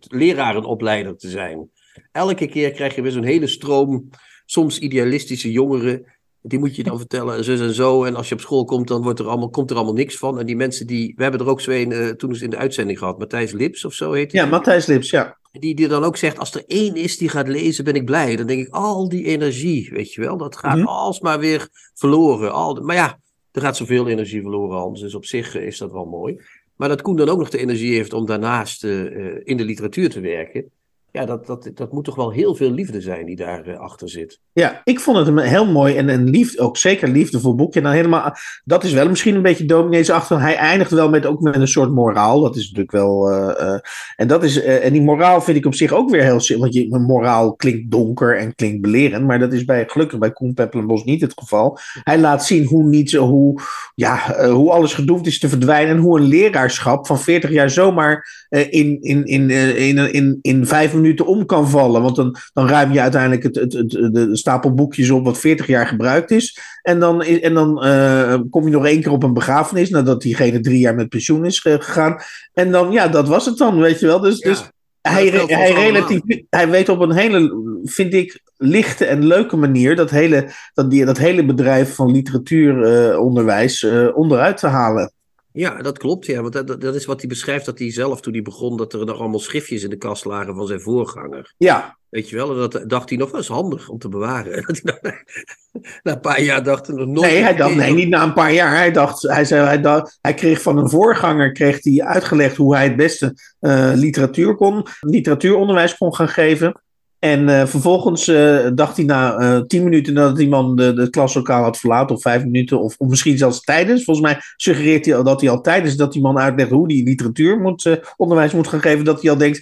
lerarenopleider 0.00 1.16
te 1.16 1.28
zijn. 1.28 1.70
elke 2.12 2.46
keer 2.46 2.70
krijg 2.70 2.94
je 2.94 3.02
weer 3.02 3.10
zo'n 3.10 3.24
hele 3.24 3.46
stroom, 3.46 4.10
soms 4.44 4.78
idealistische 4.78 5.50
jongeren. 5.50 6.20
Die 6.44 6.58
moet 6.58 6.76
je 6.76 6.82
dan 6.82 6.98
vertellen, 6.98 7.36
en 7.36 7.44
zus 7.44 7.60
en 7.60 7.74
zo. 7.74 8.04
En 8.04 8.14
als 8.16 8.28
je 8.28 8.34
op 8.34 8.40
school 8.40 8.64
komt, 8.64 8.88
dan 8.88 9.02
wordt 9.02 9.18
er 9.18 9.26
allemaal, 9.26 9.50
komt 9.50 9.70
er 9.70 9.76
allemaal 9.76 9.94
niks 9.94 10.16
van. 10.16 10.38
En 10.38 10.46
die 10.46 10.56
mensen 10.56 10.86
die. 10.86 11.12
We 11.16 11.22
hebben 11.22 11.40
er 11.40 11.48
ook 11.48 11.60
zo 11.60 11.70
een 11.70 11.90
uh, 11.90 12.08
toen 12.08 12.30
eens 12.30 12.42
in 12.42 12.50
de 12.50 12.56
uitzending 12.56 12.98
gehad. 12.98 13.18
Matthijs 13.18 13.52
Lips 13.52 13.84
of 13.84 13.92
zo 13.92 14.12
heet 14.12 14.32
hij. 14.32 14.40
Ja, 14.40 14.46
Matthijs 14.46 14.86
Lips, 14.86 15.10
ja. 15.10 15.38
Die, 15.52 15.74
die 15.74 15.88
dan 15.88 16.04
ook 16.04 16.16
zegt: 16.16 16.38
Als 16.38 16.54
er 16.54 16.64
één 16.66 16.94
is 16.96 17.16
die 17.18 17.28
gaat 17.28 17.48
lezen, 17.48 17.84
ben 17.84 17.94
ik 17.94 18.04
blij. 18.04 18.36
Dan 18.36 18.46
denk 18.46 18.66
ik: 18.66 18.74
Al 18.74 19.08
die 19.08 19.24
energie, 19.24 19.90
weet 19.92 20.12
je 20.12 20.20
wel, 20.20 20.36
dat 20.36 20.56
gaat 20.56 20.76
Mhm. 20.76 20.86
alsmaar 20.86 21.38
weer 21.38 21.68
verloren. 21.94 22.52
Al, 22.52 22.74
maar 22.74 22.96
ja, 22.96 23.20
er 23.52 23.60
gaat 23.60 23.76
zoveel 23.76 24.08
energie 24.08 24.40
verloren, 24.40 24.78
Hans. 24.78 25.00
Dus 25.00 25.14
op 25.14 25.24
zich 25.24 25.56
eh, 25.56 25.66
is 25.66 25.78
dat 25.78 25.92
wel 25.92 26.04
mooi. 26.04 26.40
Maar 26.76 26.88
dat 26.88 27.02
Koen 27.02 27.16
dan 27.16 27.28
ook 27.28 27.38
nog 27.38 27.50
de 27.50 27.58
energie 27.58 27.94
heeft 27.94 28.12
om 28.12 28.26
daarnaast 28.26 28.84
eh, 28.84 29.06
eh, 29.06 29.40
in 29.44 29.56
de 29.56 29.64
literatuur 29.64 30.10
te 30.10 30.20
werken. 30.20 30.70
Ja, 31.12 31.24
dat, 31.24 31.46
dat, 31.46 31.70
dat 31.74 31.92
moet 31.92 32.04
toch 32.04 32.14
wel 32.14 32.30
heel 32.30 32.54
veel 32.54 32.70
liefde 32.70 33.00
zijn 33.00 33.26
die 33.26 33.36
daarachter 33.36 33.76
achter 33.76 34.08
zit. 34.08 34.40
Ja, 34.52 34.80
ik 34.84 35.00
vond 35.00 35.26
het 35.26 35.40
heel 35.40 35.66
mooi 35.66 35.96
en 35.96 36.08
een 36.08 36.30
liefde, 36.30 36.60
ook 36.60 36.76
zeker 36.76 37.08
liefdevol 37.08 37.54
boekje. 37.54 37.78
En 37.78 37.84
dan 37.86 37.94
helemaal, 37.94 38.34
dat 38.64 38.84
is 38.84 38.92
wel 38.92 39.08
misschien 39.08 39.34
een 39.34 39.42
beetje 39.42 39.64
domineesachtig. 39.64 40.40
Hij 40.40 40.56
eindigt 40.56 40.90
wel 40.90 41.08
met, 41.08 41.26
ook 41.26 41.40
met 41.40 41.54
een 41.54 41.68
soort 41.68 41.90
moraal. 41.90 42.40
Dat 42.40 42.56
is 42.56 42.62
natuurlijk 42.62 42.90
wel. 42.92 43.30
eh, 43.30 43.68
eh, 43.74 43.80
en, 44.16 44.28
dat 44.28 44.44
is, 44.44 44.62
eh, 44.62 44.84
en 44.84 44.92
die 44.92 45.02
moraal 45.02 45.40
vind 45.40 45.56
ik 45.56 45.66
op 45.66 45.74
zich 45.74 45.92
ook 45.92 46.10
weer 46.10 46.22
heel. 46.22 46.40
zi- 46.40 46.58
Want 46.58 46.74
je, 46.74 46.98
moraal 46.98 47.54
klinkt 47.54 47.90
donker 47.90 48.38
en 48.38 48.54
klinkt 48.54 48.80
belerend. 48.80 49.26
Maar 49.26 49.38
dat 49.38 49.52
is 49.52 49.64
bij, 49.64 49.84
gelukkig 49.88 50.18
bij 50.18 50.32
Koen 50.32 50.54
Peppelenbos 50.54 51.04
niet 51.04 51.20
het 51.20 51.32
geval. 51.36 51.78
Hij 52.04 52.18
laat 52.18 52.44
zien 52.46 52.64
hoe, 52.64 52.84
niet, 52.84 53.12
hoe, 53.12 53.60
ja, 53.94 54.34
eh, 54.34 54.52
hoe 54.52 54.70
alles 54.70 54.94
gedoemd 54.94 55.26
is 55.26 55.38
te 55.38 55.48
verdwijnen. 55.48 55.96
En 55.96 56.02
hoe 56.02 56.18
een 56.18 56.26
leraarschap 56.26 57.06
van 57.06 57.18
40 57.20 57.50
jaar 57.50 57.70
zomaar 57.70 58.46
eh, 58.48 58.72
in, 58.72 58.98
in, 59.00 59.24
in, 59.24 59.50
eh, 59.50 59.88
in, 59.88 60.12
in, 60.12 60.38
in 60.42 60.66
vijf 60.66 60.84
minuten 60.88 61.00
om 61.24 61.46
kan 61.46 61.68
vallen. 61.68 62.02
Want 62.02 62.16
dan, 62.16 62.36
dan 62.52 62.68
ruim 62.68 62.92
je 62.92 63.00
uiteindelijk 63.00 63.42
het, 63.42 63.54
het, 63.54 63.72
het, 63.72 63.90
de, 63.90 64.36
stapel 64.36 64.74
boekjes 64.74 65.10
op 65.10 65.24
wat 65.24 65.38
40 65.38 65.66
jaar 65.66 65.86
gebruikt 65.86 66.30
is. 66.30 66.58
En 66.82 67.00
dan, 67.00 67.22
en 67.22 67.54
dan 67.54 67.82
eh, 67.82 68.38
kom 68.50 68.64
je 68.64 68.70
nog 68.70 68.86
één 68.86 69.02
keer 69.02 69.12
op 69.12 69.22
een 69.22 69.32
begrafenis 69.32 69.90
nadat 69.90 70.22
diegene 70.22 70.60
drie 70.60 70.78
jaar 70.78 70.94
met 70.94 71.08
pensioen 71.08 71.44
is 71.44 71.62
eh, 71.62 71.74
gegaan. 71.74 72.16
En 72.52 72.70
dan, 72.70 72.92
ja, 72.92 73.08
dat 73.08 73.28
was 73.28 73.46
het 73.46 73.56
dan, 73.56 73.80
weet 73.80 74.00
je 74.00 74.06
wel. 74.06 74.20
Dus, 74.20 74.38
Ja. 74.38 74.48
dus 74.48 74.70
hij, 75.02 75.26
hij, 75.28 75.72
relatief, 75.72 76.20
hij 76.50 76.68
weet 76.68 76.88
op 76.88 77.00
een 77.00 77.12
hele, 77.12 77.62
vind 77.84 78.14
ik, 78.14 78.40
lichte 78.56 79.04
en 79.04 79.26
leuke 79.26 79.56
manier 79.56 79.96
dat 79.96 80.10
hele, 80.10 80.48
dat, 80.74 80.90
die, 80.90 81.04
dat 81.04 81.18
hele 81.18 81.44
bedrijf 81.44 81.94
van 81.94 82.10
literatuuronderwijs 82.10 83.82
eh, 83.82 84.16
onderuit 84.16 84.56
te 84.56 84.66
halen. 84.66 85.12
Ja, 85.52 85.82
dat 85.82 85.98
klopt. 85.98 86.26
Ja, 86.26 86.40
want 86.40 86.52
dat, 86.52 86.80
dat- 86.80 86.94
is 86.94 87.04
wat 87.04 87.20
hij 87.20 87.28
beschrijft 87.28 87.64
dat 87.66 87.78
hij 87.78 87.92
zelf 87.92 88.20
toen 88.20 88.32
hij 88.32 88.42
begon, 88.42 88.76
dat 88.76 88.92
er 88.92 89.04
nog 89.04 89.18
allemaal 89.18 89.38
schriftjes 89.38 89.82
in 89.82 89.90
de 89.90 89.96
kast 89.96 90.24
lagen 90.24 90.54
van 90.54 90.66
zijn 90.66 90.80
voorganger. 90.80 91.54
Ja, 91.56 91.96
Weet 92.12 92.28
je 92.28 92.36
wel, 92.36 92.50
en 92.50 92.56
dat 92.70 92.84
dacht 92.86 93.08
hij 93.08 93.18
nog 93.18 93.30
wel 93.30 93.38
eens 93.40 93.48
handig 93.48 93.88
om 93.88 93.98
te 93.98 94.08
bewaren. 94.08 94.62
Dat 94.82 94.98
hij 95.00 95.02
na, 95.02 95.92
na 96.02 96.12
een 96.12 96.20
paar 96.20 96.42
jaar 96.42 96.62
dacht 96.62 96.88
er 96.88 96.94
nog 96.94 97.06
nooit. 97.06 97.30
nee, 97.30 97.42
hij 97.42 97.56
dacht, 97.56 97.74
nee, 97.74 97.92
niet 97.94 98.08
na 98.08 98.22
een 98.22 98.32
paar 98.32 98.52
jaar. 98.52 98.76
Hij 98.76 98.92
dacht, 98.92 99.22
hij 99.22 99.44
zei, 99.44 99.66
hij, 99.66 99.80
dacht, 99.80 100.18
hij 100.20 100.34
kreeg 100.34 100.62
van 100.62 100.78
een 100.78 100.90
voorganger 100.90 101.52
kreeg 101.52 101.84
hij 101.84 102.02
uitgelegd 102.04 102.56
hoe 102.56 102.74
hij 102.74 102.84
het 102.84 102.96
beste 102.96 103.34
eh, 103.60 103.92
literatuur 103.94 104.54
kon, 104.54 104.86
literatuuronderwijs 105.00 105.96
kon 105.96 106.14
gaan 106.14 106.28
geven. 106.28 106.82
En 107.22 107.48
eh, 107.48 107.66
vervolgens 107.66 108.28
eh, 108.28 108.66
dacht 108.74 108.96
hij 108.96 109.04
na 109.04 109.36
eh, 109.36 109.60
tien 109.60 109.84
minuten 109.84 110.14
nadat 110.14 110.36
die 110.36 110.48
man 110.48 110.76
de, 110.76 110.92
de 110.92 111.10
klaslokaal 111.10 111.62
had 111.62 111.78
verlaten, 111.78 112.16
of 112.16 112.22
vijf 112.22 112.44
minuten, 112.44 112.80
of, 112.80 112.94
of 112.98 113.08
misschien 113.08 113.38
zelfs 113.38 113.60
tijdens. 113.60 114.04
Volgens 114.04 114.26
mij 114.26 114.40
suggereert 114.56 115.04
hij 115.04 115.16
al 115.16 115.24
dat 115.24 115.40
hij 115.40 115.50
al 115.50 115.60
tijdens 115.60 115.96
dat 115.96 116.12
die 116.12 116.22
man 116.22 116.38
uitlegt 116.38 116.70
hoe 116.70 116.92
hij 116.92 117.02
literatuur 117.02 117.60
moet, 117.60 118.00
onderwijs 118.16 118.52
moet 118.52 118.68
gaan 118.68 118.80
geven, 118.80 119.04
dat 119.04 119.22
hij 119.22 119.30
al 119.30 119.36
denkt, 119.36 119.58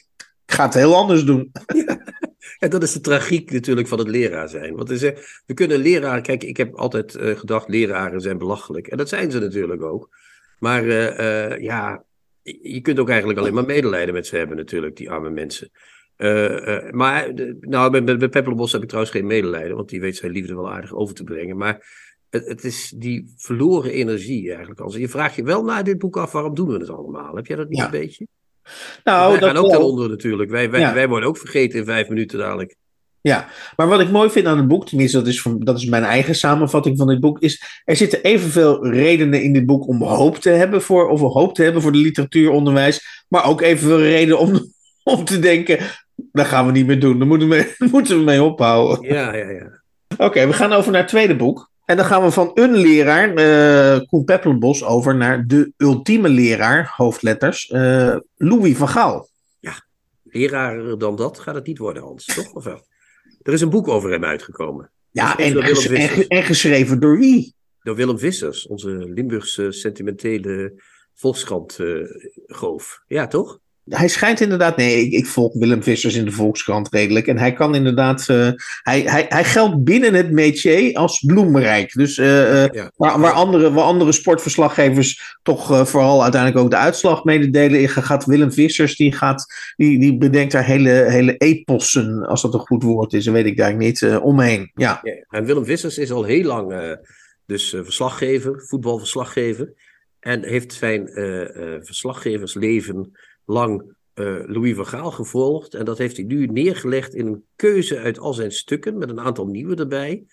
ik 0.47 0.53
ga 0.55 0.65
het 0.65 0.75
heel 0.75 0.95
anders 0.95 1.25
doen. 1.25 1.51
Ja, 2.59 2.69
dat 2.69 2.83
is 2.83 2.93
de 2.93 3.01
tragiek 3.01 3.53
natuurlijk 3.53 3.89
van 3.89 3.99
het 3.99 4.09
leraar 4.09 4.49
zijn. 4.49 4.77
Want 4.77 4.91
is, 4.91 5.01
we 5.47 5.55
kunnen 5.55 5.79
leraren, 5.79 6.23
kijk, 6.23 6.45
ik 6.45 6.57
heb 6.57 6.75
altijd 6.75 7.17
gedacht, 7.21 7.69
leraren 7.69 8.21
zijn 8.21 8.39
belachelijk. 8.39 8.87
En 8.87 8.97
dat 8.97 9.09
zijn 9.09 9.31
ze 9.31 9.39
natuurlijk 9.39 9.83
ook. 9.83 10.09
Maar 10.59 10.85
ja, 11.63 12.05
je 12.43 12.81
kunt 12.81 12.99
ook 12.99 13.09
eigenlijk 13.09 13.39
alleen 13.39 13.55
maar 13.55 13.65
medelijden 13.65 14.15
met 14.15 14.27
ze 14.27 14.37
hebben 14.37 14.57
natuurlijk, 14.57 14.97
die 14.97 15.11
arme 15.11 15.31
mensen. 15.31 15.71
Eh, 16.21 16.77
eh, 16.77 16.93
maar, 16.93 17.35
de- 17.35 17.57
nou, 17.61 17.91
met, 17.91 18.05
met, 18.21 18.31
Peppelenbos 18.31 18.73
heb 18.73 18.83
ik 18.83 18.89
trouwens 18.89 19.15
geen 19.15 19.27
medelijden, 19.27 19.77
want 19.77 19.89
die 19.89 20.01
weet 20.01 20.17
zijn 20.17 20.33
liefde 20.33 20.55
wel 20.55 20.71
aardig 20.73 20.95
over 20.95 21.15
te 21.15 21.25
brengen. 21.25 21.57
Maar 21.57 21.87
het, 22.31 22.47
het 22.47 22.65
is 22.65 22.93
die 22.97 23.33
verloren 23.37 23.91
energie 23.91 24.49
eigenlijk. 24.49 24.81
Als 24.81 24.97
je 24.97 25.09
vraagt 25.09 25.35
je 25.35 25.43
wel 25.43 25.65
na 25.65 25.83
dit 25.83 25.99
boek 25.99 26.17
af, 26.17 26.33
waarom 26.33 26.55
doen 26.55 26.69
we 26.69 26.79
het 26.79 26.91
allemaal? 26.91 27.35
Heb 27.37 27.47
jij 27.47 27.57
dat 27.57 27.69
niet 27.69 27.79
Ja. 27.79 27.85
een 27.85 27.91
beetje? 27.91 28.27
Nou, 29.05 29.31
wij 29.31 29.41
dat 29.41 29.49
gaan 29.49 29.59
ook 29.65 29.71
wel. 29.71 29.89
onder 29.91 30.09
natuurlijk. 30.09 30.51
Wij, 30.51 30.71
wij, 30.71 30.81
Ja. 30.81 30.95
wij 30.95 31.09
worden 31.09 31.29
ook 31.29 31.39
vergeten 31.39 31.79
in 31.79 31.85
vijf 31.85 32.09
minuten 32.09 32.39
dadelijk. 32.39 32.77
Ja, 33.23 33.49
maar 33.77 33.89
wat 33.89 34.01
ik 34.01 34.11
mooi 34.11 34.31
vind 34.31 34.47
aan 34.47 34.57
het 34.59 34.69
boek, 34.69 34.87
tenminste 34.87 35.19
dat 35.19 35.27
is, 35.27 35.43
van, 35.43 35.61
dat 35.61 35.79
is 35.79 35.85
mijn 35.85 36.03
eigen 36.03 36.35
samenvatting 36.35 36.99
van 36.99 37.07
dit 37.07 37.21
boek, 37.21 37.39
is 37.39 37.83
er 37.85 37.97
zitten 37.97 38.23
evenveel 38.23 38.87
redenen 38.87 39.43
in 39.43 39.53
dit 39.53 39.67
boek 39.67 39.87
om 39.89 40.03
hoop 40.03 40.37
te 40.37 40.51
hebben 40.51 40.83
voor, 40.83 41.09
of 41.09 41.21
hoop 41.21 41.55
te 41.55 41.63
hebben 41.63 41.83
voor 41.83 41.93
de 41.93 41.99
literatuuronderwijs, 41.99 43.25
maar 43.29 43.45
ook 43.47 43.61
evenveel 43.61 43.99
redenen 44.01 44.39
om, 44.39 44.73
om 45.15 45.25
te 45.25 45.39
denken, 45.39 45.79
dat 46.33 46.47
gaan 46.47 46.67
we 46.67 46.73
niet 46.73 46.87
meer 46.87 47.01
doen, 47.01 47.19
daar 47.19 47.29
moeten 47.29 47.49
we, 47.49 47.75
daar 47.79 47.89
moeten 47.93 48.19
we 48.19 48.25
mee 48.25 48.43
ophouden. 48.43 49.15
Ja, 49.15 49.35
ja, 49.35 49.51
ja. 49.51 49.83
Oké, 50.17 50.47
we 50.47 50.53
gaan 50.53 50.73
over 50.73 50.93
naar 50.93 51.01
het 51.01 51.11
tweede 51.11 51.37
boek. 51.37 51.71
En 51.85 51.97
dan 51.97 52.05
gaan 52.05 52.23
we 52.23 52.31
van 52.31 52.51
een 52.55 52.77
leraar, 52.77 53.35
eh 53.35 54.07
Koen 54.07 54.25
Peppelenbos, 54.25 54.85
over 54.85 55.17
naar 55.17 55.47
de 55.47 55.73
ultieme 55.77 56.29
leraar, 56.29 56.93
hoofdletters, 56.97 57.69
eh, 57.69 58.17
Louis 58.37 58.77
van 58.77 58.89
Gaal. 58.89 59.29
Leraar 60.33 60.99
dan 60.99 61.17
dat 61.17 61.39
gaat 61.39 61.55
het 61.55 61.67
niet 61.67 61.79
worden, 61.79 62.03
Hans. 62.03 62.25
Toch? 62.25 62.53
Of 62.53 62.65
wel? 62.65 62.87
Er 63.43 63.53
is 63.53 63.61
een 63.61 63.71
boek 63.71 63.89
over 63.89 64.11
hem 64.11 64.25
uitgekomen. 64.25 64.91
Ja, 65.11 65.39
en 65.39 66.43
geschreven 66.43 67.01
door 67.01 67.19
wie? 67.19 67.55
Door 67.83 67.97
Willem 67.97 68.19
Vissers, 68.19 68.67
onze 68.67 68.91
Limburgse 68.91 69.73
sentimentele 69.73 70.83
Volkskrant 71.15 71.79
eh 71.79 71.87
goof. 72.47 73.03
Ja, 73.07 73.27
toch? 73.27 73.60
Hij 73.85 74.09
schijnt 74.09 74.41
inderdaad, 74.41 74.77
nee, 74.77 75.05
ik, 75.05 75.13
ik 75.13 75.27
volg 75.27 75.55
Willem 75.55 75.83
Vissers 75.83 76.15
in 76.15 76.25
de 76.25 76.31
Volkskrant 76.31 76.89
redelijk. 76.93 77.27
En 77.27 77.39
hij 77.39 77.53
kan 77.53 77.75
inderdaad, 77.75 78.29
eh, 78.29 78.49
hij, 78.83 79.01
hij, 79.01 79.27
hij 79.29 79.45
geldt 79.45 79.85
binnen 79.85 80.15
het 80.15 80.31
métier 80.31 80.97
als 80.97 81.25
bloemrijk. 81.27 81.93
Dus 81.93 82.19
eh, 82.19 82.65
eh, 82.65 82.71
Ja. 82.73 82.93
waar, 82.97 83.21
waar, 83.21 83.33
andere, 83.33 83.73
waar 83.73 83.85
andere 83.85 84.13
sportverslaggevers 84.13 85.39
toch 85.43 85.89
vooral 85.89 86.23
uiteindelijk 86.23 86.63
ook 86.65 86.71
de 86.71 86.77
uitslag 86.77 87.25
mededelen, 87.25 87.89
gaat 87.89 88.25
Willem 88.25 88.53
Vissers, 88.53 88.97
die, 88.97 89.13
gaat, 89.13 89.47
die, 89.77 89.99
die 89.99 90.19
bedenkt 90.19 90.53
daar 90.53 90.65
hele, 90.65 90.91
hele 90.91 91.37
epossen, 91.37 92.27
als 92.27 92.43
dat 92.43 92.55
een 92.55 92.61
goed 92.61 92.83
woord 92.83 93.13
is, 93.13 93.25
dat 93.25 93.35
weet 93.35 93.47
ik 93.47 93.57
daar 93.57 93.77
niet, 93.77 94.19
omheen. 94.23 94.71
Ja. 94.75 95.01
Ja, 95.03 95.25
En 95.29 95.45
Willem 95.45 95.65
Vissers 95.65 95.99
is 95.99 96.11
al 96.11 96.25
heel 96.25 96.45
lang 96.45 96.99
dus 97.47 97.69
verslaggever, 97.69 98.63
voetbalverslaggever. 98.67 99.73
En 100.21 100.45
heeft 100.45 100.73
zijn 100.73 101.09
verslaggeversleven 101.83 103.13
lang 103.45 103.97
eh, 104.15 104.37
Louis 104.47 104.75
van 104.75 104.87
Gaal 104.87 105.11
gevolgd. 105.11 105.75
En 105.75 105.85
dat 105.85 105.99
heeft 105.99 106.17
hij 106.17 106.25
nu 106.25 106.47
neergelegd 106.47 107.15
in 107.15 107.27
een 107.27 107.45
keuze 107.57 107.99
uit 107.99 108.19
al 108.19 108.35
zijn 108.35 108.53
stukken, 108.53 108.99
met 108.99 109.11
een 109.11 109.21
aantal 109.21 109.47
nieuwe 109.47 109.75
erbij, 109.75 110.25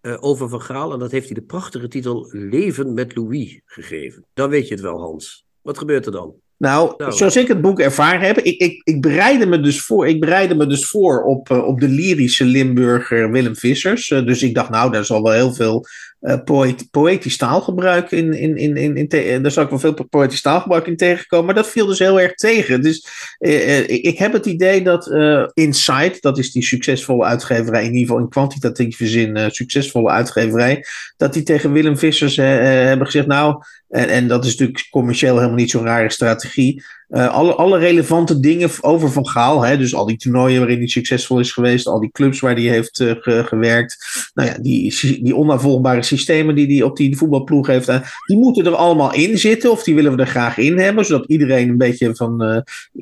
eh, 0.00 0.16
over 0.20 0.48
Van 0.48 0.62
Gaal. 0.62 0.92
En 0.92 0.98
dat 0.98 1.10
heeft 1.10 1.26
hij 1.26 1.34
de 1.34 1.42
prachtige 1.42 1.88
titel 1.88 2.28
Leven 2.32 2.94
met 2.94 3.16
Louis 3.16 3.60
gegeven. 3.64 4.24
Dan 4.34 4.50
weet 4.50 4.68
je 4.68 4.74
het 4.74 4.82
wel, 4.82 5.00
Hans. 5.00 5.44
Wat 5.62 5.78
gebeurt 5.78 6.06
er 6.06 6.12
dan? 6.12 6.34
Nou, 6.56 6.94
Nou, 6.96 7.12
zoals 7.12 7.36
ik 7.36 7.48
het 7.48 7.60
boek 7.60 7.80
ervaren 7.80 8.26
heb, 8.26 8.38
ik, 8.38 8.58
ik, 8.58 8.80
ik, 8.84 9.00
bereidde 9.00 9.46
me 9.46 9.60
dus 9.60 9.80
voor, 9.80 10.08
ik 10.08 10.20
bereidde 10.20 10.54
me 10.54 10.66
dus 10.66 10.86
voor 10.86 11.22
op, 11.22 11.50
eh, 11.50 11.66
op 11.66 11.80
de 11.80 11.88
lyrische 11.88 12.44
Limburger 12.44 13.30
Willem 13.30 13.56
Vissers. 13.56 14.08
Dus 14.08 14.42
ik 14.42 14.54
dacht, 14.54 14.70
nou, 14.70 14.92
daar 14.92 15.04
zal 15.04 15.22
wel 15.22 15.32
heel 15.32 15.54
veel 15.54 15.84
eh, 16.20 16.36
poëti- 16.44 16.88
poëtisch 16.90 17.36
taalgebruik 17.36 18.10
in, 18.10 18.32
in, 18.32 18.56
in, 18.56 18.76
in, 18.76 19.08
in 19.08 19.42
daar 19.42 19.50
zal 19.50 19.62
ik 19.64 19.70
wel 19.70 19.78
veel 19.78 19.94
po- 19.94 20.04
poëtisch 20.04 20.40
taalgebruik 20.40 20.86
in 20.86 20.96
tegenkomen. 20.96 21.46
Maar 21.46 21.54
dat 21.54 21.68
viel 21.68 21.86
dus 21.86 21.98
heel 21.98 22.20
erg 22.20 22.34
tegen. 22.34 22.82
Dus 22.82 23.08
eh, 23.38 23.78
eh, 23.78 23.88
ik, 23.88 24.18
heb 24.18 24.32
het 24.32 24.46
idee 24.46 24.82
dat 24.82 25.10
eh 25.10 25.46
Insight, 25.54 26.22
dat 26.22 26.38
is 26.38 26.52
die 26.52 26.62
succesvolle 26.62 27.24
uitgeverij, 27.24 27.84
in 27.84 27.92
ieder 27.92 28.06
geval 28.06 28.18
in 28.18 28.28
kwantitatieve 28.28 29.06
zin 29.06 29.50
succesvolle 29.50 30.10
uitgeverij, 30.10 30.84
dat 31.16 31.32
die 31.32 31.42
tegen 31.42 31.72
Willem 31.72 31.98
Vissers 31.98 32.36
hebben 32.36 33.06
gezegd, 33.06 33.26
nou, 33.26 33.62
en, 33.88 34.08
en 34.08 34.28
dat 34.28 34.44
is 34.44 34.50
natuurlijk 34.50 34.86
commercieel 34.90 35.36
helemaal 35.36 35.56
niet 35.56 35.70
zo'n 35.70 35.84
rare 35.84 36.10
strategie. 36.10 36.82
Eh, 37.08 37.28
alle, 37.28 37.54
alle 37.54 37.78
relevante 37.78 38.40
dingen 38.40 38.70
over 38.80 39.12
Van 39.12 39.28
Gaal, 39.28 39.64
hè, 39.64 39.78
dus 39.78 39.94
al 39.94 40.06
die 40.06 40.16
toernooien 40.16 40.58
waarin 40.58 40.78
hij 40.78 40.86
succesvol 40.86 41.38
is 41.38 41.52
geweest, 41.52 41.86
al 41.86 42.00
die 42.00 42.10
clubs 42.10 42.40
waar 42.40 42.54
hij 42.54 42.62
heeft 42.62 43.00
eh, 43.00 43.10
ge- 43.18 43.44
gewerkt, 43.46 43.96
nou 44.34 44.48
ja, 44.48 44.58
die, 44.58 44.94
die 45.22 45.36
onafvolgbare 45.36 46.02
systemen 46.02 46.54
die 46.54 46.66
hij 46.66 46.82
op 46.82 46.96
die 46.96 47.16
voetbalploeg 47.16 47.66
heeft, 47.66 47.88
eh, 47.88 48.00
die 48.26 48.36
moeten 48.36 48.66
er 48.66 48.74
allemaal 48.74 49.14
in 49.14 49.38
zitten, 49.38 49.70
of 49.70 49.82
die 49.82 49.94
willen 49.94 50.16
we 50.16 50.22
er 50.22 50.26
graag 50.26 50.58
in 50.58 50.78
hebben, 50.78 51.04
zodat 51.04 51.28
iedereen 51.28 51.68
een 51.68 51.78
beetje 51.78 52.14
van 52.14 52.42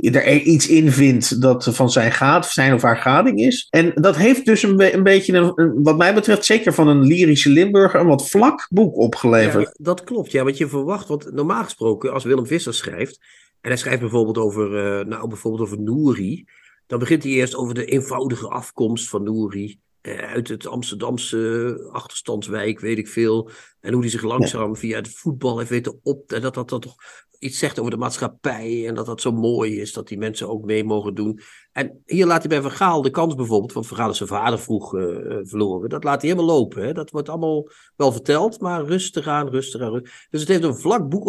er 0.03 0.33
iets 0.33 0.68
in 0.68 0.92
vindt 0.92 1.40
dat 1.42 1.68
van 1.70 1.90
zijn 1.90 2.12
gaat, 2.12 2.46
zijn 2.51 2.75
of 2.75 2.83
haar 2.83 2.96
gading 2.96 3.40
is. 3.40 3.66
En 3.70 3.92
dat 3.94 4.16
heeft 4.16 4.44
dus 4.44 4.62
een, 4.62 4.94
een 4.94 5.03
beetje, 5.03 5.33
een, 5.37 5.83
wat 5.83 5.99
mij 5.99 6.14
betreft, 6.14 6.44
zeker 6.44 6.75
van 6.75 6.88
een 6.88 7.03
lyrische 7.03 7.51
Limburger, 7.51 8.01
een 8.01 8.07
wat 8.07 8.29
vlak 8.29 8.66
boek 8.70 8.96
opgeleverd. 8.96 9.75
Dat 9.79 10.05
klopt, 10.05 10.33
ja. 10.33 10.44
Want 10.44 10.59
je 10.59 10.68
want 10.85 11.33
normaal 11.33 11.65
gesproken, 11.65 12.12
als 12.12 12.25
Willem 12.25 12.47
Vissers 12.47 12.77
schrijft, 12.77 13.19
en 13.61 13.69
hij 13.71 13.77
schrijft 13.77 14.01
bijvoorbeeld 14.01 14.39
over, 14.39 14.77
eh, 14.77 15.07
nou, 15.07 15.29
bijvoorbeeld 15.29 15.62
over 15.62 15.81
Nouri, 15.81 16.45
Dan 16.87 16.99
begint 16.99 17.23
hij 17.23 17.33
eerst 17.33 17.57
over 17.57 17.75
de 17.75 17.85
eenvoudige 17.85 18.49
afkomst 18.49 19.09
van 19.09 19.23
Nouri. 19.23 19.81
Eh, 20.07 20.33
uit 20.33 20.49
het 20.49 20.66
Amsterdamse 20.66 21.88
achterstandswijk, 21.92 22.81
weet 22.81 22.99
ik 22.99 23.09
veel. 23.09 23.51
En 23.81 23.92
hoe 23.92 24.01
hij 24.01 24.11
zich 24.11 24.23
langzaam 24.23 24.77
via 24.77 24.97
het 24.97 25.09
voetbal 25.09 25.59
heeft 25.59 25.71
weten 25.71 26.01
op. 26.03 26.33
En 26.33 26.40
dat 26.40 26.55
dat, 26.55 26.69
dat 26.69 26.83
toch 26.83 26.97
iets 27.38 27.59
zegt 27.59 27.79
over 27.79 27.90
de 27.90 27.97
maatschappij. 27.97 28.87
En 28.87 28.95
dat 28.95 29.07
dat 29.07 29.21
zo 29.21 29.33
mooi 29.33 29.81
is 29.81 29.92
dat 29.92 30.09
die 30.09 30.19
mensen 30.19 30.49
ook 30.49 30.64
mee 30.64 30.85
mogen 30.85 31.14
doen. 31.14 31.40
En 31.73 32.03
hier 32.05 32.27
laat 32.27 32.38
hij 32.38 32.49
bij 32.49 32.69
Vergaal 32.69 33.03
de 33.03 33.11
kans 33.11 33.35
bijvoorbeeld. 33.35 33.73
Want 33.73 33.87
Vergaal 33.87 34.11
is 34.11 34.16
zijn 34.16 34.29
vader 34.29 34.59
vroeg 34.59 34.95
uh, 34.95 35.03
verloren. 35.42 35.88
Dat 35.88 36.05
laat 36.05 36.21
hij 36.21 36.31
helemaal 36.31 36.55
lopen. 36.57 36.83
Hè? 36.83 36.92
Dat 36.92 37.11
wordt 37.11 37.29
allemaal 37.29 37.69
wel 37.97 38.12
verteld. 38.12 38.61
Maar 38.61 38.85
rustig 38.85 39.27
aan, 39.27 39.49
rustig 39.49 39.81
aan. 39.81 39.92
Rustig. 39.92 40.29
Dus 40.31 40.40
het 40.40 40.49
heeft 40.49 40.64
een 40.64 40.77
vlak 40.77 41.09
boek 41.09 41.27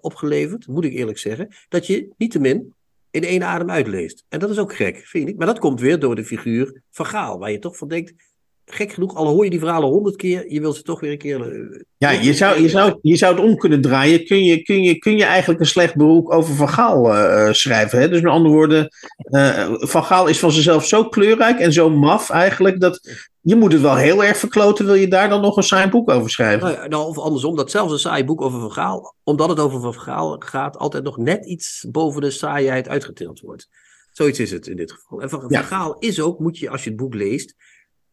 opgeleverd, 0.00 0.66
moet 0.66 0.84
ik 0.84 0.92
eerlijk 0.92 1.18
zeggen. 1.18 1.48
Dat 1.68 1.86
je 1.86 2.14
niettemin 2.16 2.74
in 3.10 3.24
één 3.24 3.42
adem 3.42 3.70
uitleest. 3.70 4.24
En 4.28 4.38
dat 4.38 4.50
is 4.50 4.58
ook 4.58 4.74
gek, 4.74 4.96
vind 5.06 5.26
niet? 5.26 5.36
Maar 5.36 5.46
dat 5.46 5.58
komt 5.58 5.80
weer 5.80 5.98
door 5.98 6.14
de 6.14 6.24
figuur 6.24 6.82
van 6.90 7.06
Gaal, 7.06 7.38
waar 7.38 7.50
je 7.50 7.58
toch 7.58 7.76
van 7.76 7.88
denkt, 7.88 8.29
gek 8.74 8.92
genoeg, 8.92 9.14
al 9.14 9.26
hoor 9.26 9.44
je 9.44 9.50
die 9.50 9.58
verhalen 9.58 9.88
honderd 9.88 10.16
keer, 10.16 10.52
je 10.52 10.60
wilt 10.60 10.76
ze 10.76 10.82
toch 10.82 11.00
weer 11.00 11.12
een 11.12 11.18
keer. 11.18 11.52
Uh, 11.52 11.80
ja, 11.96 12.10
je 12.10 12.34
zou, 12.34 12.62
je, 12.62 12.68
zou, 12.68 12.98
je 13.02 13.16
zou 13.16 13.34
het 13.34 13.44
om 13.44 13.56
kunnen 13.56 13.80
draaien. 13.80 14.24
Kun 14.24 14.44
je, 14.44 14.62
kun 14.62 14.82
je, 14.82 14.98
kun 14.98 15.16
je 15.16 15.24
eigenlijk 15.24 15.60
een 15.60 15.66
slecht 15.66 15.96
beroep 15.96 16.28
over 16.28 16.54
Van 16.54 16.68
Gaal 16.68 17.14
uh, 17.14 17.52
schrijven? 17.52 17.98
Hè? 17.98 18.08
Dus 18.08 18.20
met 18.20 18.32
andere 18.32 18.54
woorden, 18.54 18.88
uh, 19.30 19.68
Van 19.70 20.04
Gaal 20.04 20.26
is 20.26 20.38
van 20.38 20.52
zichzelf 20.52 20.86
zo 20.86 21.04
kleurrijk 21.04 21.58
en 21.58 21.72
zo 21.72 21.90
maf 21.90 22.30
eigenlijk 22.30 22.80
dat 22.80 23.00
je 23.42 23.56
moet 23.56 23.72
het 23.72 23.82
wel 23.82 23.96
heel 23.96 24.24
erg 24.24 24.36
verkloten, 24.36 24.86
wil 24.86 24.94
je 24.94 25.08
daar 25.08 25.28
dan 25.28 25.40
nog 25.40 25.56
een 25.56 25.62
saai 25.62 25.90
boek 25.90 26.10
over 26.10 26.30
schrijven? 26.30 26.72
Nou, 26.72 26.88
nou, 26.88 27.08
of 27.08 27.18
andersom, 27.18 27.56
dat 27.56 27.70
zelfs 27.70 27.92
een 27.92 27.98
saai 27.98 28.24
boek 28.24 28.40
over 28.40 28.60
Van 28.60 28.72
Gaal, 28.72 29.14
omdat 29.24 29.48
het 29.48 29.60
over 29.60 29.80
Van 29.80 29.94
Gaal 29.94 30.36
gaat, 30.38 30.76
altijd 30.76 31.04
nog 31.04 31.16
net 31.16 31.46
iets 31.46 31.86
boven 31.88 32.20
de 32.20 32.30
saaiheid 32.30 32.88
uitgetild 32.88 33.40
wordt. 33.40 33.68
Zoiets 34.10 34.38
is 34.38 34.50
het 34.50 34.66
in 34.66 34.76
dit 34.76 34.92
geval. 34.92 35.22
En 35.22 35.30
Van, 35.30 35.44
ja. 35.48 35.62
Gaal 35.62 35.96
is 35.98 36.20
ook, 36.20 36.38
moet 36.38 36.58
je 36.58 36.70
als 36.70 36.84
je 36.84 36.90
het 36.90 36.98
boek 36.98 37.14
leest, 37.14 37.54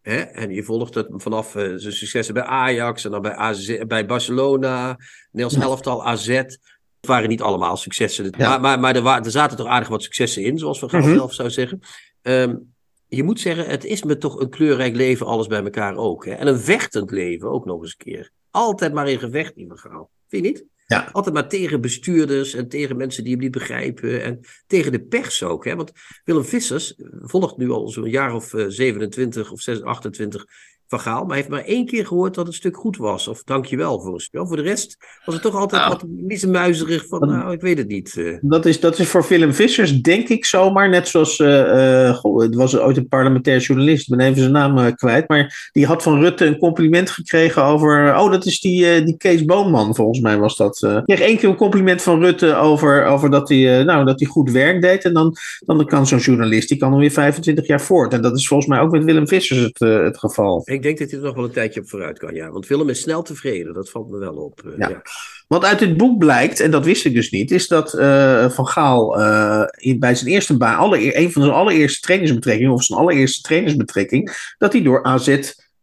hè, 0.07 0.19
en 0.19 0.49
je 0.49 0.63
volgt 0.63 0.93
het 0.93 1.07
vanaf 1.09 1.55
uh, 1.55 1.73
zijn 1.75 1.93
successen 1.93 2.33
bij 2.33 2.43
Ajax 2.43 3.05
en 3.05 3.11
dan 3.11 3.21
bij, 3.21 3.35
AZ, 3.35 3.77
bij 3.87 4.05
Barcelona, 4.05 4.97
Nederlands 5.31 5.67
elftal, 5.67 6.05
AZ. 6.05 6.27
Het 6.27 6.59
waren 7.01 7.29
niet 7.29 7.41
allemaal 7.41 7.77
successen, 7.77 8.33
ja. 8.37 8.49
maar, 8.49 8.61
maar, 8.61 8.79
maar 8.79 8.95
er, 8.95 9.01
waren, 9.01 9.25
er, 9.25 9.31
zaten 9.31 9.57
toch 9.57 9.67
aardig 9.67 9.89
wat 9.89 10.03
successen 10.03 10.43
in, 10.43 10.57
zoals 10.57 10.79
Van 10.79 10.89
Gaal 10.89 11.01
-hmm. 11.01 11.15
zelf 11.15 11.33
zou 11.33 11.49
zeggen. 11.49 11.79
Um, 12.21 12.73
je 13.07 13.23
moet 13.23 13.39
zeggen, 13.39 13.65
het 13.65 13.83
is 13.83 14.03
me 14.03 14.17
toch 14.17 14.39
een 14.39 14.49
kleurrijk 14.49 14.95
leven, 14.95 15.25
alles 15.25 15.47
bij 15.47 15.63
elkaar 15.63 15.95
ook. 15.95 16.25
Hè? 16.25 16.31
En 16.31 16.47
een 16.47 16.59
vechtend 16.59 17.11
leven 17.11 17.49
ook 17.49 17.65
nog 17.65 17.81
eens 17.81 17.95
een 17.97 18.11
keer. 18.11 18.31
Altijd 18.51 18.93
maar 18.93 19.09
in 19.09 19.19
gevecht, 19.19 19.55
die 19.55 19.67
verhaal. 19.69 20.09
Vind 20.27 20.45
je 20.45 20.51
niet? 20.51 20.65
Ja. 20.87 21.09
Altijd 21.11 21.35
maar 21.35 21.49
tegen 21.49 21.81
bestuurders 21.81 22.53
en 22.53 22.67
tegen 22.69 22.97
mensen 22.97 23.23
die 23.23 23.33
hem 23.33 23.41
niet 23.41 23.51
begrijpen. 23.51 24.23
En 24.23 24.39
tegen 24.67 24.91
de 24.91 25.01
pers 25.01 25.43
ook. 25.43 25.65
Hè? 25.65 25.75
Want 25.75 25.91
Willem 26.23 26.45
Vissers 26.45 26.95
volgt 27.21 27.57
nu 27.57 27.69
al 27.69 27.87
zo'n 27.87 28.09
jaar 28.09 28.33
of 28.33 28.53
27 28.67 29.51
of 29.51 29.67
28 29.67 30.45
van 30.87 30.99
Gaal. 30.99 31.19
Maar 31.19 31.27
hij 31.27 31.37
heeft 31.37 31.49
maar 31.49 31.63
één 31.63 31.85
keer 31.85 32.05
gehoord 32.05 32.35
dat 32.35 32.45
het 32.45 32.55
stuk 32.55 32.77
goed 32.77 32.97
was. 32.97 33.27
Of 33.27 33.43
dankjewel 33.43 34.01
voor 34.01 34.13
een 34.13 34.19
spel. 34.19 34.47
Voor 34.47 34.55
de 34.55 34.61
rest 34.61 34.97
was 35.25 35.35
het 35.35 35.43
toch 35.43 35.55
altijd 35.55 35.81
nou, 35.81 35.93
wat 35.93 36.03
niet 36.07 36.39
zo 36.39 36.49
muizerig 36.49 37.07
van, 37.07 37.27
nou, 37.27 37.51
ik 37.51 37.61
weet 37.61 37.77
het 37.77 37.87
niet. 37.87 38.15
Uh. 38.15 38.37
Dat, 38.41 38.65
is, 38.65 38.79
dat 38.79 38.99
is 38.99 39.07
voor 39.07 39.25
Willem 39.29 39.53
Vissers, 39.53 40.01
denk 40.01 40.27
ik 40.27 40.45
zomaar. 40.45 40.89
Net 40.89 41.07
zoals, 41.07 41.39
uh, 41.39 42.13
goh, 42.15 42.41
het 42.41 42.55
was 42.55 42.77
ooit 42.77 42.97
een 42.97 43.07
parlementair 43.07 43.59
journalist, 43.59 44.09
ik 44.09 44.17
ben 44.17 44.25
even 44.25 44.39
zijn 44.39 44.51
naam 44.51 44.77
uh, 44.77 44.85
kwijt. 44.95 45.29
Maar 45.29 45.69
die 45.71 45.85
had 45.85 46.03
van 46.03 46.19
Rutte 46.19 46.45
een 46.45 46.57
compliment 46.57 47.09
gekregen 47.09 47.63
over, 47.63 48.15
oh, 48.17 48.31
dat 48.31 48.45
is 48.45 48.59
die, 48.59 49.03
die 49.03 49.17
Kees 49.17 49.45
Boonman, 49.45 49.95
volgens 49.95 50.19
mij 50.19 50.37
was 50.37 50.57
dat. 50.57 50.81
Ik 50.83 51.03
kreeg 51.05 51.19
één 51.19 51.37
keer 51.37 51.49
een 51.49 51.55
compliment 51.55 52.01
van 52.01 52.19
Rutte 52.19 52.55
over, 52.55 53.05
over 53.05 53.29
dat, 53.29 53.49
hij, 53.49 53.83
nou, 53.83 54.05
dat 54.05 54.19
hij 54.19 54.29
goed 54.29 54.51
werk 54.51 54.81
deed. 54.81 55.03
En 55.03 55.13
dan, 55.13 55.35
dan 55.59 55.85
kan 55.85 56.07
zo'n 56.07 56.17
journalist, 56.17 56.69
die 56.69 56.77
kan 56.77 56.91
dan 56.91 56.99
weer 56.99 57.11
25 57.11 57.67
jaar 57.67 57.81
voort. 57.81 58.13
En 58.13 58.21
dat 58.21 58.37
is 58.37 58.47
volgens 58.47 58.69
mij 58.69 58.79
ook 58.79 58.91
met 58.91 59.03
Willem 59.03 59.27
Vissers 59.27 59.59
het, 59.59 59.79
het 59.79 60.17
geval. 60.17 60.61
Ik 60.65 60.76
denk 60.81 60.97
dat 60.97 61.09
hij 61.09 61.19
er 61.19 61.25
nog 61.25 61.35
wel 61.35 61.43
een 61.43 61.51
tijdje 61.51 61.79
op 61.79 61.89
vooruit 61.89 62.19
kan, 62.19 62.33
ja. 62.33 62.51
Want 62.51 62.67
Willem 62.67 62.89
is 62.89 63.01
snel 63.01 63.21
tevreden, 63.21 63.73
dat 63.73 63.89
valt 63.89 64.09
me 64.09 64.17
wel 64.17 64.35
op. 64.35 64.61
Uh, 64.65 64.77
ja. 64.77 64.89
ja. 64.89 65.01
Wat 65.47 65.63
uit 65.63 65.79
dit 65.79 65.97
boek 65.97 66.17
blijkt, 66.17 66.59
en 66.59 66.71
dat 66.71 66.85
wist 66.85 67.05
ik 67.05 67.13
dus 67.13 67.29
niet, 67.29 67.51
is 67.51 67.67
dat 67.67 67.93
uh, 67.93 68.49
Van 68.49 68.67
Gaal 68.67 69.19
uh, 69.19 69.63
in, 69.75 69.99
bij 69.99 70.15
zijn 70.15 70.31
eerste 70.31 70.57
baan, 70.57 70.77
alle, 70.77 71.17
een 71.17 71.31
van 71.31 71.41
zijn 71.41 71.55
allereerste 71.55 72.01
trainingsbetrekkingen, 72.01 72.73
of 72.73 72.83
zijn 72.83 72.99
allereerste 72.99 73.41
trainingsbetrekking, 73.41 74.53
dat 74.57 74.73
hij 74.73 74.81
door 74.81 75.03
AZ 75.03 75.27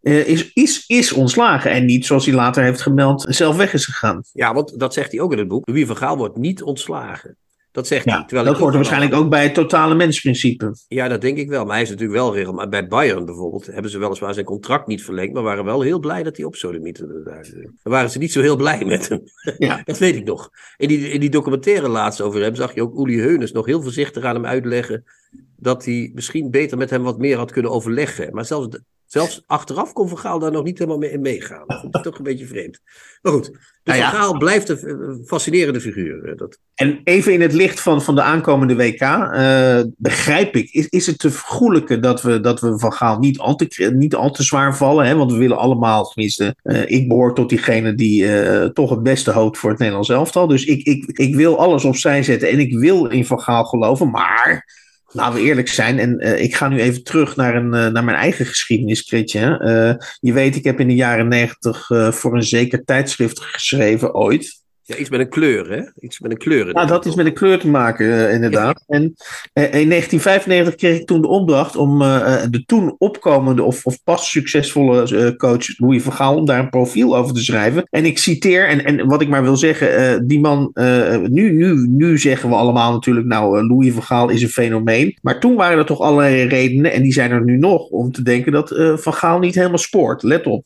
uh, 0.04 0.28
is, 0.28 0.52
is, 0.52 0.84
is 0.86 1.12
ontslagen. 1.12 1.70
En 1.70 1.84
niet, 1.84 2.06
zoals 2.06 2.26
hij 2.26 2.34
later 2.34 2.62
heeft 2.62 2.80
gemeld, 2.80 3.26
zelf 3.28 3.56
weg 3.56 3.72
is 3.72 3.84
gegaan. 3.84 4.22
Ja, 4.32 4.54
want 4.54 4.78
dat 4.80 4.94
zegt 4.94 5.12
hij 5.12 5.20
ook 5.20 5.32
in 5.32 5.38
het 5.38 5.48
boek. 5.48 5.68
Louis 5.68 5.86
van 5.86 5.96
Gaal 5.96 6.16
wordt 6.16 6.36
niet 6.36 6.62
ontslagen. 6.62 7.36
Dat 7.74 7.86
zegt 7.86 8.04
ja, 8.04 8.16
hij. 8.16 8.24
Terwijl 8.26 8.46
dat 8.46 8.58
hoort 8.58 8.74
waarschijnlijk 8.74 9.14
ook 9.14 9.28
bij 9.28 9.42
het 9.42 9.54
totale 9.54 9.94
mensprincipe. 9.94 10.76
Ja, 10.88 11.08
dat 11.08 11.20
denk 11.20 11.38
ik 11.38 11.48
wel. 11.48 11.64
Maar 11.64 11.74
hij 11.74 11.82
is 11.82 11.90
natuurlijk 11.90 12.18
wel 12.18 12.34
regelmatig. 12.34 12.70
Bij 12.70 12.86
Bayern 12.86 13.24
bijvoorbeeld 13.24 13.66
hebben 13.66 13.90
ze 13.90 13.98
weliswaar 13.98 14.34
zijn 14.34 14.46
contract 14.46 14.86
niet 14.86 15.04
verlengd. 15.04 15.32
Maar 15.32 15.42
waren 15.42 15.64
wel 15.64 15.80
heel 15.80 15.98
blij 15.98 16.22
dat 16.22 16.36
hij 16.36 16.46
op 16.46 16.56
Sodemieten. 16.56 17.24
Daar 17.24 17.46
waren 17.82 18.10
ze 18.10 18.18
niet 18.18 18.32
zo 18.32 18.40
heel 18.40 18.56
blij 18.56 18.84
met 18.84 19.08
hem. 19.08 19.22
Ja. 19.58 19.82
dat 19.84 19.98
weet 19.98 20.14
ik 20.14 20.24
nog. 20.24 20.50
In 20.76 20.88
die, 20.88 21.08
in 21.08 21.20
die 21.20 21.30
documentaire 21.30 21.88
laatst 21.88 22.20
over 22.20 22.42
hem 22.42 22.54
zag 22.54 22.74
je 22.74 22.82
ook 22.82 22.98
Uli 22.98 23.20
Heunes 23.20 23.52
nog 23.52 23.66
heel 23.66 23.82
voorzichtig 23.82 24.24
aan 24.24 24.34
hem 24.34 24.46
uitleggen. 24.46 25.04
Dat 25.56 25.84
hij 25.84 26.10
misschien 26.14 26.50
beter 26.50 26.78
met 26.78 26.90
hem 26.90 27.02
wat 27.02 27.18
meer 27.18 27.36
had 27.36 27.52
kunnen 27.52 27.70
overleggen. 27.70 28.34
Maar 28.34 28.44
zelfs 28.44 28.78
Zelfs 29.14 29.42
achteraf 29.46 29.92
kon 29.92 30.08
Van 30.08 30.18
Gaal 30.18 30.38
daar 30.38 30.50
nog 30.50 30.64
niet 30.64 30.78
helemaal 30.78 30.98
mee 30.98 31.10
in 31.10 31.20
meegaan. 31.20 31.64
Dat 31.66 31.84
ik 31.84 32.02
toch 32.02 32.18
een 32.18 32.24
beetje 32.24 32.46
vreemd. 32.46 32.80
Maar 33.22 33.32
goed, 33.32 33.44
dus 33.52 33.58
nou 33.82 33.98
ja. 33.98 34.10
Van 34.10 34.20
Gaal 34.20 34.38
blijft 34.38 34.68
een 34.68 35.22
fascinerende 35.26 35.80
figuur. 35.80 36.36
Dat... 36.36 36.58
En 36.74 37.00
even 37.04 37.32
in 37.32 37.40
het 37.40 37.52
licht 37.52 37.80
van, 37.80 38.02
van 38.02 38.14
de 38.14 38.22
aankomende 38.22 38.76
WK, 38.76 39.00
uh, 39.00 39.80
begrijp 39.96 40.56
ik, 40.56 40.70
is, 40.70 40.88
is 40.88 41.06
het 41.06 41.18
te 41.18 41.30
vergoelijken 41.30 42.02
dat 42.02 42.22
we, 42.22 42.40
dat 42.40 42.60
we 42.60 42.78
Van 42.78 42.92
Gaal 42.92 43.18
niet 43.18 43.38
al 43.38 43.54
te, 43.54 43.92
niet 43.96 44.14
al 44.14 44.30
te 44.30 44.42
zwaar 44.42 44.76
vallen? 44.76 45.06
Hè? 45.06 45.14
Want 45.14 45.32
we 45.32 45.38
willen 45.38 45.58
allemaal, 45.58 46.04
tenminste, 46.04 46.56
uh, 46.62 46.90
ik 46.90 47.08
behoor 47.08 47.34
tot 47.34 47.48
diegene 47.48 47.94
die 47.94 48.22
uh, 48.22 48.64
toch 48.64 48.90
het 48.90 49.02
beste 49.02 49.30
hoopt 49.30 49.58
voor 49.58 49.70
het 49.70 49.78
Nederlands 49.78 50.08
elftal. 50.08 50.46
Dus 50.46 50.64
ik, 50.64 50.82
ik, 50.82 51.18
ik 51.18 51.34
wil 51.34 51.58
alles 51.58 51.84
opzij 51.84 52.22
zetten 52.22 52.48
en 52.48 52.58
ik 52.58 52.78
wil 52.78 53.06
in 53.06 53.26
Van 53.26 53.40
Gaal 53.40 53.64
geloven, 53.64 54.10
maar 54.10 54.64
Laten 55.14 55.34
we 55.34 55.46
eerlijk 55.46 55.68
zijn, 55.68 55.98
en 55.98 56.24
uh, 56.24 56.42
ik 56.42 56.54
ga 56.54 56.68
nu 56.68 56.80
even 56.80 57.02
terug 57.02 57.36
naar, 57.36 57.54
een, 57.54 57.74
uh, 57.74 57.86
naar 57.86 58.04
mijn 58.04 58.16
eigen 58.16 58.46
geschiedenis, 58.46 59.02
Kritje. 59.02 59.60
Uh, 59.64 60.06
je 60.20 60.32
weet, 60.32 60.56
ik 60.56 60.64
heb 60.64 60.80
in 60.80 60.88
de 60.88 60.94
jaren 60.94 61.28
negentig 61.28 61.86
voor 62.10 62.34
een 62.34 62.42
zeker 62.42 62.84
tijdschrift 62.84 63.40
geschreven, 63.40 64.14
ooit. 64.14 64.63
Ja, 64.86 64.96
iets 64.96 65.10
met 65.10 65.20
een 65.20 65.28
kleur, 65.28 65.70
hè? 65.70 65.82
Iets 66.00 66.20
met 66.20 66.30
een 66.30 66.38
kleur. 66.38 66.66
Ja, 66.72 66.84
dat 66.84 67.06
is 67.06 67.14
met 67.14 67.26
een 67.26 67.32
kleur 67.32 67.58
te 67.58 67.68
maken, 67.68 68.06
uh, 68.06 68.32
inderdaad. 68.32 68.84
Ja. 68.86 68.96
En 68.96 69.02
uh, 69.02 69.64
in 69.64 69.88
1995 69.88 70.74
kreeg 70.74 71.00
ik 71.00 71.06
toen 71.06 71.20
de 71.20 71.28
opdracht 71.28 71.76
om 71.76 72.02
uh, 72.02 72.42
de 72.50 72.64
toen 72.64 72.94
opkomende 72.98 73.62
of, 73.62 73.86
of 73.86 74.02
pas 74.02 74.30
succesvolle 74.30 75.36
coach 75.36 75.78
Louis 75.78 76.02
van 76.02 76.12
Gaal, 76.12 76.36
om 76.36 76.44
daar 76.44 76.58
een 76.58 76.70
profiel 76.70 77.16
over 77.16 77.34
te 77.34 77.44
schrijven. 77.44 77.86
En 77.90 78.04
ik 78.04 78.18
citeer, 78.18 78.68
en, 78.68 78.84
en 78.84 79.06
wat 79.06 79.20
ik 79.20 79.28
maar 79.28 79.42
wil 79.42 79.56
zeggen, 79.56 80.26
die 80.26 80.40
man, 80.40 80.70
nu, 81.22 81.52
nu, 81.52 81.86
nu 81.88 82.18
zeggen 82.18 82.48
we 82.48 82.54
allemaal 82.54 82.92
natuurlijk, 82.92 83.26
nou, 83.26 83.66
Louis 83.66 83.92
van 83.92 84.02
Gaal 84.02 84.28
is 84.28 84.42
een 84.42 84.48
fenomeen. 84.48 85.18
Maar 85.22 85.40
toen 85.40 85.54
waren 85.54 85.78
er 85.78 85.86
toch 85.86 86.00
allerlei 86.00 86.46
redenen, 86.46 86.92
en 86.92 87.02
die 87.02 87.12
zijn 87.12 87.30
er 87.30 87.44
nu 87.44 87.56
nog, 87.56 87.88
om 87.88 88.12
te 88.12 88.22
denken 88.22 88.52
dat 88.52 88.74
Van 88.94 89.14
Gaal 89.14 89.38
niet 89.38 89.54
helemaal 89.54 89.78
spoort. 89.78 90.22
Let 90.22 90.46
op. 90.46 90.64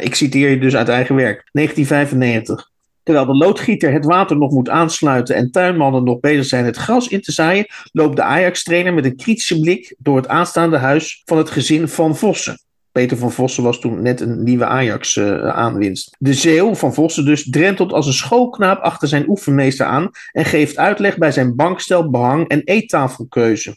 ik 0.00 0.14
citeer 0.14 0.50
je 0.50 0.58
dus 0.58 0.76
uit 0.76 0.88
eigen 0.88 1.14
werk. 1.14 1.48
1995. 1.52 2.70
Terwijl 3.02 3.26
de 3.26 3.36
loodgieter 3.36 3.92
het 3.92 4.04
water 4.04 4.36
nog 4.36 4.50
moet 4.50 4.68
aansluiten 4.68 5.34
en 5.36 5.50
tuinmannen 5.50 6.04
nog 6.04 6.20
bezig 6.20 6.44
zijn 6.44 6.64
het 6.64 6.76
gras 6.76 7.08
in 7.08 7.20
te 7.20 7.32
zaaien, 7.32 7.66
loopt 7.92 8.16
de 8.16 8.22
Ajax-trainer 8.22 8.94
met 8.94 9.04
een 9.04 9.16
kritische 9.16 9.60
blik 9.60 9.94
door 9.98 10.16
het 10.16 10.28
aanstaande 10.28 10.76
huis 10.76 11.22
van 11.24 11.38
het 11.38 11.50
gezin 11.50 11.88
van 11.88 12.16
Vossen. 12.16 12.60
Peter 12.92 13.16
van 13.16 13.32
Vossen 13.32 13.62
was 13.62 13.80
toen 13.80 14.02
net 14.02 14.20
een 14.20 14.42
nieuwe 14.42 14.66
Ajax-aanwinst. 14.66 16.16
De 16.18 16.34
Zeeuw 16.34 16.74
van 16.74 16.94
Vossen 16.94 17.24
dus 17.24 17.50
drentelt 17.50 17.92
als 17.92 18.06
een 18.06 18.12
schoolknaap 18.12 18.82
achter 18.82 19.08
zijn 19.08 19.28
oefenmeester 19.28 19.86
aan 19.86 20.10
en 20.32 20.44
geeft 20.44 20.76
uitleg 20.76 21.18
bij 21.18 21.32
zijn 21.32 21.56
bankstel, 21.56 22.10
behang 22.10 22.48
en 22.48 22.62
eettafelkeuze. 22.64 23.76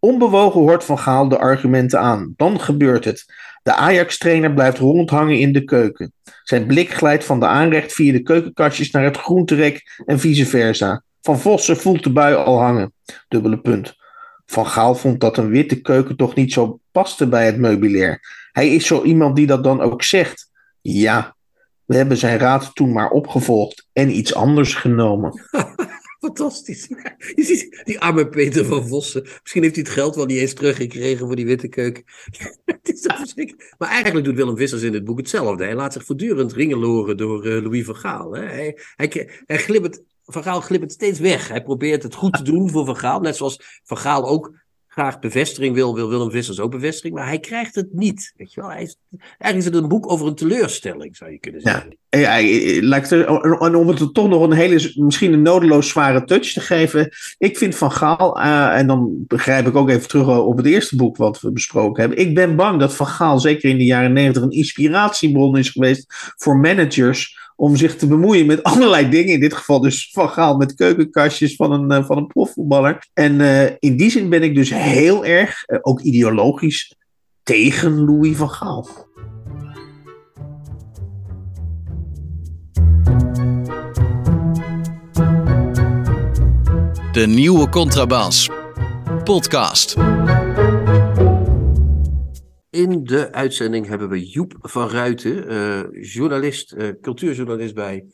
Onbewogen 0.00 0.60
hoort 0.60 0.84
Van 0.84 0.98
Gaal 0.98 1.28
de 1.28 1.38
argumenten 1.38 2.00
aan. 2.00 2.32
Dan 2.36 2.60
gebeurt 2.60 3.04
het. 3.04 3.24
De 3.68 3.74
Ajax-trainer 3.74 4.52
blijft 4.52 4.78
rondhangen 4.78 5.38
in 5.38 5.52
de 5.52 5.64
keuken. 5.64 6.12
Zijn 6.42 6.66
blik 6.66 6.90
glijdt 6.94 7.24
van 7.24 7.40
de 7.40 7.46
aanrecht 7.46 7.92
via 7.92 8.12
de 8.12 8.22
keukenkastjes 8.22 8.90
naar 8.90 9.04
het 9.04 9.16
groenterek 9.16 10.02
en 10.06 10.18
vice 10.18 10.46
versa. 10.46 11.02
Van 11.22 11.38
Vossen 11.38 11.76
voelt 11.76 12.02
de 12.02 12.12
bui 12.12 12.34
al 12.34 12.60
hangen. 12.60 12.92
Dubbele 13.28 13.60
punt. 13.60 13.96
Van 14.46 14.66
Gaal 14.66 14.94
vond 14.94 15.20
dat 15.20 15.36
een 15.36 15.48
witte 15.48 15.80
keuken 15.80 16.16
toch 16.16 16.34
niet 16.34 16.52
zo 16.52 16.80
paste 16.92 17.26
bij 17.26 17.46
het 17.46 17.56
meubilair. 17.56 18.20
Hij 18.52 18.74
is 18.74 18.86
zo 18.86 19.02
iemand 19.02 19.36
die 19.36 19.46
dat 19.46 19.64
dan 19.64 19.80
ook 19.80 20.02
zegt. 20.02 20.50
Ja, 20.80 21.36
we 21.84 21.96
hebben 21.96 22.16
zijn 22.16 22.38
raad 22.38 22.70
toen 22.74 22.92
maar 22.92 23.10
opgevolgd 23.10 23.88
en 23.92 24.16
iets 24.16 24.34
anders 24.34 24.74
genomen. 24.74 25.32
Fantastisch. 26.18 26.88
Je 27.36 27.44
ziet 27.44 27.82
die 27.84 28.00
arme 28.00 28.28
Peter 28.28 28.64
van 28.64 28.88
Vossen. 28.88 29.22
Misschien 29.42 29.62
heeft 29.62 29.74
hij 29.74 29.84
het 29.84 29.92
geld 29.92 30.14
wel 30.14 30.26
niet 30.26 30.38
eens 30.38 30.54
teruggekregen 30.54 31.26
voor 31.26 31.36
die 31.36 31.46
witte 31.46 31.68
keuken. 31.68 32.04
het 32.64 32.88
is 32.88 33.00
verschrikkelijk. 33.00 33.74
Maar 33.78 33.88
eigenlijk 33.88 34.24
doet 34.24 34.36
Willem 34.36 34.56
Vissers 34.56 34.82
in 34.82 34.94
het 34.94 35.04
boek 35.04 35.18
hetzelfde. 35.18 35.64
Hij 35.64 35.74
laat 35.74 35.92
zich 35.92 36.04
voortdurend 36.04 36.52
ringeloren 36.52 37.16
door 37.16 37.46
uh, 37.46 37.62
Louis 37.62 37.84
van 37.84 37.96
Gaal. 37.96 38.34
Hè. 38.34 38.44
Hij, 38.44 38.78
hij, 38.96 39.30
hij 39.46 39.58
glibbert, 39.58 40.02
van 40.24 40.42
Gaal 40.42 40.62
steeds 40.86 41.18
weg. 41.18 41.48
Hij 41.48 41.62
probeert 41.62 42.02
het 42.02 42.14
goed 42.14 42.32
te 42.32 42.42
doen 42.42 42.70
voor 42.70 42.84
Van 42.84 42.96
Gaal. 42.96 43.20
Net 43.20 43.36
zoals 43.36 43.80
Van 43.84 43.98
Gaal 43.98 44.28
ook 44.28 44.52
graag 44.98 45.18
bevestiging 45.18 45.74
wil, 45.74 45.94
wil 45.94 46.08
Willem 46.08 46.30
Vissers 46.30 46.60
ook 46.60 46.70
bevestiging, 46.70 47.14
maar 47.14 47.26
hij 47.26 47.38
krijgt 47.38 47.74
het 47.74 47.88
niet. 47.92 48.32
Weet 48.36 48.52
je 48.52 48.60
wel? 48.60 48.70
Hij 48.70 48.82
is, 48.82 48.96
eigenlijk 49.38 49.56
is 49.56 49.64
het 49.64 49.74
een 49.74 49.88
boek 49.88 50.10
over 50.10 50.26
een 50.26 50.34
teleurstelling, 50.34 51.16
zou 51.16 51.30
je 51.30 51.38
kunnen 51.38 51.60
zeggen. 51.60 51.96
Ja, 52.08 52.36
ja, 52.36 53.58
en 53.58 53.74
om 53.74 53.88
het 53.88 54.14
toch 54.14 54.28
nog 54.28 54.42
een 54.42 54.52
hele, 54.52 54.92
misschien 54.94 55.32
een 55.32 55.42
nodeloos 55.42 55.88
zware 55.88 56.24
touch 56.24 56.52
te 56.52 56.60
geven. 56.60 57.10
Ik 57.38 57.58
vind 57.58 57.74
Van 57.74 57.92
Gaal, 57.92 58.38
uh, 58.38 58.78
en 58.78 58.86
dan 58.86 59.24
begrijp 59.26 59.66
ik 59.66 59.76
ook 59.76 59.88
even 59.88 60.08
terug 60.08 60.38
op 60.38 60.56
het 60.56 60.66
eerste 60.66 60.96
boek 60.96 61.16
wat 61.16 61.40
we 61.40 61.52
besproken 61.52 62.00
hebben. 62.00 62.18
Ik 62.18 62.34
ben 62.34 62.56
bang 62.56 62.80
dat 62.80 62.94
Van 62.94 63.06
Gaal, 63.06 63.40
zeker 63.40 63.70
in 63.70 63.78
de 63.78 63.84
jaren 63.84 64.12
negentig, 64.12 64.42
een 64.42 64.50
inspiratiebron 64.50 65.56
is 65.56 65.70
geweest 65.70 66.34
voor 66.36 66.56
managers 66.56 67.36
om 67.60 67.76
zich 67.76 67.96
te 67.96 68.06
bemoeien 68.06 68.46
met 68.46 68.62
allerlei 68.72 69.08
dingen. 69.08 69.34
In 69.34 69.40
dit 69.40 69.54
geval 69.54 69.80
dus 69.80 70.10
van 70.12 70.28
Gaal 70.28 70.56
met 70.56 70.74
keukenkastjes 70.74 71.56
van 71.56 71.72
een, 71.72 72.00
uh, 72.00 72.06
van 72.06 72.16
een 72.16 72.26
profvoetballer. 72.26 73.08
En 73.14 73.40
uh, 73.40 73.64
in 73.78 73.96
die 73.96 74.10
zin 74.10 74.28
ben 74.28 74.42
ik 74.42 74.54
dus 74.54 74.74
heel 74.74 75.24
erg, 75.24 75.64
uh, 75.66 75.78
ook 75.80 76.00
ideologisch, 76.00 76.96
tegen 77.42 78.04
Louis 78.04 78.36
van 78.36 78.50
Gaal. 78.50 78.88
De 87.12 87.26
nieuwe 87.26 87.68
Contrabas. 87.68 88.48
Podcast. 89.24 89.96
In 92.70 93.04
de 93.04 93.32
uitzending 93.32 93.86
hebben 93.86 94.08
we 94.08 94.28
Joep 94.28 94.56
van 94.60 94.88
Ruiten, 94.88 95.52
uh, 95.52 96.04
journalist, 96.12 96.72
uh, 96.72 96.88
cultuurjournalist 97.00 97.74
bij 97.74 98.04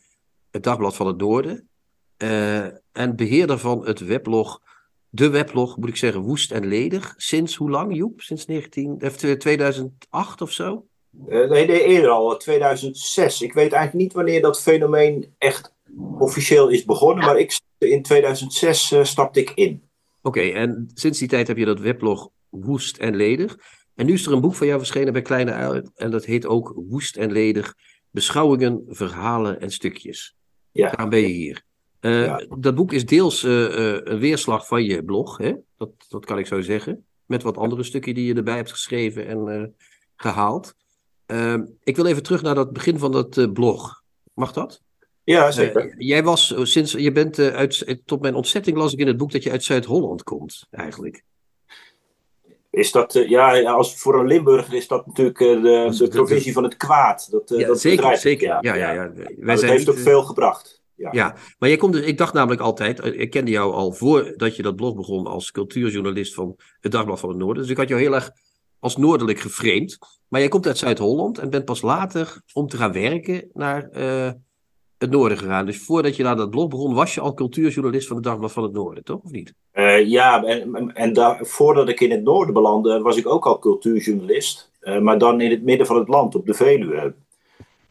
het 0.51 0.63
Dagblad 0.63 0.95
van 0.95 1.07
het 1.07 1.17
Noorden. 1.17 1.67
Uh, 2.17 2.63
en 2.91 3.15
beheerder 3.15 3.57
van 3.57 3.85
het 3.85 3.99
weblog, 3.99 4.61
de 5.09 5.29
weblog, 5.29 5.77
moet 5.77 5.89
ik 5.89 5.95
zeggen, 5.95 6.21
Woest 6.21 6.51
en 6.51 6.65
Ledig. 6.65 7.13
Sinds 7.17 7.55
hoe 7.55 7.69
lang, 7.69 7.95
Joep? 7.95 8.21
Sinds 8.21 8.45
19, 8.45 8.97
2008 9.37 10.41
of 10.41 10.51
zo? 10.51 10.85
nee, 11.27 11.47
nee, 11.47 11.83
eerder 11.83 12.09
al, 12.09 12.37
2006. 12.37 13.41
Ik 13.41 13.53
weet 13.53 13.71
eigenlijk 13.71 14.03
niet 14.03 14.13
wanneer 14.13 14.41
dat 14.41 14.61
fenomeen 14.61 15.33
echt 15.37 15.73
officieel 16.17 16.69
is 16.69 16.85
begonnen, 16.85 17.25
maar 17.25 17.37
ik, 17.37 17.59
in 17.77 18.01
2006 18.01 18.93
stapte 19.01 19.39
ik 19.39 19.51
in. 19.55 19.83
Oké, 20.21 20.39
okay, 20.39 20.53
en 20.53 20.91
sinds 20.93 21.19
die 21.19 21.27
tijd 21.27 21.47
heb 21.47 21.57
je 21.57 21.65
dat 21.65 21.79
weblog 21.79 22.29
Woest 22.49 22.97
en 22.97 23.15
Ledig. 23.15 23.57
En 23.95 24.05
nu 24.05 24.13
is 24.13 24.25
er 24.25 24.33
een 24.33 24.41
boek 24.41 24.55
van 24.55 24.67
jou 24.67 24.79
verschenen 24.79 25.13
bij 25.13 25.21
Kleine 25.21 25.51
Uil. 25.51 25.89
En 25.95 26.11
dat 26.11 26.25
heet 26.25 26.45
ook 26.45 26.73
Woest 26.75 27.15
en 27.15 27.31
Ledig. 27.31 27.75
Beschouwingen, 28.09 28.83
verhalen 28.87 29.59
en 29.59 29.71
stukjes. 29.71 30.35
Ja. 30.71 30.89
Daarom 30.89 31.09
ben 31.09 31.19
je 31.19 31.27
hier. 31.27 31.63
Uh, 32.01 32.25
ja. 32.25 32.45
Dat 32.57 32.75
boek 32.75 32.93
is 32.93 33.05
deels 33.05 33.43
uh, 33.43 33.51
uh, 33.51 33.97
een 34.03 34.19
weerslag 34.19 34.67
van 34.67 34.83
je 34.83 35.03
blog. 35.03 35.37
Hè? 35.37 35.53
Dat, 35.77 35.89
dat 36.09 36.25
kan 36.25 36.37
ik 36.37 36.45
zo 36.45 36.61
zeggen. 36.61 37.05
Met 37.25 37.43
wat 37.43 37.57
andere 37.57 37.83
stukken 37.83 38.13
die 38.13 38.25
je 38.25 38.33
erbij 38.33 38.55
hebt 38.55 38.71
geschreven 38.71 39.27
en 39.27 39.75
gehaald. 40.15 40.75
ik 41.83 41.95
wil 41.95 42.05
even 42.05 42.23
terug 42.23 42.41
naar 42.41 42.55
dat 42.55 42.73
begin 42.73 42.99
van 42.99 43.11
dat 43.11 43.53
blog. 43.53 44.03
Mag 44.33 44.53
dat? 44.53 44.81
Ja, 45.23 45.51
zeker. 45.51 45.95
jij 45.97 46.23
was 46.23 46.53
sinds, 46.61 46.91
je 46.91 47.11
bent 47.11 47.39
uit, 47.39 48.01
tot 48.05 48.21
mijn 48.21 48.35
ontzetting 48.35 48.77
las 48.77 48.93
ik 48.93 48.99
in 48.99 49.07
het 49.07 49.17
boek 49.17 49.31
dat 49.31 49.43
je 49.43 49.51
uit 49.51 49.63
Zuid-Holland 49.63 50.23
komt, 50.23 50.67
eigenlijk. 50.69 51.23
Is 52.75 52.91
dat, 52.91 53.15
uh, 53.15 53.29
ja, 53.29 53.61
als 53.61 53.95
voor 53.95 54.19
een 54.19 54.27
Limburger 54.27 54.73
is 54.73 54.87
dat 54.87 55.05
natuurlijk 55.05 55.39
uh, 55.39 55.61
de, 55.61 55.95
de 55.97 56.07
provincie 56.07 56.53
van 56.53 56.63
het 56.63 56.77
kwaad. 56.77 57.27
Dat, 57.31 57.51
uh, 57.51 57.59
ja, 57.59 57.67
dat 57.67 57.79
zeker, 57.79 58.17
zeker. 58.17 58.47
Ja, 58.47 58.59
ja, 58.61 58.75
ja. 58.75 58.91
ja. 58.91 59.11
Wij 59.37 59.55
dat 59.55 59.63
heeft 59.63 59.89
ook 59.89 59.97
veel 59.97 60.23
gebracht. 60.23 60.83
Ja. 60.95 61.09
ja, 61.11 61.35
maar 61.59 61.69
jij 61.69 61.77
komt 61.77 61.93
dus, 61.93 62.05
ik 62.05 62.17
dacht 62.17 62.33
namelijk 62.33 62.61
altijd, 62.61 63.05
ik 63.05 63.29
kende 63.29 63.51
jou 63.51 63.73
al 63.73 63.91
voordat 63.91 64.55
je 64.55 64.61
dat 64.61 64.75
blog 64.75 64.95
begon 64.95 65.27
als 65.27 65.51
cultuurjournalist 65.51 66.33
van 66.33 66.55
het 66.79 66.91
Dagblad 66.91 67.19
van 67.19 67.29
het 67.29 67.37
Noorden. 67.37 67.61
Dus 67.61 67.71
ik 67.71 67.77
had 67.77 67.87
jou 67.87 68.01
heel 68.01 68.15
erg 68.15 68.31
als 68.79 68.97
noordelijk 68.97 69.39
geframed. 69.39 69.97
Maar 70.27 70.39
jij 70.39 70.49
komt 70.49 70.67
uit 70.67 70.77
Zuid-Holland 70.77 71.37
en 71.37 71.49
bent 71.49 71.65
pas 71.65 71.81
later 71.81 72.41
om 72.53 72.67
te 72.67 72.77
gaan 72.77 72.91
werken 72.91 73.49
naar 73.53 73.89
het 74.97 75.11
noorden 75.11 75.37
gegaan. 75.37 75.65
Dus 75.65 75.77
voordat 75.77 76.15
je 76.15 76.23
naar 76.23 76.35
dat 76.35 76.49
blog 76.49 76.67
begon, 76.67 76.93
was 76.93 77.13
je 77.13 77.21
al 77.21 77.33
cultuurjournalist 77.33 78.07
van 78.07 78.15
het 78.15 78.25
Dagblad 78.25 78.51
van 78.51 78.63
het 78.63 78.73
Noorden, 78.73 79.03
toch? 79.03 79.21
Of 79.23 79.31
niet? 79.31 79.53
Uh, 79.73 80.05
ja, 80.05 80.43
en, 80.43 80.93
en 80.93 81.13
daar, 81.13 81.45
voordat 81.45 81.89
ik 81.89 81.99
in 81.99 82.11
het 82.11 82.23
noorden 82.23 82.53
belandde, 82.53 83.01
was 83.01 83.17
ik 83.17 83.27
ook 83.27 83.45
al 83.45 83.59
cultuurjournalist. 83.59 84.71
Uh, 84.81 84.99
maar 84.99 85.17
dan 85.17 85.41
in 85.41 85.51
het 85.51 85.63
midden 85.63 85.87
van 85.87 85.97
het 85.97 86.07
land, 86.07 86.35
op 86.35 86.45
de 86.45 86.53
Veluwe. 86.53 87.13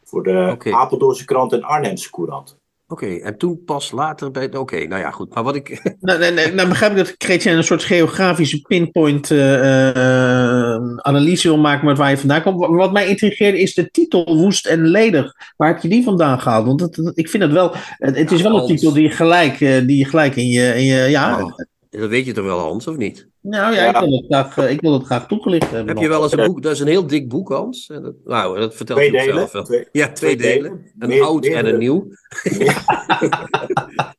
Voor 0.05 0.22
de 0.22 0.50
okay. 0.52 0.72
Apeldoornse 0.72 1.24
krant 1.24 1.52
en 1.52 1.62
Arnhemse 1.62 2.11
courant. 2.11 2.59
Oké, 2.87 3.05
okay, 3.05 3.20
en 3.20 3.39
toen 3.39 3.62
pas 3.64 3.91
later 3.91 4.30
bij. 4.30 4.47
Oké, 4.47 4.59
okay, 4.59 4.85
nou 4.85 5.01
ja, 5.01 5.11
goed. 5.11 5.35
Maar 5.35 5.43
wat 5.43 5.55
ik. 5.55 5.80
nou, 6.01 6.18
nee, 6.18 6.30
nee, 6.30 6.53
nou 6.53 6.68
begrijp 6.68 6.91
ik 6.91 6.97
dat 6.97 7.14
Chrétien 7.18 7.57
een 7.57 7.64
soort 7.64 7.85
geografische 7.85 8.61
pinpoint 8.61 9.30
uh, 9.30 9.39
uh, 9.39 10.97
analyse 10.97 11.49
wil 11.49 11.59
maken 11.59 11.87
met 11.87 11.99
waar 11.99 12.11
je 12.11 12.18
vandaan 12.18 12.43
komt. 12.43 12.66
Wat 12.66 12.93
mij 12.93 13.07
intrigeerde 13.07 13.61
is 13.61 13.74
de 13.74 13.91
titel 13.91 14.37
Woest 14.37 14.66
en 14.66 14.87
Ledig. 14.87 15.32
Waar 15.57 15.68
heb 15.68 15.82
je 15.82 15.89
die 15.89 16.05
vandaan 16.05 16.41
gehaald? 16.41 16.66
Want 16.66 17.18
ik 17.18 17.28
vind 17.28 17.43
het 17.43 17.53
wel. 17.53 17.74
Het, 17.74 18.16
het 18.16 18.32
is 18.32 18.43
wel 18.43 18.61
een 18.61 18.66
titel 18.66 18.93
die 18.93 19.03
je 19.03 19.11
gelijk, 19.11 19.61
uh, 19.61 19.87
die 19.87 19.97
je 19.97 20.05
gelijk 20.05 20.37
in 20.37 20.49
je. 20.49 20.74
In 20.74 20.85
je 20.85 21.11
ja, 21.11 21.43
oh, 21.43 21.53
dat 22.01 22.09
weet 22.09 22.26
je 22.26 22.32
toch 22.32 22.45
wel, 22.45 22.59
Hans, 22.59 22.86
of 22.86 22.97
niet? 22.97 23.28
Nou 23.40 23.74
ja, 23.74 23.84
ja. 23.84 23.88
Ik, 23.88 24.09
wil 24.09 24.12
het 24.16 24.24
graag, 24.26 24.70
ik 24.70 24.80
wil 24.80 24.92
het 24.92 25.05
graag 25.05 25.26
toegelicht 25.26 25.70
hebben. 25.70 25.95
Heb 25.95 26.03
je 26.03 26.09
wel 26.09 26.22
eens 26.22 26.32
een 26.32 26.47
boek? 26.47 26.62
Dat 26.62 26.72
is 26.72 26.80
een 26.80 26.86
heel 26.86 27.07
dik 27.07 27.28
boek, 27.28 27.49
Hans. 27.49 27.88
En 27.88 28.03
dat, 28.03 28.14
nou, 28.24 28.59
dat 28.59 28.74
vertelt 28.74 28.99
twee 28.99 29.12
je 29.12 29.18
delen, 29.18 29.34
zelf 29.34 29.53
wel. 29.53 29.64
Twee, 29.64 29.88
ja, 29.92 30.12
twee, 30.12 30.36
twee 30.36 30.55
delen. 30.55 30.70
delen. 30.70 30.92
Een 30.99 31.09
meer, 31.09 31.22
oud 31.22 31.40
meer 31.42 31.57
en 31.57 31.66
een 31.66 31.78
nieuw. 31.78 32.07
ja, 32.42 32.84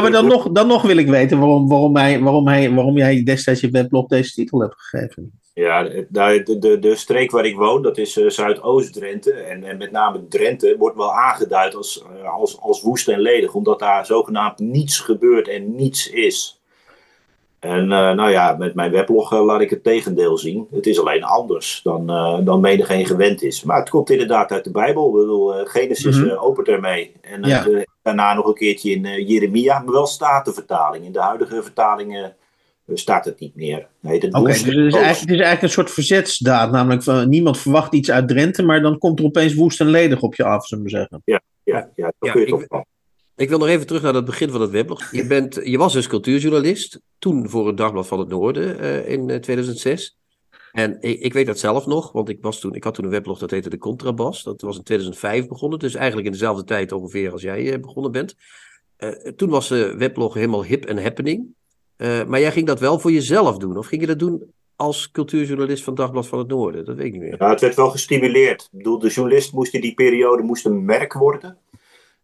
maar 0.00 0.10
dan 0.10 0.26
nog, 0.26 0.52
dan 0.52 0.66
nog 0.66 0.82
wil 0.82 0.96
ik 0.96 1.08
weten 1.08 1.38
waarom, 1.38 1.68
waarom, 1.68 1.96
hij, 1.96 2.20
waarom, 2.20 2.48
hij, 2.48 2.74
waarom 2.74 2.96
jij 2.96 3.22
destijds 3.22 3.60
je 3.60 3.70
weblog 3.70 4.06
deze 4.06 4.32
titel 4.32 4.60
hebt 4.60 4.74
gegeven. 4.76 5.40
Ja, 5.54 5.82
de, 5.82 6.56
de, 6.58 6.78
de 6.78 6.96
streek 6.96 7.30
waar 7.30 7.44
ik 7.44 7.56
woon, 7.56 7.82
dat 7.82 7.98
is 7.98 8.16
uh, 8.16 8.28
Zuidoost-Drenthe. 8.28 9.32
En, 9.32 9.64
en 9.64 9.76
met 9.76 9.90
name 9.90 10.26
Drenthe 10.28 10.76
wordt 10.78 10.96
wel 10.96 11.12
aangeduid 11.12 11.74
als, 11.74 12.04
uh, 12.22 12.34
als, 12.34 12.60
als 12.60 12.82
woest 12.82 13.08
en 13.08 13.20
ledig, 13.20 13.54
omdat 13.54 13.78
daar 13.78 14.06
zogenaamd 14.06 14.58
niets 14.58 14.98
gebeurt 14.98 15.48
en 15.48 15.74
niets 15.74 16.10
is. 16.10 16.61
En 17.62 17.82
uh, 17.82 18.12
nou 18.12 18.30
ja, 18.30 18.56
met 18.58 18.74
mijn 18.74 18.90
weblog 18.90 19.30
laat 19.30 19.60
ik 19.60 19.70
het 19.70 19.84
tegendeel 19.84 20.38
zien. 20.38 20.66
Het 20.70 20.86
is 20.86 21.00
alleen 21.00 21.24
anders 21.24 21.80
dan, 21.82 22.06
dan 22.44 22.60
menigeen 22.60 23.06
gewend 23.06 23.42
is. 23.42 23.62
Maar 23.62 23.78
het 23.78 23.90
komt 23.90 24.10
inderdaad 24.10 24.52
uit 24.52 24.64
de 24.64 24.70
Bijbel. 24.70 25.06
Ik 25.06 25.12
bedoel, 25.12 25.52
Genesis 25.64 26.16
mm 26.16 26.28
-hmm. 26.28 26.38
opent 26.38 26.68
ermee. 26.68 27.12
En 27.20 27.42
ja. 27.42 27.66
daarna 28.02 28.34
nog 28.34 28.46
een 28.46 28.54
keertje 28.54 28.90
in 28.90 29.24
Jeremia, 29.26 29.78
maar 29.78 29.92
wel 29.92 30.06
statenvertaling. 30.06 31.04
In 31.04 31.12
de 31.12 31.20
huidige 31.20 31.62
vertalingen 31.62 32.36
staat 32.94 33.24
het 33.24 33.40
niet 33.40 33.56
meer. 33.56 33.86
Nee, 34.00 34.16
Oké, 34.16 34.38
okay, 34.38 34.52
dus 34.52 34.62
het 34.62 34.68
is, 34.68 34.74
eigenlijk, 34.74 35.20
het 35.20 35.30
is 35.30 35.40
eigenlijk 35.40 35.62
een 35.62 35.68
soort 35.68 35.90
verzetsdaad. 35.90 36.70
Namelijk, 36.70 37.02
van, 37.02 37.28
niemand 37.28 37.58
verwacht 37.58 37.94
iets 37.94 38.10
uit 38.10 38.28
Drenthe, 38.28 38.62
maar 38.62 38.82
dan 38.82 38.98
komt 38.98 39.18
er 39.18 39.24
opeens 39.24 39.54
woest 39.54 39.80
en 39.80 39.86
ledig 39.86 40.20
op 40.20 40.34
je 40.34 40.44
af, 40.44 40.66
zullen 40.66 40.84
we 40.84 40.90
zeggen. 40.90 41.22
Ja, 41.24 41.40
ja, 41.62 41.88
ja 41.94 42.04
dat 42.04 42.14
ja, 42.18 42.32
kun 42.32 42.40
je 42.40 42.46
ik, 42.46 42.52
toch 42.52 42.64
wel. 42.68 42.84
Ik 43.36 43.48
wil 43.48 43.58
nog 43.58 43.68
even 43.68 43.86
terug 43.86 44.02
naar 44.02 44.14
het 44.14 44.24
begin 44.24 44.50
van 44.50 44.60
het 44.60 44.70
weblog. 44.70 45.10
Je, 45.10 45.26
bent, 45.26 45.60
je 45.64 45.78
was 45.78 45.92
dus 45.92 46.06
cultuurjournalist, 46.06 47.00
toen 47.18 47.48
voor 47.48 47.66
het 47.66 47.76
Dagblad 47.76 48.06
van 48.06 48.18
het 48.18 48.28
Noorden 48.28 48.80
uh, 48.80 49.08
in 49.08 49.28
uh, 49.28 49.36
2006. 49.36 50.16
En 50.72 50.96
ik, 51.00 51.20
ik, 51.20 51.32
weet 51.32 51.46
dat 51.46 51.58
zelf 51.58 51.86
nog, 51.86 52.12
want 52.12 52.28
ik, 52.28 52.38
was 52.40 52.60
toen, 52.60 52.74
ik 52.74 52.84
had 52.84 52.94
toen 52.94 53.04
een 53.04 53.10
weblog 53.10 53.38
dat 53.38 53.50
heette 53.50 53.70
De 53.70 53.78
Contrabas. 53.78 54.42
Dat 54.42 54.60
was 54.60 54.76
in 54.76 54.82
2005 54.82 55.48
begonnen, 55.48 55.78
dus 55.78 55.94
eigenlijk 55.94 56.26
in 56.26 56.32
dezelfde 56.32 56.64
tijd 56.64 56.92
ongeveer 56.92 57.32
als 57.32 57.42
jij 57.42 57.72
uh, 57.72 57.80
begonnen 57.80 58.12
bent. 58.12 58.36
toen 59.36 59.50
was 59.50 59.68
de 59.68 59.94
weblog 59.96 60.34
helemaal 60.34 60.64
hip 60.64 60.84
en 60.84 61.02
happening. 61.02 61.54
Maar 61.96 62.40
jij 62.40 62.52
ging 62.52 62.66
dat 62.66 62.80
wel 62.80 62.98
voor 62.98 63.12
jezelf 63.12 63.58
doen? 63.58 63.76
Of 63.76 63.86
ging 63.86 64.00
je 64.00 64.06
dat 64.06 64.18
doen 64.18 64.52
als 64.76 65.10
cultuurjournalist 65.10 65.84
van 65.84 65.94
Dagblad 65.94 66.26
van 66.26 66.38
het 66.38 66.48
Noorden? 66.48 66.84
Dat 66.84 66.96
weet 66.96 67.06
ik 67.06 67.12
niet 67.12 67.20
meer. 67.20 67.36
Ja, 67.38 67.50
het 67.50 67.60
werd 67.60 67.74
wel 67.74 67.90
gestimuleerd. 67.90 68.62
Ik 68.62 68.78
bedoel, 68.78 68.98
de 68.98 69.08
journalist 69.08 69.52
moest 69.52 69.74
in 69.74 69.80
die 69.80 69.94
periode 69.94 70.42
moest 70.42 70.66
een 70.66 70.84
merk 70.84 71.12
worden. 71.12 71.58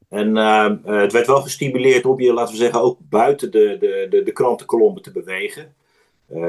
En 0.09 0.37
uh, 0.37 0.71
uh, 0.87 1.01
het 1.01 1.13
werd 1.13 1.27
wel 1.27 1.41
gestimuleerd 1.41 2.07
om 2.07 2.21
je, 2.21 2.33
laten 2.33 2.55
we 2.55 2.61
zeggen, 2.61 2.81
ook 2.81 2.99
buiten 3.01 3.51
de, 3.51 3.77
de, 3.81 4.07
de, 4.11 4.23
de 4.23 4.33
krantenkolommen 4.33 5.03
te 5.03 5.13
bewegen. 5.13 5.75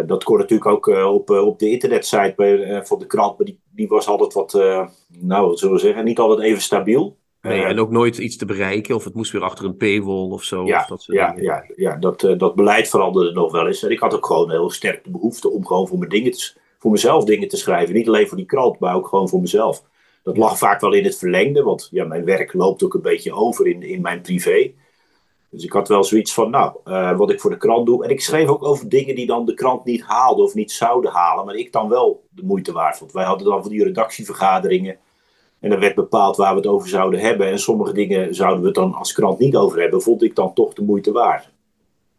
dat 0.05 0.23
kon 0.23 0.37
natuurlijk 0.37 0.69
ook 0.69 0.87
op, 0.87 1.29
op 1.29 1.59
de 1.59 1.69
internetsite 1.69 2.33
bij, 2.35 2.85
van 2.85 2.99
de 2.99 3.05
krant, 3.05 3.37
maar 3.37 3.45
die, 3.45 3.59
die 3.69 3.87
was 3.87 4.07
altijd 4.07 4.33
wat, 4.33 4.53
nou, 5.07 5.47
wat 5.47 5.59
zullen 5.59 5.75
we 5.75 5.81
zeggen, 5.81 6.05
niet 6.05 6.19
altijd 6.19 6.39
even 6.39 6.61
stabiel. 6.61 7.17
Nee, 7.41 7.63
en 7.63 7.79
ook 7.79 7.91
nooit 7.91 8.17
iets 8.17 8.37
te 8.37 8.45
bereiken, 8.45 8.95
of 8.95 9.03
het 9.03 9.13
moest 9.13 9.31
weer 9.31 9.43
achter 9.43 9.65
een 9.65 9.77
paywall 9.77 10.29
of 10.29 10.43
zo. 10.43 10.65
Ja, 10.65 10.79
of 10.81 10.87
dat 10.87 11.05
ja, 11.05 11.35
ja, 11.37 11.65
ja 11.75 11.95
dat, 11.95 12.19
dat 12.37 12.55
beleid 12.55 12.89
veranderde 12.89 13.31
nog 13.31 13.51
wel 13.51 13.67
eens. 13.67 13.83
En 13.83 13.91
ik 13.91 13.99
had 13.99 14.13
ook 14.13 14.25
gewoon 14.25 14.49
heel 14.49 14.69
sterk 14.69 15.03
de 15.03 15.09
behoefte 15.09 15.49
om 15.49 15.65
gewoon 15.65 15.87
voor, 15.87 15.97
mijn 15.97 16.09
dingen 16.09 16.31
te, 16.31 16.53
voor 16.79 16.91
mezelf 16.91 17.23
dingen 17.23 17.47
te 17.47 17.57
schrijven. 17.57 17.95
Niet 17.95 18.07
alleen 18.07 18.27
voor 18.27 18.37
die 18.37 18.45
krant, 18.45 18.79
maar 18.79 18.95
ook 18.95 19.07
gewoon 19.07 19.29
voor 19.29 19.41
mezelf. 19.41 19.83
Dat 20.29 20.37
lag 20.37 20.57
vaak 20.57 20.81
wel 20.81 20.93
in 20.93 21.03
het 21.03 21.17
verlengde, 21.17 21.63
want 21.63 21.87
ja, 21.91 22.05
mijn 22.05 22.25
werk 22.25 22.53
loopt 22.53 22.83
ook 22.83 22.93
een 22.93 23.01
beetje 23.01 23.33
over 23.33 23.67
in, 23.67 23.83
in 23.83 24.01
mijn 24.01 24.21
privé. 24.21 24.71
Dus 25.49 25.63
ik 25.63 25.71
had 25.71 25.87
wel 25.87 26.03
zoiets 26.03 26.33
van, 26.33 26.49
nou, 26.49 26.75
uh, 26.85 27.17
wat 27.17 27.31
ik 27.31 27.39
voor 27.39 27.49
de 27.49 27.57
krant 27.57 27.85
doe. 27.85 28.03
En 28.03 28.09
ik 28.09 28.21
schreef 28.21 28.47
ook 28.47 28.63
over 28.63 28.89
dingen 28.89 29.15
die 29.15 29.25
dan 29.25 29.45
de 29.45 29.53
krant 29.53 29.85
niet 29.85 30.01
haalde 30.01 30.41
of 30.41 30.53
niet 30.53 30.71
zouden 30.71 31.11
halen, 31.11 31.45
maar 31.45 31.55
ik 31.55 31.71
dan 31.71 31.89
wel 31.89 32.23
de 32.29 32.43
moeite 32.43 32.71
waard 32.71 32.97
vond. 32.97 33.11
Wij 33.11 33.25
hadden 33.25 33.47
dan 33.47 33.61
van 33.61 33.71
die 33.71 33.83
redactievergaderingen 33.83 34.97
en 35.59 35.71
er 35.71 35.79
werd 35.79 35.95
bepaald 35.95 36.37
waar 36.37 36.51
we 36.51 36.57
het 36.59 36.67
over 36.67 36.89
zouden 36.89 37.19
hebben. 37.19 37.47
En 37.47 37.59
sommige 37.59 37.93
dingen 37.93 38.35
zouden 38.35 38.59
we 38.59 38.65
het 38.65 38.75
dan 38.75 38.93
als 38.93 39.13
krant 39.13 39.39
niet 39.39 39.55
over 39.55 39.81
hebben. 39.81 40.01
Vond 40.01 40.23
ik 40.23 40.35
dan 40.35 40.53
toch 40.53 40.73
de 40.73 40.83
moeite 40.83 41.11
waard. 41.11 41.51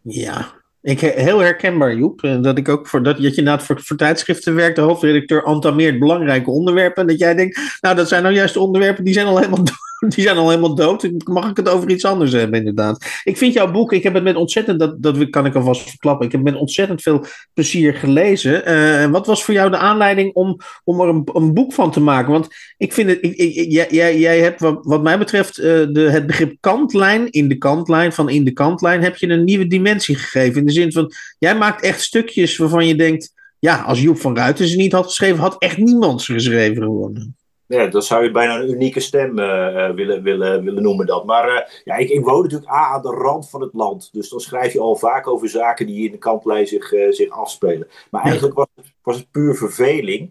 Ja, 0.03 0.60
Ik, 0.83 1.01
heel 1.01 1.39
herkenbaar, 1.39 1.95
Joep. 1.95 2.21
Dat 2.41 2.59
ik 2.59 2.69
ook 2.69 2.87
voor 2.87 3.03
dat, 3.03 3.23
dat 3.23 3.35
je 3.35 3.59
voor, 3.59 3.81
voor 3.81 3.97
tijdschriften 3.97 4.55
werkt, 4.55 4.77
de 4.77 4.83
hoofdredacteur 4.83 5.45
entameert 5.45 5.99
belangrijke 5.99 6.51
onderwerpen. 6.51 7.03
En 7.03 7.09
dat 7.09 7.19
jij 7.19 7.35
denkt, 7.35 7.79
nou, 7.81 7.97
dat 7.97 8.09
zijn 8.09 8.23
nou 8.23 8.35
juist 8.35 8.55
de 8.55 8.61
onderwerpen 8.61 9.05
die 9.05 9.15
zijn 9.15 9.27
al 9.27 9.39
helemaal 9.39 9.65
die 10.15 10.25
zijn 10.25 10.37
al 10.37 10.49
helemaal 10.49 10.75
dood. 10.75 11.11
Mag 11.25 11.51
ik 11.51 11.57
het 11.57 11.69
over 11.69 11.91
iets 11.91 12.05
anders 12.05 12.33
hebben, 12.33 12.59
inderdaad? 12.59 13.21
Ik 13.25 13.37
vind 13.37 13.53
jouw 13.53 13.71
boek, 13.71 13.93
ik 13.93 14.03
heb 14.03 14.15
het 14.15 14.23
met 14.23 14.37
ontzettend, 14.37 14.79
dat, 14.79 15.03
dat 15.03 15.31
kan 15.31 15.47
ik 15.47 15.55
alvast 15.55 15.89
verklappen, 15.89 16.27
ik 16.27 16.33
heb 16.33 16.43
met 16.43 16.55
ontzettend 16.55 17.03
veel 17.03 17.25
plezier 17.55 17.95
gelezen. 17.95 18.71
Uh, 18.71 19.11
wat 19.11 19.27
was 19.27 19.45
voor 19.45 19.55
jou 19.55 19.71
de 19.71 19.77
aanleiding 19.77 20.35
om, 20.35 20.57
om 20.85 21.01
er 21.01 21.09
een, 21.09 21.29
een 21.33 21.55
boek 21.55 21.73
van 21.73 21.91
te 21.91 22.01
maken? 22.01 22.33
Want 22.33 22.49
ik 22.77 22.93
vind 22.93 23.09
het, 23.09 23.19
ik, 23.21 23.37
ik, 23.37 23.71
jij, 23.91 24.19
jij 24.19 24.41
hebt 24.41 24.61
wat, 24.61 25.03
mij 25.03 25.19
betreft 25.19 25.59
uh, 25.59 25.65
de, 25.65 26.09
het 26.11 26.27
begrip 26.27 26.57
kantlijn, 26.61 27.31
in 27.31 27.49
de 27.49 27.59
kantlijn, 27.59 28.13
van 28.13 28.29
in 28.29 28.45
de 28.45 28.53
kantlijn, 28.53 29.03
heb 29.03 29.17
je 29.17 29.29
een 29.29 29.45
nieuwe 29.45 29.67
dimensie 29.67 30.17
gegeven. 30.17 30.61
In 30.61 30.67
de 30.67 30.73
zin 30.73 30.93
van, 30.93 31.13
jij 31.39 31.57
maakt 31.57 31.83
echt 31.83 32.01
stukjes 32.01 32.57
waarvan 32.57 32.87
je 32.87 32.95
denkt, 32.95 33.33
ja, 33.59 33.83
als 33.83 34.01
Joep 34.01 34.19
van 34.19 34.37
Ruiten 34.37 34.67
ze 34.67 34.77
niet 34.77 34.93
had 34.93 35.07
geschreven, 35.07 35.39
had 35.39 35.57
echt 35.59 35.77
niemand 35.77 36.23
ze 36.23 36.33
geschreven 36.33 36.83
geworden. 36.83 37.35
Ja, 37.71 37.87
dan 37.87 38.03
zou 38.03 38.25
je 38.25 38.31
bijna 38.31 38.61
een 38.61 38.71
unieke 38.71 39.01
stem 39.01 39.39
uh, 39.39 39.91
willen, 39.91 40.23
willen, 40.23 40.65
willen 40.65 40.83
noemen 40.83 41.07
dat. 41.07 41.25
Maar 41.25 41.49
uh, 41.49 41.61
ja, 41.85 41.95
ik, 41.95 42.09
ik 42.09 42.25
woon 42.25 42.43
natuurlijk 42.43 42.71
A, 42.71 42.87
aan 42.87 43.03
de 43.03 43.09
rand 43.09 43.51
van 43.51 43.61
het 43.61 43.73
land. 43.73 44.09
Dus 44.13 44.29
dan 44.29 44.41
schrijf 44.41 44.73
je 44.73 44.81
al 44.81 44.97
vaak 44.97 45.27
over 45.27 45.49
zaken 45.49 45.87
die 45.87 46.05
in 46.05 46.11
de 46.11 46.19
kantlijn 46.19 46.67
zich, 46.67 46.93
uh, 46.93 47.13
zich 47.13 47.31
afspelen. 47.31 47.89
Maar 48.11 48.23
eigenlijk 48.23 48.55
was 48.55 48.67
het, 48.75 48.93
was 49.03 49.17
het 49.17 49.31
puur 49.31 49.55
verveling. 49.55 50.31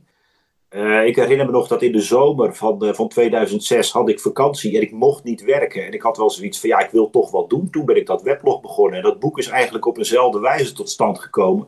ik 1.05 1.15
herinner 1.15 1.45
me 1.45 1.51
nog 1.51 1.67
dat 1.67 1.81
in 1.81 1.91
de 1.91 2.01
zomer 2.01 2.55
van, 2.55 2.95
van 2.95 3.07
2006 3.07 3.91
had 3.91 4.09
ik 4.09 4.19
vakantie 4.19 4.75
en 4.75 4.81
ik 4.81 4.91
mocht 4.91 5.23
niet 5.23 5.43
werken. 5.43 5.85
En 5.85 5.93
ik 5.93 6.01
had 6.01 6.17
wel 6.17 6.29
zoiets 6.29 6.59
van 6.59 6.69
ja, 6.69 6.79
ik 6.79 6.91
wil 6.91 7.09
toch 7.09 7.31
wat 7.31 7.49
doen. 7.49 7.69
Toen 7.69 7.85
ben 7.85 7.95
ik 7.95 8.05
dat 8.05 8.21
weblog 8.21 8.61
begonnen. 8.61 8.97
En 8.97 9.03
dat 9.03 9.19
boek 9.19 9.37
is 9.37 9.47
eigenlijk 9.47 9.85
op 9.85 9.97
eenzelfde 9.97 10.39
wijze 10.39 10.73
tot 10.73 10.89
stand 10.89 11.19
gekomen. 11.19 11.67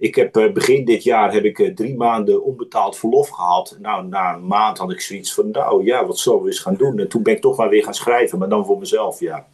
Ik 0.00 0.14
heb 0.14 0.36
uh, 0.36 0.52
begin 0.52 0.84
dit 0.84 1.02
jaar 1.02 1.32
heb 1.32 1.44
ik 1.44 1.58
uh, 1.58 1.74
drie 1.74 1.96
maanden 1.96 2.44
onbetaald 2.44 2.98
verlof 2.98 3.28
gehad. 3.28 3.76
Nou, 3.80 4.06
na 4.06 4.34
een 4.34 4.46
maand 4.46 4.78
had 4.78 4.92
ik 4.92 5.00
zoiets 5.00 5.34
van, 5.34 5.50
nou 5.50 5.84
ja, 5.84 6.06
wat 6.06 6.18
zullen 6.18 6.42
we 6.42 6.46
eens 6.46 6.58
gaan 6.58 6.74
doen? 6.74 6.98
En 6.98 7.08
toen 7.08 7.22
ben 7.22 7.34
ik 7.34 7.40
toch 7.40 7.56
maar 7.56 7.68
weer 7.68 7.84
gaan 7.84 7.94
schrijven, 7.94 8.38
maar 8.38 8.48
dan 8.48 8.66
voor 8.66 8.78
mezelf, 8.78 9.20
ja. 9.20 9.46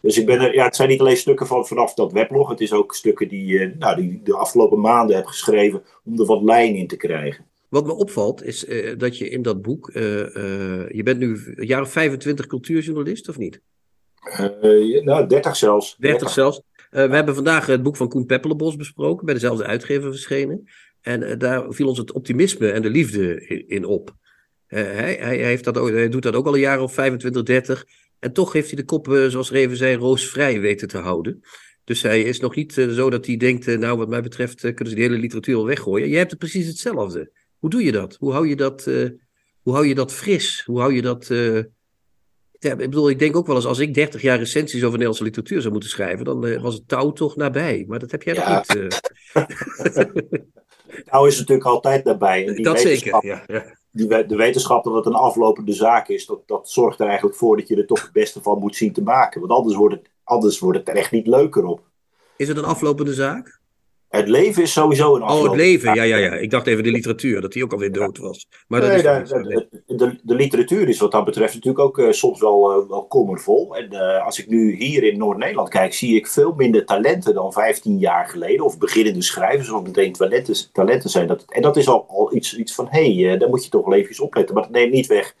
Dus 0.00 0.18
ik 0.18 0.26
ben 0.26 0.40
er, 0.40 0.54
ja, 0.54 0.64
het 0.64 0.76
zijn 0.76 0.88
niet 0.88 1.00
alleen 1.00 1.16
stukken 1.16 1.46
van 1.46 1.66
vanaf 1.66 1.94
dat 1.94 2.12
weblog. 2.12 2.48
Het 2.48 2.60
is 2.60 2.72
ook 2.72 2.94
stukken 2.94 3.28
die, 3.28 3.52
uh, 3.52 3.76
nou, 3.78 3.96
die 3.96 4.10
ik 4.10 4.26
de 4.26 4.36
afgelopen 4.36 4.80
maanden 4.80 5.16
heb 5.16 5.26
geschreven 5.26 5.82
om 6.04 6.20
er 6.20 6.26
wat 6.26 6.42
lijn 6.42 6.74
in 6.74 6.86
te 6.86 6.96
krijgen. 6.96 7.44
Wat 7.68 7.86
me 7.86 7.94
opvalt 7.94 8.44
is 8.44 8.66
dat 8.98 9.18
je 9.18 9.28
in 9.28 9.42
dat 9.42 9.62
boek, 9.62 9.90
je 9.92 11.00
bent 11.04 11.18
nu 11.18 11.40
een 11.54 11.66
jaar 11.66 11.80
of 11.80 11.90
25 11.90 12.46
cultuurjournalist 12.46 13.28
of 13.28 13.38
niet? 13.38 13.60
nou, 15.04 15.26
30 15.26 15.56
zelfs. 15.56 15.96
30, 15.98 16.18
30. 16.18 16.30
zelfs. 16.30 16.62
Uh, 16.94 17.06
we 17.08 17.14
hebben 17.14 17.34
vandaag 17.34 17.66
het 17.66 17.82
boek 17.82 17.96
van 17.96 18.08
Koen 18.08 18.26
Peppelenbos 18.26 18.76
besproken, 18.76 19.24
bij 19.24 19.34
dezelfde 19.34 19.64
uitgever 19.64 20.10
verschenen. 20.10 20.68
En 21.00 21.22
uh, 21.22 21.38
daar 21.38 21.72
viel 21.72 21.88
ons 21.88 21.98
het 21.98 22.12
optimisme 22.12 22.70
en 22.70 22.82
de 22.82 22.90
liefde 22.90 23.46
in, 23.66 23.84
op. 23.84 24.14
Uh, 24.68 24.82
hij, 24.82 25.16
hij, 25.20 25.36
heeft 25.36 25.64
dat 25.64 25.78
ook, 25.78 25.88
hij 25.88 26.08
doet 26.08 26.22
dat 26.22 26.34
ook 26.34 26.46
al 26.46 26.54
een 26.54 26.60
jaar 26.60 26.80
of 26.80 26.94
25, 26.94 27.42
30. 27.42 27.84
En 28.18 28.32
toch 28.32 28.52
heeft 28.52 28.66
hij 28.66 28.76
de 28.76 28.84
kop, 28.84 29.06
zoals 29.28 29.50
Reven 29.50 29.76
zei, 29.76 29.96
roosvrij 29.96 30.60
weten 30.60 30.88
te 30.88 30.98
houden. 30.98 31.40
Dus 31.84 32.02
hij 32.02 32.22
is 32.22 32.40
nog 32.40 32.54
niet 32.54 32.72
zo 32.72 33.10
dat 33.10 33.26
hij 33.26 33.36
denkt, 33.36 33.66
nou 33.66 33.98
wat 33.98 34.08
mij 34.08 34.22
betreft 34.22 34.60
kunnen 34.60 34.88
ze 34.88 34.94
de 34.94 35.00
hele 35.00 35.18
literatuur 35.18 35.56
al 35.56 35.66
weggooien. 35.66 36.08
Je 36.08 36.16
hebt 36.16 36.30
het 36.30 36.38
precies 36.38 36.66
hetzelfde. 36.66 37.30
Hoe 37.58 37.70
doe 37.70 37.84
je 37.84 37.92
dat? 37.92 38.16
Hoe 38.18 38.32
hou 38.32 38.48
je 38.48 38.56
dat, 38.56 38.84
hoe 39.62 39.72
hou 39.72 39.86
je 39.86 39.94
dat 39.94 40.12
fris? 40.12 40.62
Hoe 40.66 40.80
hou 40.80 40.94
je 40.94 41.02
dat 41.02 41.30
ja, 42.64 42.72
ik 42.72 42.90
bedoel, 42.90 43.10
ik 43.10 43.18
denk 43.18 43.36
ook 43.36 43.46
wel 43.46 43.56
eens, 43.56 43.66
als 43.66 43.78
ik 43.78 43.94
30 43.94 44.22
jaar 44.22 44.38
recensies 44.38 44.80
over 44.80 44.90
Nederlandse 44.90 45.24
literatuur 45.24 45.60
zou 45.60 45.72
moeten 45.72 45.90
schrijven, 45.90 46.24
dan 46.24 46.44
uh, 46.44 46.62
was 46.62 46.74
het 46.74 46.88
touw 46.88 47.12
toch 47.12 47.36
nabij. 47.36 47.84
Maar 47.88 47.98
dat 47.98 48.10
heb 48.10 48.22
jij 48.22 48.34
ja. 48.34 48.54
nog 48.54 48.68
niet. 48.68 49.12
Uh... 49.34 49.44
touw 51.10 51.26
is 51.26 51.38
natuurlijk 51.38 51.66
altijd 51.66 52.04
nabij. 52.04 52.46
En 52.46 52.54
die 52.54 52.64
dat 52.64 52.80
zeker, 52.80 53.26
ja. 53.26 53.44
ja. 53.46 53.64
Die, 53.90 54.26
de 54.26 54.36
wetenschap 54.36 54.84
dat 54.84 54.94
het 54.94 55.06
een 55.06 55.14
aflopende 55.14 55.72
zaak 55.72 56.08
is, 56.08 56.26
dat, 56.26 56.42
dat 56.46 56.70
zorgt 56.70 57.00
er 57.00 57.06
eigenlijk 57.06 57.36
voor 57.36 57.56
dat 57.56 57.68
je 57.68 57.76
er 57.76 57.86
toch 57.86 58.02
het 58.02 58.12
beste 58.12 58.42
van 58.42 58.58
moet 58.58 58.76
zien 58.76 58.92
te 58.92 59.02
maken. 59.02 59.40
Want 59.40 59.52
anders 59.52 59.76
wordt 59.76 59.94
het, 59.94 60.10
anders 60.24 60.58
wordt 60.58 60.78
het 60.78 60.88
er 60.88 60.96
echt 60.96 61.10
niet 61.10 61.26
leuker 61.26 61.64
op. 61.64 61.80
Is 62.36 62.48
het 62.48 62.56
een 62.56 62.64
aflopende 62.64 63.14
zaak? 63.14 63.60
Het 64.16 64.28
leven 64.28 64.62
is 64.62 64.72
sowieso 64.72 65.16
een 65.16 65.22
afloop. 65.22 65.42
Oh, 65.42 65.48
het 65.48 65.56
leven, 65.56 65.94
ja, 65.94 66.02
ja, 66.02 66.16
ja. 66.16 66.32
Ik 66.32 66.50
dacht 66.50 66.66
even 66.66 66.82
de 66.82 66.90
literatuur, 66.90 67.40
dat 67.40 67.52
die 67.52 67.64
ook 67.64 67.72
alweer 67.72 67.92
dood 67.92 68.18
was. 68.18 68.46
Maar 68.68 68.80
nee, 68.80 69.02
dat 69.02 69.22
is 69.22 69.28
de, 69.28 69.66
de, 69.86 70.18
de, 70.22 70.34
literatuur 70.34 70.88
is 70.88 70.98
wat 70.98 71.12
dat 71.12 71.24
betreft 71.24 71.54
natuurlijk 71.54 71.84
ook 71.84 71.98
uh, 71.98 72.10
soms 72.10 72.40
wel, 72.40 72.82
uh, 72.82 72.88
wel 72.88 73.06
kommervol. 73.06 73.76
En 73.76 73.88
uh, 73.92 74.24
als 74.24 74.38
ik 74.38 74.48
nu 74.48 74.76
hier 74.76 75.02
in 75.02 75.18
Noord-Nederland 75.18 75.68
kijk, 75.68 75.94
zie 75.94 76.16
ik 76.16 76.26
veel 76.26 76.54
minder 76.56 76.84
talenten 76.84 77.34
dan 77.34 77.52
15 77.52 77.98
jaar 77.98 78.28
geleden. 78.28 78.64
Of 78.64 78.78
beginnende 78.78 79.22
schrijvers, 79.22 79.70
of 79.70 79.82
meteen 79.82 80.12
talenten, 80.12 80.54
talenten 80.72 81.10
zijn. 81.10 81.26
Dat, 81.26 81.44
en 81.48 81.62
dat 81.62 81.76
is 81.76 81.88
al, 81.88 82.06
al 82.08 82.34
iets, 82.34 82.56
iets 82.56 82.74
van, 82.74 82.86
hé, 82.90 83.14
hey, 83.14 83.38
daar 83.38 83.48
moet 83.48 83.64
je 83.64 83.70
toch 83.70 83.84
wel 83.84 83.94
even 83.94 84.24
opletten. 84.24 84.54
Maar 84.54 84.64
dat 84.64 84.72
neemt 84.72 84.92
niet 84.92 85.06
weg 85.06 85.34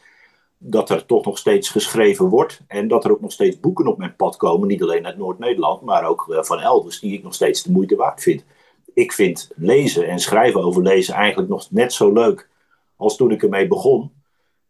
dat 0.58 0.90
er 0.90 1.06
toch 1.06 1.24
nog 1.24 1.38
steeds 1.38 1.68
geschreven 1.68 2.28
wordt. 2.28 2.60
En 2.66 2.88
dat 2.88 3.04
er 3.04 3.10
ook 3.10 3.20
nog 3.20 3.32
steeds 3.32 3.60
boeken 3.60 3.86
op 3.86 3.98
mijn 3.98 4.16
pad 4.16 4.36
komen. 4.36 4.68
Niet 4.68 4.82
alleen 4.82 5.06
uit 5.06 5.16
Noord-Nederland, 5.18 5.82
maar 5.82 6.04
ook 6.04 6.26
van 6.28 6.60
elders, 6.60 7.00
die 7.00 7.12
ik 7.12 7.22
nog 7.22 7.34
steeds 7.34 7.62
de 7.62 7.70
moeite 7.70 7.96
waard 7.96 8.22
vind 8.22 8.44
ik 8.94 9.12
vind 9.12 9.50
lezen 9.56 10.08
en 10.08 10.18
schrijven 10.18 10.62
over 10.62 10.82
lezen 10.82 11.14
eigenlijk 11.14 11.48
nog 11.48 11.70
net 11.70 11.92
zo 11.92 12.12
leuk 12.12 12.48
als 12.96 13.16
toen 13.16 13.30
ik 13.30 13.42
ermee 13.42 13.68
begon. 13.68 14.12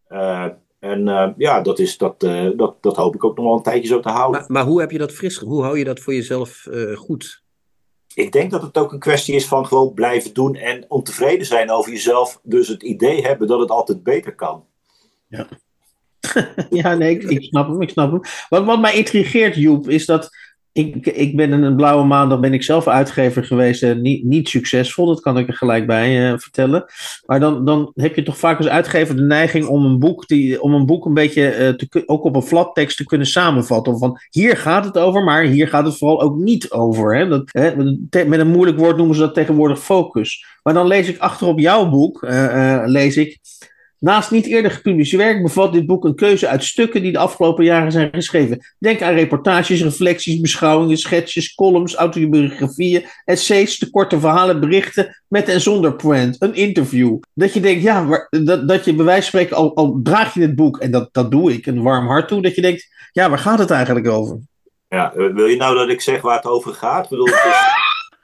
Uh, 0.09 0.47
en 0.79 1.07
uh, 1.07 1.29
ja, 1.37 1.61
dat, 1.61 1.79
is, 1.79 1.99
dat, 1.99 2.23
uh, 2.23 2.51
dat, 2.57 2.83
dat 2.83 2.97
hoop 2.97 3.15
ik 3.15 3.25
ook 3.25 3.37
nog 3.37 3.45
wel 3.45 3.57
een 3.57 3.63
tijdje 3.63 3.89
zo 3.89 4.01
te 4.01 4.09
houden. 4.09 4.41
Maar, 4.41 4.53
maar 4.53 4.65
hoe 4.65 4.81
heb 4.81 4.91
je 4.91 4.99
dat 4.99 5.13
fris? 5.13 5.39
Hoe 5.39 5.63
hou 5.63 5.79
je 5.79 5.85
dat 5.85 6.01
voor 6.01 6.15
jezelf 6.15 6.69
goed? 6.95 7.43
Ik 8.15 8.33
denk 8.33 8.51
dat 8.51 8.63
het 8.63 8.79
ook 8.79 8.93
een 8.93 8.99
kwestie 8.99 9.35
is 9.35 9.47
van 9.47 9.67
gewoon 9.67 9.95
blijven 9.95 10.35
doen 10.35 10.55
en 10.55 10.85
ontevreden 10.89 11.47
zijn 11.47 11.71
over 11.71 11.91
jezelf. 11.91 12.41
Dus 12.43 12.69
het 12.69 12.83
idee 12.83 13.23
hebben 13.23 13.49
dat 13.49 13.61
het 13.61 13.71
altijd 13.71 14.03
beter 14.03 14.35
kan. 14.35 14.65
Ja, 15.29 15.49
ja 16.71 16.95
nee, 16.95 17.19
ik, 17.19 17.23
ik, 17.23 17.43
snap 17.43 17.69
hem. 17.69 17.83
Ik 17.83 17.89
snap 17.91 18.11
hem. 18.11 18.21
Wat, 18.49 18.65
wat 18.65 18.81
mij 18.81 18.95
intrigeert, 18.95 19.55
Joep, 19.55 19.89
is 19.89 20.07
dat 20.07 20.31
ik, 20.75 21.07
ik 21.07 21.37
ben 21.37 21.53
een 21.53 21.77
blauwe 21.77 22.05
maandag 22.05 22.41
ben 22.41 22.53
ik 22.53 22.63
zelf 22.63 22.89
uitgever 22.89 23.45
geweest 23.45 23.83
en 23.83 24.01
niet, 24.01 24.25
niet 24.25 24.49
succesvol, 24.49 25.07
dat 25.07 25.21
kan 25.21 25.39
ik 25.39 25.49
er 25.49 25.55
gelijk 25.55 25.87
bij 25.87 26.33
uh, 26.33 26.39
vertellen. 26.39 26.85
Maar 27.27 27.41
dan, 27.41 27.65
dan 27.65 27.93
heb 27.95 28.15
je 28.15 28.23
toch 28.23 28.39
vaak 28.39 28.59
als 28.59 28.67
uitgever 28.67 29.17
de 29.17 29.23
neiging 29.23 29.67
om 29.67 29.85
een 29.85 29.99
boek, 29.99 30.29
die, 30.29 30.63
om 30.63 30.75
een, 30.75 30.87
boek 30.87 31.05
een 31.05 31.15
beetje 31.15 31.59
uh, 31.59 31.69
te, 31.69 32.03
ook 32.07 32.25
op 32.25 32.37
een 32.37 32.43
flattekst 32.43 32.97
te 32.97 33.05
kunnen 33.05 33.27
samenvatten. 33.27 33.99
Van 33.99 34.19
hier 34.31 34.57
gaat 34.57 34.85
het 34.85 34.99
over, 34.99 35.25
maar 35.25 35.43
hier 35.43 35.69
gaat 35.69 35.87
het 35.87 35.99
vooral 35.99 36.21
ook 36.21 36.37
niet 36.37 36.71
over. 36.71 37.17
Hè? 37.17 37.29
Dat, 37.29 37.43
hè, 37.47 37.77
met 38.27 38.41
een 38.41 38.51
moeilijk 38.51 38.79
woord 38.79 38.97
noemen 38.97 39.15
ze 39.15 39.21
dat 39.21 39.35
tegenwoordig 39.35 39.79
focus. 39.79 40.47
Maar 40.63 40.75
dan 40.75 40.87
lees 40.87 41.09
ik 41.09 41.19
achterop 41.19 41.59
jouw 41.59 41.89
boek, 41.89 42.23
uh, 42.23 42.83
lees 42.85 43.17
ik 43.17 43.39
Naast 44.05 44.31
niet 44.31 44.47
eerder 44.47 44.71
gepubliceerd 44.71 45.23
werk 45.23 45.43
bevat 45.43 45.73
dit 45.73 45.87
boek 45.87 46.05
een 46.05 46.15
keuze 46.15 46.49
uit 46.49 46.65
stukken 46.65 47.03
die 47.03 47.13
de 47.13 47.19
afgelopen 47.19 47.65
jaren 47.65 47.93
zijn 47.93 48.11
geschreven. 48.13 48.75
Denk 48.79 49.03
aan 49.03 49.15
reportages, 49.15 49.83
reflecties, 49.83 50.41
beschouwingen, 50.41 50.97
schetsjes, 50.97 51.55
columns, 51.55 51.95
autobiografieën, 51.95 53.05
essays, 53.25 53.79
te 53.79 53.91
korte 53.91 54.21
verhalen, 54.21 54.61
berichten 54.61 55.23
met 55.29 55.49
en 55.49 55.61
zonder 55.61 55.95
point, 55.97 56.37
een 56.39 56.55
interview. 56.55 57.19
Dat 57.35 57.53
je 57.53 57.61
denkt, 57.61 57.83
ja, 57.83 58.29
dat, 58.31 58.69
dat 58.69 58.85
je 58.85 58.95
bij 58.95 59.05
wijze 59.05 59.31
van 59.31 59.41
spreken, 59.41 59.57
al, 59.57 59.77
al 59.77 60.01
draag 60.03 60.35
je 60.35 60.41
dit 60.41 60.55
boek, 60.55 60.79
en 60.79 60.91
dat, 60.91 61.09
dat 61.13 61.31
doe 61.31 61.53
ik, 61.53 61.67
een 61.67 61.83
warm 61.83 62.07
hart 62.07 62.29
toe, 62.29 62.43
dat 62.43 62.55
je 62.55 62.63
denkt, 62.63 62.89
ja, 63.13 63.29
waar 63.29 63.39
gaat 63.39 63.59
het 63.59 63.71
eigenlijk 63.71 64.09
over? 64.09 64.39
Ja, 64.89 65.13
wil 65.15 65.47
je 65.47 65.57
nou 65.57 65.77
dat 65.77 65.89
ik 65.89 66.01
zeg 66.01 66.21
waar 66.21 66.37
het 66.37 66.47
over 66.47 66.75
gaat? 66.75 67.05
Ik 67.05 67.11
bedoel, 67.11 67.29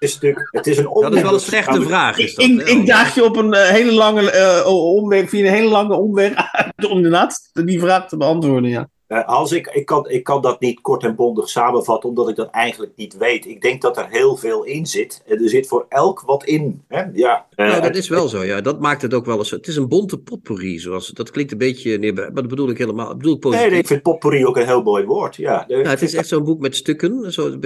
is 0.01 0.18
het 0.51 0.66
is 0.66 0.78
een 0.78 0.84
Dat 1.01 1.14
is 1.14 1.22
wel 1.22 1.34
een 1.34 1.40
slechte 1.40 1.82
vraag. 1.82 2.18
Is 2.18 2.34
dat, 2.34 2.44
ik, 2.44 2.68
ik 2.68 2.86
daag 2.86 3.14
je 3.14 3.24
op 3.24 3.36
een 3.36 3.55
uh, 3.55 3.68
hele 3.68 3.92
lange 3.92 4.62
uh, 4.64 4.72
omweg, 4.94 5.28
via 5.28 5.46
een 5.46 5.53
hele 5.53 5.68
lange 5.68 5.94
omweg 5.94 6.34
uit 6.53 6.84
om 6.84 6.96
inderdaad 6.96 7.51
die 7.53 7.80
vraag 7.80 8.09
te 8.09 8.16
beantwoorden. 8.16 8.70
Ja. 8.70 8.88
Uh, 9.11 9.27
als 9.27 9.53
ik, 9.53 9.67
ik, 9.67 9.87
kan, 9.87 10.09
ik 10.09 10.25
kan 10.25 10.43
dat 10.43 10.61
niet 10.61 10.81
kort 10.81 11.03
en 11.03 11.15
bondig 11.15 11.49
samenvatten, 11.49 12.09
omdat 12.09 12.29
ik 12.29 12.37
dat 12.37 12.51
eigenlijk 12.51 12.93
niet 12.97 13.17
weet. 13.17 13.47
Ik 13.47 13.61
denk 13.61 13.83
dat 13.83 13.97
er 13.97 14.07
heel 14.09 14.37
veel 14.37 14.65
in 14.65 14.87
zit. 14.87 15.23
Er 15.27 15.49
zit 15.49 15.67
voor 15.67 15.87
elk 15.89 16.21
wat 16.21 16.45
in. 16.45 16.83
Hè? 16.89 17.03
Ja, 17.13 17.47
nou, 17.57 17.83
dat 17.83 17.97
is 17.97 18.09
wel 18.09 18.29
zo, 18.29 18.45
ja. 18.45 18.61
Dat 18.61 18.81
maakt 18.81 19.03
het 19.03 19.15
ook 19.15 19.25
wel 19.25 19.39
eens. 19.39 19.51
Het 19.51 19.67
is 19.67 19.77
een 19.77 19.89
bonte 19.89 20.19
potpourri, 20.19 20.79
zoals, 20.79 21.09
dat 21.09 21.31
klinkt 21.31 21.53
een 21.53 21.59
beetje 21.59 21.99
neerbij, 21.99 22.25
maar 22.25 22.35
dat 22.35 22.49
bedoel 22.49 22.71
ik 22.71 22.79
helemaal. 22.79 23.17
Bedoel 23.17 23.35
ik 23.35 23.41
positief. 23.41 23.71
Nee, 23.71 23.79
ik 23.79 23.87
vind 23.87 24.03
potpourri 24.03 24.47
ook 24.47 24.57
een 24.57 24.67
heel 24.67 24.83
mooi 24.83 25.05
woord, 25.05 25.37
ja. 25.37 25.65
Nou, 25.69 25.87
het 25.87 26.03
is 26.03 26.15
echt 26.15 26.29
zo'n 26.29 26.45
boek 26.45 26.61
met 26.61 26.77
stukken. 26.77 27.33
Zo, 27.33 27.57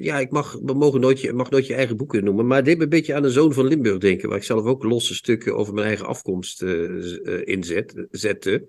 ja, 0.00 0.18
ik 0.18 0.30
mag, 0.30 0.58
we 0.62 0.74
mogen 0.74 1.00
nooit 1.00 1.20
je, 1.20 1.32
mag 1.32 1.50
nooit 1.50 1.66
je 1.66 1.74
eigen 1.74 1.96
boeken 1.96 2.24
noemen, 2.24 2.46
maar 2.46 2.62
dit 2.62 2.64
deed 2.64 2.78
me 2.78 2.82
een 2.82 3.00
beetje 3.00 3.14
aan 3.14 3.22
de 3.22 3.30
Zoon 3.30 3.52
van 3.52 3.66
Limburg 3.66 3.98
denken, 3.98 4.28
waar 4.28 4.38
ik 4.38 4.44
zelf 4.44 4.64
ook 4.64 4.84
losse 4.84 5.14
stukken 5.14 5.56
over 5.56 5.74
mijn 5.74 5.86
eigen 5.86 6.06
afkomst 6.06 6.62
uh, 6.62 7.40
inzet, 7.44 8.06
zette. 8.10 8.66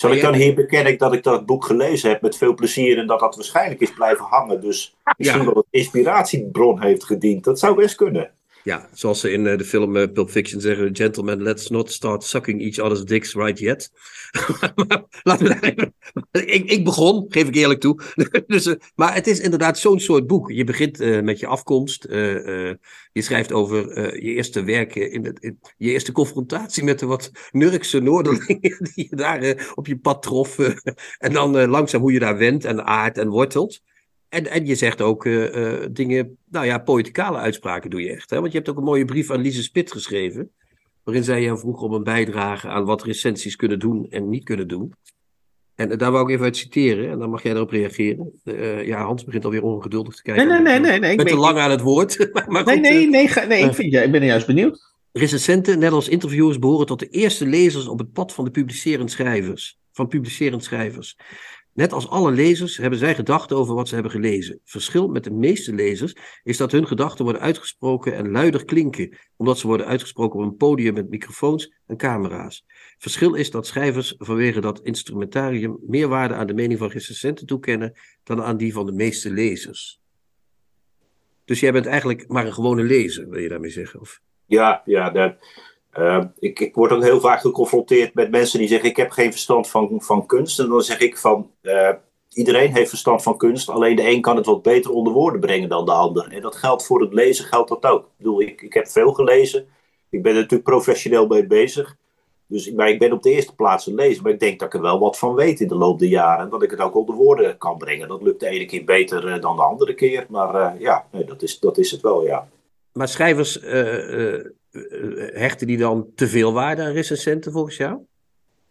Zal 0.00 0.12
ik 0.12 0.20
dan 0.20 0.34
hier 0.34 0.54
bekennen 0.54 0.98
dat 0.98 1.12
ik 1.12 1.22
dat 1.22 1.46
boek 1.46 1.64
gelezen 1.64 2.10
heb 2.10 2.22
met 2.22 2.36
veel 2.36 2.54
plezier 2.54 2.98
en 2.98 3.06
dat 3.06 3.20
dat 3.20 3.36
waarschijnlijk 3.36 3.80
is 3.80 3.92
blijven 3.92 4.24
hangen. 4.24 4.60
Dus 4.60 4.96
misschien 5.16 5.44
wel 5.44 5.56
een 5.56 5.64
inspiratiebron 5.70 6.82
heeft 6.82 7.04
gediend. 7.04 7.44
Dat 7.44 7.58
zou 7.58 7.76
best 7.76 7.94
kunnen. 7.94 8.30
Ja, 8.68 8.88
zoals 8.92 9.20
ze 9.20 9.32
in 9.32 9.44
uh, 9.44 9.58
de 9.58 9.64
film 9.64 9.96
uh, 9.96 10.12
Pulp 10.12 10.30
Fiction 10.30 10.60
zeggen: 10.60 10.96
Gentlemen, 10.96 11.42
let's 11.42 11.68
not 11.68 11.92
start 11.92 12.24
sucking 12.24 12.62
each 12.62 12.78
other's 12.78 13.04
dicks 13.04 13.34
right 13.34 13.58
yet. 13.58 13.90
Even, 15.22 15.94
ik, 16.30 16.70
ik, 16.70 16.84
begon, 16.84 17.26
geef 17.28 17.48
ik 17.48 17.54
eerlijk 17.54 17.80
toe. 17.80 18.00
dus, 18.46 18.66
uh, 18.66 18.74
maar 18.94 19.14
het 19.14 19.26
is 19.26 19.40
inderdaad 19.40 19.78
zo'n 19.78 20.00
soort 20.00 20.26
boek. 20.26 20.50
Je 20.50 20.64
begint 20.64 21.22
met 21.22 21.38
je 21.38 21.46
afkomst. 21.46 22.06
je 22.08 22.78
schrijft 23.12 23.52
over 23.52 23.78
je 24.24 24.34
eerste 24.34 24.64
werk, 24.64 24.94
in, 24.94 25.24
het, 25.24 25.52
je 25.76 25.90
eerste 25.90 26.12
confrontatie 26.12 26.84
met 26.84 26.98
de 26.98 27.06
wat 27.06 27.30
Nurkse 27.50 28.00
Noorderlingen 28.00 28.78
die 28.94 29.06
je 29.10 29.16
daar 29.16 29.72
op 29.74 29.86
je 29.86 29.98
pad 29.98 30.22
trof. 30.22 30.58
en 31.18 31.32
dan 31.32 31.68
langzaam 31.68 32.00
hoe 32.00 32.12
je 32.12 32.18
daar 32.18 32.38
went 32.38 32.64
en 32.64 32.84
aardt 32.84 33.18
en 33.18 33.28
wortelt. 33.28 33.80
En, 34.28 34.50
en 34.50 34.66
je 34.66 34.74
zegt 34.74 35.00
ook 35.00 35.24
uh, 35.24 35.54
uh, 35.54 35.86
dingen, 35.90 36.36
nou 36.50 36.66
ja, 36.66 36.78
poëticale 36.78 37.38
uitspraken 37.38 37.90
doe 37.90 38.02
je 38.02 38.10
echt. 38.10 38.30
Hè? 38.30 38.40
Want 38.40 38.52
je 38.52 38.58
hebt 38.58 38.70
ook 38.70 38.76
een 38.76 38.84
mooie 38.84 39.04
brief 39.04 39.30
aan 39.30 39.40
Lise 39.40 39.62
Spit 39.62 39.92
geschreven. 39.92 40.50
Waarin 41.04 41.24
zij 41.24 41.42
je 41.42 41.58
vroeg 41.58 41.82
om 41.82 41.92
een 41.92 42.04
bijdrage 42.04 42.68
aan 42.68 42.84
wat 42.84 43.02
recensies 43.02 43.56
kunnen 43.56 43.78
doen 43.78 44.06
en 44.10 44.28
niet 44.28 44.44
kunnen 44.44 44.68
doen. 44.68 44.92
En 45.74 45.90
uh, 45.90 45.98
daar 45.98 46.12
wou 46.12 46.24
ik 46.24 46.30
even 46.30 46.44
uit 46.44 46.56
citeren 46.56 47.10
en 47.10 47.18
dan 47.18 47.30
mag 47.30 47.42
jij 47.42 47.52
erop 47.52 47.70
reageren. 47.70 48.32
ja, 48.84 49.02
Hans 49.02 49.24
begint 49.24 49.44
alweer 49.44 49.62
ongeduldig 49.62 50.14
te 50.14 50.22
kijken. 50.22 50.48
Nee, 50.48 50.60
nee, 50.60 50.78
nee. 50.78 50.90
nee, 50.90 51.00
nee 51.00 51.10
ik 51.10 51.16
ben 51.16 51.26
te 51.26 51.36
lang 51.36 51.58
aan 51.58 51.70
het 51.70 51.80
woord. 51.80 52.30
maar 52.46 52.64
nee, 52.64 52.80
nee, 52.80 53.08
nee, 53.08 53.30
nee, 53.34 53.46
nee 53.46 53.64
ik, 53.64 53.74
vind, 53.74 53.92
ja, 53.92 54.02
ik 54.02 54.10
ben 54.10 54.20
er 54.20 54.26
juist 54.26 54.46
benieuwd. 54.46 54.96
Recensenten, 55.12 55.78
net 55.78 55.92
als 55.92 56.08
interviewers, 56.08 56.58
behoren 56.58 56.86
tot 56.86 56.98
de 56.98 57.08
eerste 57.08 57.46
lezers 57.46 57.88
op 57.88 57.98
het 57.98 58.12
pad 58.12 58.32
van 58.32 58.44
de 58.44 58.50
publicerend 58.50 59.10
schrijvers. 59.10 59.78
Van 59.92 60.08
publicerend 60.08 60.64
schrijvers. 60.64 61.16
Net 61.78 61.92
als 61.92 62.08
alle 62.08 62.32
lezers 62.32 62.76
hebben 62.76 62.98
zij 62.98 63.14
gedachten 63.14 63.56
over 63.56 63.74
wat 63.74 63.88
ze 63.88 63.94
hebben 63.94 64.12
gelezen. 64.12 64.60
Verschil 64.64 65.08
met 65.08 65.24
de 65.24 65.30
meeste 65.30 65.74
lezers 65.74 66.16
is 66.42 66.56
dat 66.56 66.72
hun 66.72 66.86
gedachten 66.86 67.24
worden 67.24 67.42
uitgesproken 67.42 68.14
en 68.14 68.30
luider 68.30 68.64
klinken, 68.64 69.16
omdat 69.36 69.58
ze 69.58 69.66
worden 69.66 69.86
uitgesproken 69.86 70.40
op 70.40 70.46
een 70.46 70.56
podium 70.56 70.94
met 70.94 71.10
microfoons 71.10 71.74
en 71.86 71.96
camera's. 71.96 72.64
Verschil 72.98 73.34
is 73.34 73.50
dat 73.50 73.66
schrijvers 73.66 74.14
vanwege 74.18 74.60
dat 74.60 74.80
instrumentarium 74.80 75.78
meer 75.86 76.08
waarde 76.08 76.34
aan 76.34 76.46
de 76.46 76.54
mening 76.54 76.78
van 76.78 76.88
recensenten 76.88 77.46
toekennen 77.46 77.92
dan 78.24 78.42
aan 78.42 78.56
die 78.56 78.72
van 78.72 78.86
de 78.86 78.92
meeste 78.92 79.30
lezers. 79.30 80.00
Dus 81.44 81.60
jij 81.60 81.72
bent 81.72 81.86
eigenlijk 81.86 82.28
maar 82.28 82.46
een 82.46 82.54
gewone 82.54 82.82
lezer, 82.82 83.28
wil 83.28 83.40
je 83.40 83.48
daarmee 83.48 83.70
zeggen? 83.70 84.00
Of? 84.00 84.20
Ja, 84.46 84.82
ja 84.84 85.10
dat, 85.10 85.36
uh, 85.98 86.24
ik, 86.38 86.60
ik, 86.60 86.74
word 86.74 86.92
ook 86.92 87.02
heel 87.02 87.20
vaak 87.20 87.40
geconfronteerd 87.40 88.14
met 88.14 88.30
mensen 88.30 88.58
die 88.58 88.68
zeggen: 88.68 88.88
Ik 88.88 88.96
heb 88.96 89.10
geen 89.10 89.30
verstand 89.30 89.68
van, 89.68 90.02
van 90.02 90.26
kunst. 90.26 90.58
En 90.58 90.68
dan 90.68 90.82
zeg 90.82 91.00
ik 91.00 91.18
van. 91.18 91.50
Uh, 91.62 91.90
iedereen 92.32 92.74
heeft 92.74 92.88
verstand 92.88 93.22
van 93.22 93.36
kunst, 93.36 93.68
alleen 93.68 93.96
de 93.96 94.08
een 94.10 94.20
kan 94.20 94.36
het 94.36 94.46
wat 94.46 94.62
beter 94.62 94.90
onder 94.90 95.12
woorden 95.12 95.40
brengen 95.40 95.68
dan 95.68 95.84
de 95.84 95.92
ander. 95.92 96.32
En 96.32 96.40
dat 96.40 96.56
geldt 96.56 96.86
voor 96.86 97.00
het 97.00 97.12
lezen, 97.12 97.44
geldt 97.44 97.68
dat 97.68 97.84
ook. 97.84 98.00
Ik 98.04 98.16
bedoel, 98.16 98.40
ik, 98.40 98.62
ik 98.62 98.74
heb 98.74 98.88
veel 98.88 99.12
gelezen. 99.12 99.66
Ik 100.10 100.22
ben 100.22 100.32
er 100.32 100.40
natuurlijk 100.40 100.68
professioneel 100.68 101.26
mee 101.26 101.46
bezig. 101.46 101.96
Dus 102.46 102.72
maar 102.72 102.88
ik 102.88 102.98
ben 102.98 103.12
op 103.12 103.22
de 103.22 103.30
eerste 103.30 103.54
plaats 103.54 103.86
een 103.86 103.94
lezer. 103.94 104.22
Maar 104.22 104.32
ik 104.32 104.40
denk 104.40 104.58
dat 104.58 104.68
ik 104.68 104.74
er 104.74 104.80
wel 104.80 104.98
wat 104.98 105.18
van 105.18 105.34
weet 105.34 105.60
in 105.60 105.68
de 105.68 105.74
loop 105.74 105.98
der 105.98 106.08
jaren. 106.08 106.44
En 106.44 106.50
dat 106.50 106.62
ik 106.62 106.70
het 106.70 106.80
ook 106.80 106.96
onder 106.96 107.14
woorden 107.14 107.58
kan 107.58 107.78
brengen. 107.78 108.08
Dat 108.08 108.22
lukt 108.22 108.40
de 108.40 108.48
ene 108.48 108.64
keer 108.64 108.84
beter 108.84 109.28
uh, 109.28 109.40
dan 109.40 109.56
de 109.56 109.62
andere 109.62 109.94
keer. 109.94 110.26
Maar 110.28 110.80
ja, 110.80 111.06
nee, 111.12 111.24
dat, 111.24 111.42
is, 111.42 111.58
dat 111.58 111.78
is 111.78 111.90
het 111.90 112.00
wel, 112.00 112.24
ja. 112.24 112.48
Maar 112.92 113.08
schrijvers 113.08 113.60
hechten 115.32 115.66
die 115.66 115.76
dan 115.76 116.06
te 116.14 116.28
veel 116.28 116.52
waarde 116.52 116.82
aan 116.82 116.92
recensenten 116.92 117.52
volgens 117.52 117.76
jou? 117.76 117.98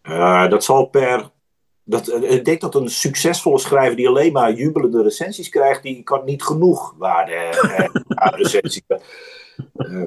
Uh, 0.03 0.49
dat 0.49 0.63
zal 0.63 0.85
per. 0.85 1.31
Dat, 1.83 2.23
ik 2.23 2.45
denk 2.45 2.61
dat 2.61 2.75
een 2.75 2.89
succesvolle 2.89 3.59
schrijver 3.59 3.95
die 3.95 4.07
alleen 4.07 4.31
maar 4.31 4.53
jubelende 4.53 5.03
recensies 5.03 5.49
krijgt, 5.49 5.83
die 5.83 6.03
kan 6.03 6.25
niet 6.25 6.43
genoeg 6.43 6.95
waarde 6.97 7.35
aan 8.07 8.33
recensies. 8.33 8.83
Uh, 9.75 10.03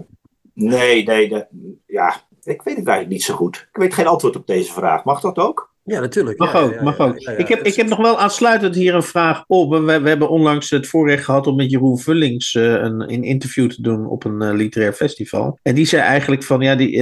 nee, 0.53 1.05
nee, 1.05 1.29
de, 1.29 1.47
ja, 1.87 2.15
ik 2.43 2.63
weet 2.63 2.77
het 2.77 2.87
eigenlijk 2.87 3.09
niet 3.09 3.23
zo 3.23 3.35
goed. 3.35 3.69
Ik 3.73 3.77
weet 3.77 3.95
geen 3.95 4.07
antwoord 4.07 4.37
op 4.37 4.47
deze 4.47 4.73
vraag. 4.73 5.05
Mag 5.05 5.21
dat 5.21 5.39
ook? 5.39 5.70
Ja, 5.91 6.01
natuurlijk. 6.01 6.39
Mag 6.39 6.53
ja, 6.53 6.61
ook, 6.61 6.75
ja, 6.75 6.83
mag 6.83 6.99
ook. 6.99 7.17
ik, 7.17 7.49
heb, 7.49 7.63
ik 7.63 7.75
heb 7.75 7.89
nog 7.89 7.99
wel 7.99 8.19
aansluitend 8.19 8.75
hier 8.75 8.95
een 8.95 9.03
vraag 9.03 9.45
op. 9.47 9.71
We, 9.71 10.01
we 10.01 10.09
hebben 10.09 10.29
onlangs 10.29 10.71
het 10.71 10.87
voorrecht 10.87 11.25
gehad 11.25 11.47
om 11.47 11.57
met 11.57 11.71
Jeroen 11.71 11.99
Vullings 11.99 12.55
uh, 12.55 12.65
een, 12.65 13.13
een, 13.13 13.23
interview 13.23 13.71
te 13.71 13.83
doen 13.83 14.07
op 14.07 14.25
een 14.25 14.43
uh, 14.43 14.53
literair 14.53 14.93
festival. 14.93 15.59
En 15.63 15.75
die 15.75 15.87
zei 15.87 16.03
eigenlijk 16.03 16.43
van 16.43 16.61
ja, 16.61 16.75
die, 16.75 16.93
uh, 16.93 16.99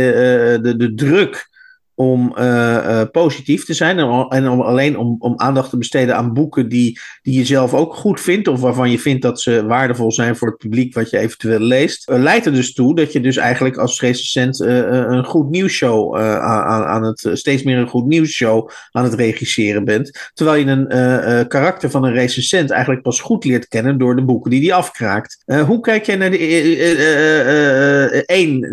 de, 0.62 0.74
de 0.76 0.94
druk 0.94 1.48
om 1.98 2.34
uh, 2.38 2.44
uh, 2.44 3.02
positief 3.12 3.64
te 3.64 3.74
zijn 3.74 3.98
en, 3.98 4.48
om, 4.48 4.60
alleen 4.60 4.98
om, 4.98 5.16
om 5.18 5.32
aandacht 5.36 5.70
te 5.70 5.78
besteden 5.78 6.16
aan 6.16 6.32
boeken 6.32 6.68
die, 6.68 6.98
die 7.22 7.38
je 7.38 7.44
zelf 7.44 7.74
ook 7.74 7.94
goed 7.94 8.20
vindt 8.20 8.48
of 8.48 8.60
waarvan 8.60 8.90
je 8.90 8.98
vindt 8.98 9.22
dat 9.22 9.40
ze 9.40 9.66
waardevol 9.66 10.12
zijn 10.12 10.36
voor 10.36 10.48
het 10.48 10.56
publiek 10.56 10.94
wat 10.94 11.10
je 11.10 11.18
eventueel 11.18 11.60
leest, 11.60 12.10
uh, 12.10 12.18
leidt 12.18 12.46
er 12.46 12.52
dus 12.52 12.72
toe 12.72 12.94
dat 12.94 13.12
je 13.12 13.20
dus 13.20 13.36
eigenlijk 13.36 13.76
als 13.76 14.00
recensent 14.00 14.60
een 14.60 15.24
goed 15.24 15.50
nieuwsshow 15.50 16.16
aan, 16.16 16.84
aan 16.84 17.04
het, 17.04 17.30
steeds 17.32 17.62
meer 17.62 17.78
een 17.78 17.88
goed 17.88 18.06
nieuwsshow 18.06 18.70
aan 18.90 19.04
het 19.04 19.14
regisseren 19.14 19.84
bent, 19.84 20.30
terwijl 20.34 20.64
je 20.64 20.70
een 20.70 21.48
karakter 21.48 21.90
van 21.90 22.04
een 22.04 22.12
recensent 22.12 22.70
eigenlijk 22.70 23.02
pas 23.02 23.20
goed 23.20 23.44
leert 23.44 23.68
kennen 23.68 23.98
door 23.98 24.16
de 24.16 24.24
boeken 24.24 24.50
die 24.50 24.60
die 24.60 24.74
afkraakt. 24.74 25.42
hoe 25.66 25.80
kijk 25.80 26.06
jij 26.06 26.16
naar 26.16 26.30
de 26.30 28.22
één, 28.26 28.70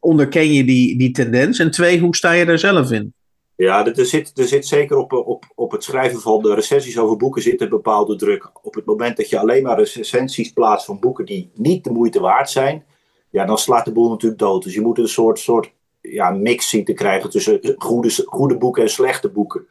onderken 0.00 0.52
je 0.52 0.64
die, 0.64 0.98
die 0.98 1.10
tendens 1.10 1.58
en 1.58 1.70
twee, 1.70 1.98
hoe 1.98 2.16
sta 2.16 2.32
je 2.32 2.46
daar 2.48 2.58
zelf 2.58 2.90
in? 2.90 3.14
Ja, 3.56 3.86
er 3.86 4.06
zit, 4.06 4.38
er 4.38 4.46
zit 4.48 4.66
zeker 4.66 4.96
op, 4.96 5.12
op, 5.12 5.44
op 5.54 5.70
het 5.70 5.84
schrijven 5.84 6.20
van 6.20 6.42
de 6.42 6.54
recensies 6.54 6.98
over 6.98 7.16
boeken 7.16 7.42
zit 7.42 7.60
een 7.60 7.68
bepaalde 7.68 8.16
druk. 8.16 8.50
Op 8.62 8.74
het 8.74 8.84
moment 8.84 9.16
dat 9.16 9.28
je 9.28 9.38
alleen 9.38 9.62
maar 9.62 9.78
recensies 9.78 10.52
plaatst 10.52 10.86
van 10.86 10.98
boeken 11.00 11.24
die 11.24 11.50
niet 11.54 11.84
de 11.84 11.90
moeite 11.90 12.20
waard 12.20 12.50
zijn, 12.50 12.84
ja, 13.30 13.44
dan 13.44 13.58
slaat 13.58 13.84
de 13.84 13.92
boel 13.92 14.10
natuurlijk 14.10 14.40
dood. 14.40 14.62
Dus 14.62 14.74
je 14.74 14.80
moet 14.80 14.98
een 14.98 15.08
soort, 15.08 15.38
soort 15.38 15.72
ja, 16.00 16.30
mix 16.30 16.68
zien 16.68 16.84
te 16.84 16.92
krijgen 16.92 17.30
tussen 17.30 17.74
goede, 17.76 18.22
goede 18.24 18.56
boeken 18.56 18.82
en 18.82 18.90
slechte 18.90 19.28
boeken. 19.28 19.66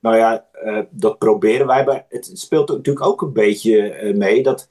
Nou 0.00 0.16
ja, 0.16 0.46
uh, 0.64 0.78
dat 0.90 1.18
proberen 1.18 1.66
wij. 1.66 1.84
Maar 1.84 2.06
het 2.08 2.30
speelt 2.34 2.68
natuurlijk 2.68 3.06
ook 3.06 3.22
een 3.22 3.32
beetje 3.32 4.02
uh, 4.02 4.16
mee 4.16 4.42
dat 4.42 4.68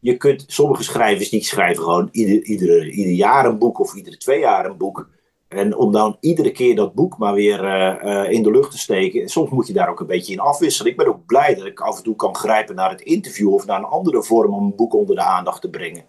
je 0.00 0.16
kunt, 0.16 0.44
sommige 0.46 0.82
schrijvers 0.82 1.28
die 1.28 1.44
schrijven 1.44 1.82
gewoon 1.82 2.08
ieder, 2.12 2.42
iedere, 2.42 2.90
ieder 2.90 3.12
jaar 3.12 3.46
een 3.46 3.58
boek 3.58 3.78
of 3.78 3.94
iedere 3.94 4.16
twee 4.16 4.40
jaar 4.40 4.66
een 4.66 4.76
boek. 4.76 5.08
En 5.48 5.76
om 5.76 5.92
dan 5.92 6.16
iedere 6.20 6.50
keer 6.50 6.76
dat 6.76 6.94
boek 6.94 7.18
maar 7.18 7.34
weer 7.34 7.64
uh, 7.64 8.04
uh, 8.04 8.30
in 8.30 8.42
de 8.42 8.50
lucht 8.50 8.70
te 8.70 8.78
steken. 8.78 9.28
Soms 9.28 9.50
moet 9.50 9.66
je 9.66 9.72
daar 9.72 9.88
ook 9.88 10.00
een 10.00 10.06
beetje 10.06 10.32
in 10.32 10.40
afwisselen. 10.40 10.90
Ik 10.90 10.96
ben 10.96 11.06
ook 11.06 11.26
blij 11.26 11.54
dat 11.54 11.66
ik 11.66 11.80
af 11.80 11.96
en 11.96 12.02
toe 12.02 12.16
kan 12.16 12.34
grijpen 12.34 12.74
naar 12.74 12.90
het 12.90 13.00
interview 13.00 13.52
of 13.52 13.66
naar 13.66 13.78
een 13.78 13.84
andere 13.84 14.22
vorm 14.22 14.54
om 14.54 14.64
een 14.64 14.76
boek 14.76 14.94
onder 14.94 15.14
de 15.14 15.22
aandacht 15.22 15.60
te 15.60 15.70
brengen. 15.70 16.04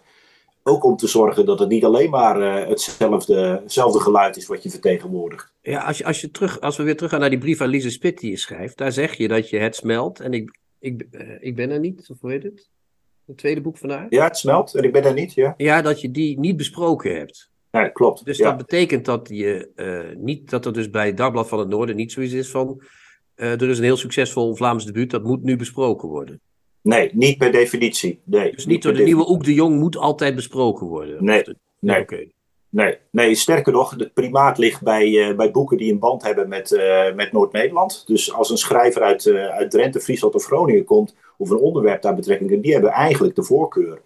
Ook 0.62 0.84
om 0.84 0.96
te 0.96 1.06
zorgen 1.06 1.46
dat 1.46 1.58
het 1.58 1.68
niet 1.68 1.84
alleen 1.84 2.10
maar 2.10 2.40
uh, 2.40 2.68
hetzelfde, 2.68 3.60
hetzelfde 3.62 4.00
geluid 4.00 4.36
is 4.36 4.46
wat 4.46 4.62
je 4.62 4.70
vertegenwoordigt. 4.70 5.52
Ja, 5.62 5.80
als, 5.80 5.98
je, 5.98 6.04
als, 6.04 6.20
je 6.20 6.30
terug, 6.30 6.60
als 6.60 6.76
we 6.76 6.82
weer 6.82 6.96
teruggaan 6.96 7.20
naar 7.20 7.30
die 7.30 7.38
brief 7.38 7.60
aan 7.60 7.68
Lise 7.68 7.90
Spit 7.90 8.18
die 8.18 8.30
je 8.30 8.36
schrijft. 8.36 8.76
Daar 8.76 8.92
zeg 8.92 9.14
je 9.14 9.28
dat 9.28 9.50
je 9.50 9.58
het 9.58 9.76
smelt. 9.76 10.20
En 10.20 10.32
ik, 10.32 10.58
ik, 10.78 11.06
ik 11.40 11.56
ben 11.56 11.70
er 11.70 11.80
niet, 11.80 12.08
of 12.10 12.20
hoe 12.20 12.30
heet 12.30 12.42
het? 12.42 12.68
Het 13.26 13.36
tweede 13.36 13.60
boek 13.60 13.78
van 13.78 13.90
haar. 13.90 14.06
Ja, 14.10 14.24
het 14.24 14.36
smelt. 14.36 14.74
En 14.74 14.84
ik 14.84 14.92
ben 14.92 15.04
er 15.04 15.14
niet, 15.14 15.34
ja. 15.34 15.54
Ja, 15.56 15.82
dat 15.82 16.00
je 16.00 16.10
die 16.10 16.38
niet 16.38 16.56
besproken 16.56 17.16
hebt. 17.16 17.50
Ja, 17.70 17.88
klopt. 17.88 18.24
Dus 18.24 18.38
ja. 18.38 18.44
dat 18.44 18.56
betekent 18.56 19.04
dat 19.04 19.28
je 19.32 19.70
uh, 19.76 20.16
niet 20.16 20.50
dat 20.50 20.66
er 20.66 20.72
dus 20.72 20.90
bij 20.90 21.14
Dagblad 21.14 21.48
van 21.48 21.58
het 21.58 21.68
Noorden 21.68 21.96
niet 21.96 22.12
zoiets 22.12 22.32
is 22.32 22.50
van. 22.50 22.82
Uh, 23.36 23.60
er 23.60 23.68
is 23.68 23.78
een 23.78 23.84
heel 23.84 23.96
succesvol 23.96 24.54
Vlaams 24.54 24.84
debuut, 24.84 25.10
dat 25.10 25.22
moet 25.22 25.42
nu 25.42 25.56
besproken 25.56 26.08
worden. 26.08 26.40
Nee, 26.80 27.10
niet 27.12 27.38
per 27.38 27.52
definitie. 27.52 28.20
Nee, 28.24 28.52
dus 28.52 28.66
niet 28.66 28.82
door 28.82 28.94
de 28.94 29.02
nieuwe 29.02 29.30
Oek 29.30 29.44
de 29.44 29.54
Jong 29.54 29.78
moet 29.78 29.96
altijd 29.96 30.34
besproken 30.34 30.86
worden. 30.86 31.24
Nee, 31.24 31.42
de, 31.42 31.56
nee. 31.78 32.00
Okay. 32.00 32.32
Nee, 32.70 32.98
nee, 33.10 33.34
sterker 33.34 33.72
nog, 33.72 33.90
het 33.90 34.14
primaat 34.14 34.58
ligt 34.58 34.82
bij, 34.82 35.08
uh, 35.08 35.36
bij 35.36 35.50
boeken 35.50 35.76
die 35.76 35.92
een 35.92 35.98
band 35.98 36.22
hebben 36.22 36.48
met, 36.48 36.70
uh, 36.70 37.14
met 37.14 37.32
Noord-Nederland. 37.32 38.02
Dus 38.06 38.32
als 38.32 38.50
een 38.50 38.58
schrijver 38.58 39.02
uit, 39.02 39.24
uh, 39.24 39.46
uit 39.46 39.70
Drenthe, 39.70 40.00
Friesland 40.00 40.34
of 40.34 40.44
Groningen 40.44 40.84
komt, 40.84 41.14
of 41.36 41.50
een 41.50 41.58
onderwerp 41.58 42.02
daar 42.02 42.14
betrekking 42.14 42.62
die 42.62 42.72
hebben 42.72 42.90
eigenlijk 42.90 43.34
de 43.34 43.42
voorkeur. 43.42 44.00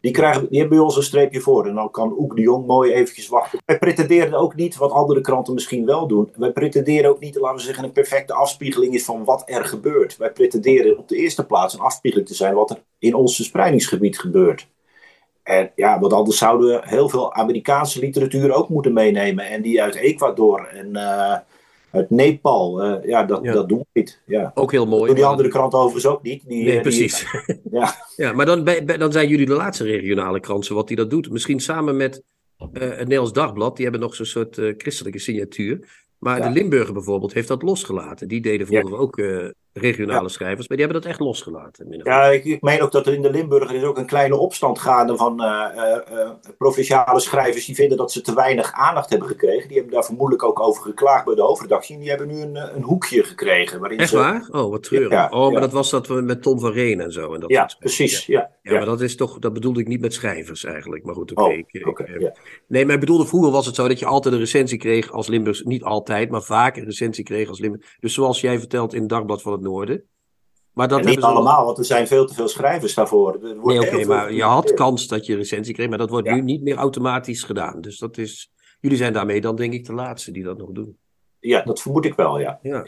Die, 0.00 0.12
krijgen, 0.12 0.48
die 0.48 0.58
hebben 0.58 0.76
bij 0.76 0.86
ons 0.86 0.96
een 0.96 1.02
streepje 1.02 1.40
voor. 1.40 1.66
En 1.66 1.74
dan 1.74 1.90
kan 1.90 2.14
Oek 2.18 2.36
de 2.36 2.42
Jong 2.42 2.66
mooi 2.66 2.92
eventjes 2.92 3.28
wachten. 3.28 3.58
Wij 3.64 3.78
pretenderen 3.78 4.38
ook 4.38 4.54
niet, 4.54 4.76
wat 4.76 4.90
andere 4.90 5.20
kranten 5.20 5.54
misschien 5.54 5.86
wel 5.86 6.06
doen. 6.06 6.32
Wij 6.36 6.52
pretenderen 6.52 7.10
ook 7.10 7.20
niet, 7.20 7.34
laten 7.34 7.56
we 7.56 7.62
zeggen, 7.62 7.84
een 7.84 7.92
perfecte 7.92 8.34
afspiegeling 8.34 8.94
is 8.94 9.04
van 9.04 9.24
wat 9.24 9.42
er 9.46 9.64
gebeurt. 9.64 10.16
Wij 10.16 10.32
pretenderen 10.32 10.98
op 10.98 11.08
de 11.08 11.16
eerste 11.16 11.46
plaats 11.46 11.74
een 11.74 11.80
afspiegeling 11.80 12.28
te 12.28 12.34
zijn 12.34 12.54
wat 12.54 12.70
er 12.70 12.82
in 12.98 13.14
ons 13.14 13.36
verspreidingsgebied 13.36 14.18
gebeurt. 14.18 14.68
En 15.42 15.70
ja, 15.74 16.00
want 16.00 16.12
anders 16.12 16.38
zouden 16.38 16.68
we 16.68 16.80
heel 16.82 17.08
veel 17.08 17.34
Amerikaanse 17.34 18.00
literatuur 18.00 18.52
ook 18.52 18.68
moeten 18.68 18.92
meenemen. 18.92 19.46
En 19.46 19.62
die 19.62 19.82
uit 19.82 19.94
Ecuador 19.94 20.66
en 20.66 20.88
uh, 20.92 21.36
uit 21.90 22.10
Nepal. 22.10 22.84
Uh, 22.84 23.04
ja, 23.04 23.24
dat, 23.24 23.42
ja. 23.42 23.52
dat 23.52 23.68
doen 23.68 23.78
we 23.78 23.86
niet. 23.92 24.20
Ja. 24.26 24.50
Ook 24.54 24.72
heel 24.72 24.86
mooi. 24.86 25.06
Door 25.06 25.14
die 25.14 25.24
andere 25.24 25.48
krant 25.48 25.74
overigens 25.74 26.06
ook 26.06 26.22
niet. 26.22 26.42
Die, 26.46 26.64
nee, 26.64 26.72
die, 26.72 26.80
precies. 26.80 27.26
ja. 27.70 27.94
ja, 28.16 28.32
maar 28.32 28.46
dan, 28.46 28.64
dan 28.98 29.12
zijn 29.12 29.28
jullie 29.28 29.46
de 29.46 29.52
laatste 29.52 29.84
regionale 29.84 30.40
krant 30.40 30.68
wat 30.68 30.88
die 30.88 30.96
dat 30.96 31.10
doet. 31.10 31.30
Misschien 31.30 31.60
samen 31.60 31.96
met 31.96 32.22
uh, 32.58 32.66
het 32.80 32.98
Nederlands 32.98 33.32
Dagblad. 33.32 33.74
Die 33.74 33.84
hebben 33.84 34.02
nog 34.02 34.14
zo'n 34.14 34.26
soort 34.26 34.56
uh, 34.56 34.74
christelijke 34.76 35.18
signatuur. 35.18 36.06
Maar 36.18 36.38
ja. 36.38 36.48
de 36.48 36.52
Limburger 36.54 36.94
bijvoorbeeld 36.94 37.32
heeft 37.32 37.48
dat 37.48 37.62
losgelaten. 37.62 38.28
Die 38.28 38.40
deden 38.40 38.66
vroeger 38.66 38.90
ja. 38.90 38.96
ook 38.96 39.16
regionale 39.78 40.28
schrijvers, 40.28 40.68
maar 40.68 40.76
die 40.76 40.86
hebben 40.86 41.02
dat 41.02 41.10
echt 41.10 41.20
losgelaten. 41.20 42.00
Ja, 42.02 42.24
ik, 42.24 42.44
ik 42.44 42.62
meen 42.62 42.82
ook 42.82 42.92
dat 42.92 43.06
er 43.06 43.14
in 43.14 43.22
de 43.22 43.30
Limburger 43.30 43.76
is 43.76 43.82
ook 43.82 43.98
een 43.98 44.06
kleine 44.06 44.36
opstand 44.36 44.78
gaande 44.78 45.16
van 45.16 45.42
eh, 45.42 45.48
eh, 45.76 46.20
eh, 46.20 46.30
provinciale 46.58 47.20
schrijvers 47.20 47.66
die 47.66 47.74
vinden 47.74 47.98
dat 47.98 48.12
ze 48.12 48.20
te 48.20 48.34
weinig 48.34 48.72
aandacht 48.72 49.10
hebben 49.10 49.28
gekregen. 49.28 49.68
Die 49.68 49.76
hebben 49.76 49.94
daar 49.94 50.04
vermoedelijk 50.04 50.44
ook 50.44 50.60
over 50.60 50.82
geklaagd 50.82 51.24
bij 51.24 51.34
de 51.34 51.42
hoofdredactie. 51.42 51.94
En 51.94 52.00
die 52.00 52.10
hebben 52.10 52.28
nu 52.28 52.40
een, 52.40 52.56
een 52.76 52.82
hoekje 52.82 53.22
gekregen. 53.22 53.80
Waarin 53.80 53.98
Echt 53.98 54.08
ze, 54.08 54.16
waar? 54.16 54.48
Oh, 54.50 54.70
wat 54.70 54.82
treurig. 54.82 55.10
Ja, 55.10 55.28
oh, 55.30 55.44
maar 55.44 55.52
ja. 55.52 55.60
dat 55.60 55.72
was 55.72 55.90
dat 55.90 56.06
we 56.06 56.20
met 56.20 56.42
Tom 56.42 56.60
van 56.60 56.72
Reen 56.72 57.00
en 57.00 57.12
zo. 57.12 57.34
En 57.34 57.40
dat 57.40 57.50
Ja, 57.50 57.70
precies. 57.78 58.26
Ja, 58.26 58.50
Ja, 58.62 58.72
maar 58.72 58.84
dat 58.84 59.00
is 59.00 59.16
toch, 59.16 59.38
dat 59.38 59.52
bedoelde 59.52 59.80
ik 59.80 59.88
niet 59.88 60.00
met 60.00 60.14
schrijvers 60.14 60.64
eigenlijk. 60.64 61.04
Maar 61.04 61.14
goed, 61.14 61.30
oké. 61.30 61.42
Oh. 61.42 62.30
Nee, 62.66 62.84
maar 62.84 62.94
ik 62.94 63.00
bedoelde, 63.00 63.26
vroeger 63.26 63.50
was 63.50 63.66
het 63.66 63.74
zo 63.74 63.88
dat 63.88 63.98
je 63.98 64.06
altijd 64.06 64.34
een 64.34 64.40
recensie 64.40 64.78
kreeg 64.78 65.12
als 65.12 65.26
Limburgs. 65.26 65.62
Niet 65.62 65.82
altijd, 65.82 66.30
maar 66.30 66.42
vaak 66.42 66.76
een 66.76 66.84
recensie 66.84 67.24
kreeg 67.24 67.48
als 67.48 67.58
Limburg. 67.58 67.96
Dus 68.00 68.14
zoals 68.14 68.40
jij 68.40 68.58
vertelt 68.58 68.94
in 68.94 69.06
Dagblad 69.06 69.42
van 69.42 69.52
het 69.52 69.60
Noorden. 69.68 70.08
Maar 70.72 70.88
dat 70.88 71.00
En 71.00 71.06
niet 71.06 71.20
allemaal, 71.20 71.64
want 71.64 71.78
er 71.78 71.84
zijn 71.84 72.06
veel 72.06 72.26
te 72.26 72.34
veel 72.34 72.48
schrijvers 72.48 72.94
daarvoor. 72.94 73.38
Nee, 73.40 73.80
oké, 73.80 74.04
maar 74.04 74.32
je 74.32 74.42
had 74.42 74.74
kans 74.74 75.06
dat 75.06 75.26
je 75.26 75.36
recensie 75.36 75.74
kreeg, 75.74 75.88
maar 75.88 75.98
dat 75.98 76.10
wordt 76.10 76.26
Ja. 76.26 76.34
nu 76.34 76.40
niet 76.42 76.62
meer 76.62 76.76
automatisch 76.76 77.42
gedaan. 77.42 77.80
Dus 77.80 77.98
dat 77.98 78.18
is. 78.18 78.52
Jullie 78.80 78.96
zijn 78.96 79.12
daarmee 79.12 79.40
dan 79.40 79.56
denk 79.56 79.72
ik 79.72 79.86
de 79.86 79.92
laatste 79.92 80.30
die 80.30 80.44
dat 80.44 80.58
nog 80.58 80.70
doen. 80.70 80.98
Ja, 81.40 81.62
dat 81.62 81.80
vermoed 81.80 82.04
ik 82.04 82.14
wel, 82.14 82.38
ja. 82.40 82.58
Ja. 82.62 82.82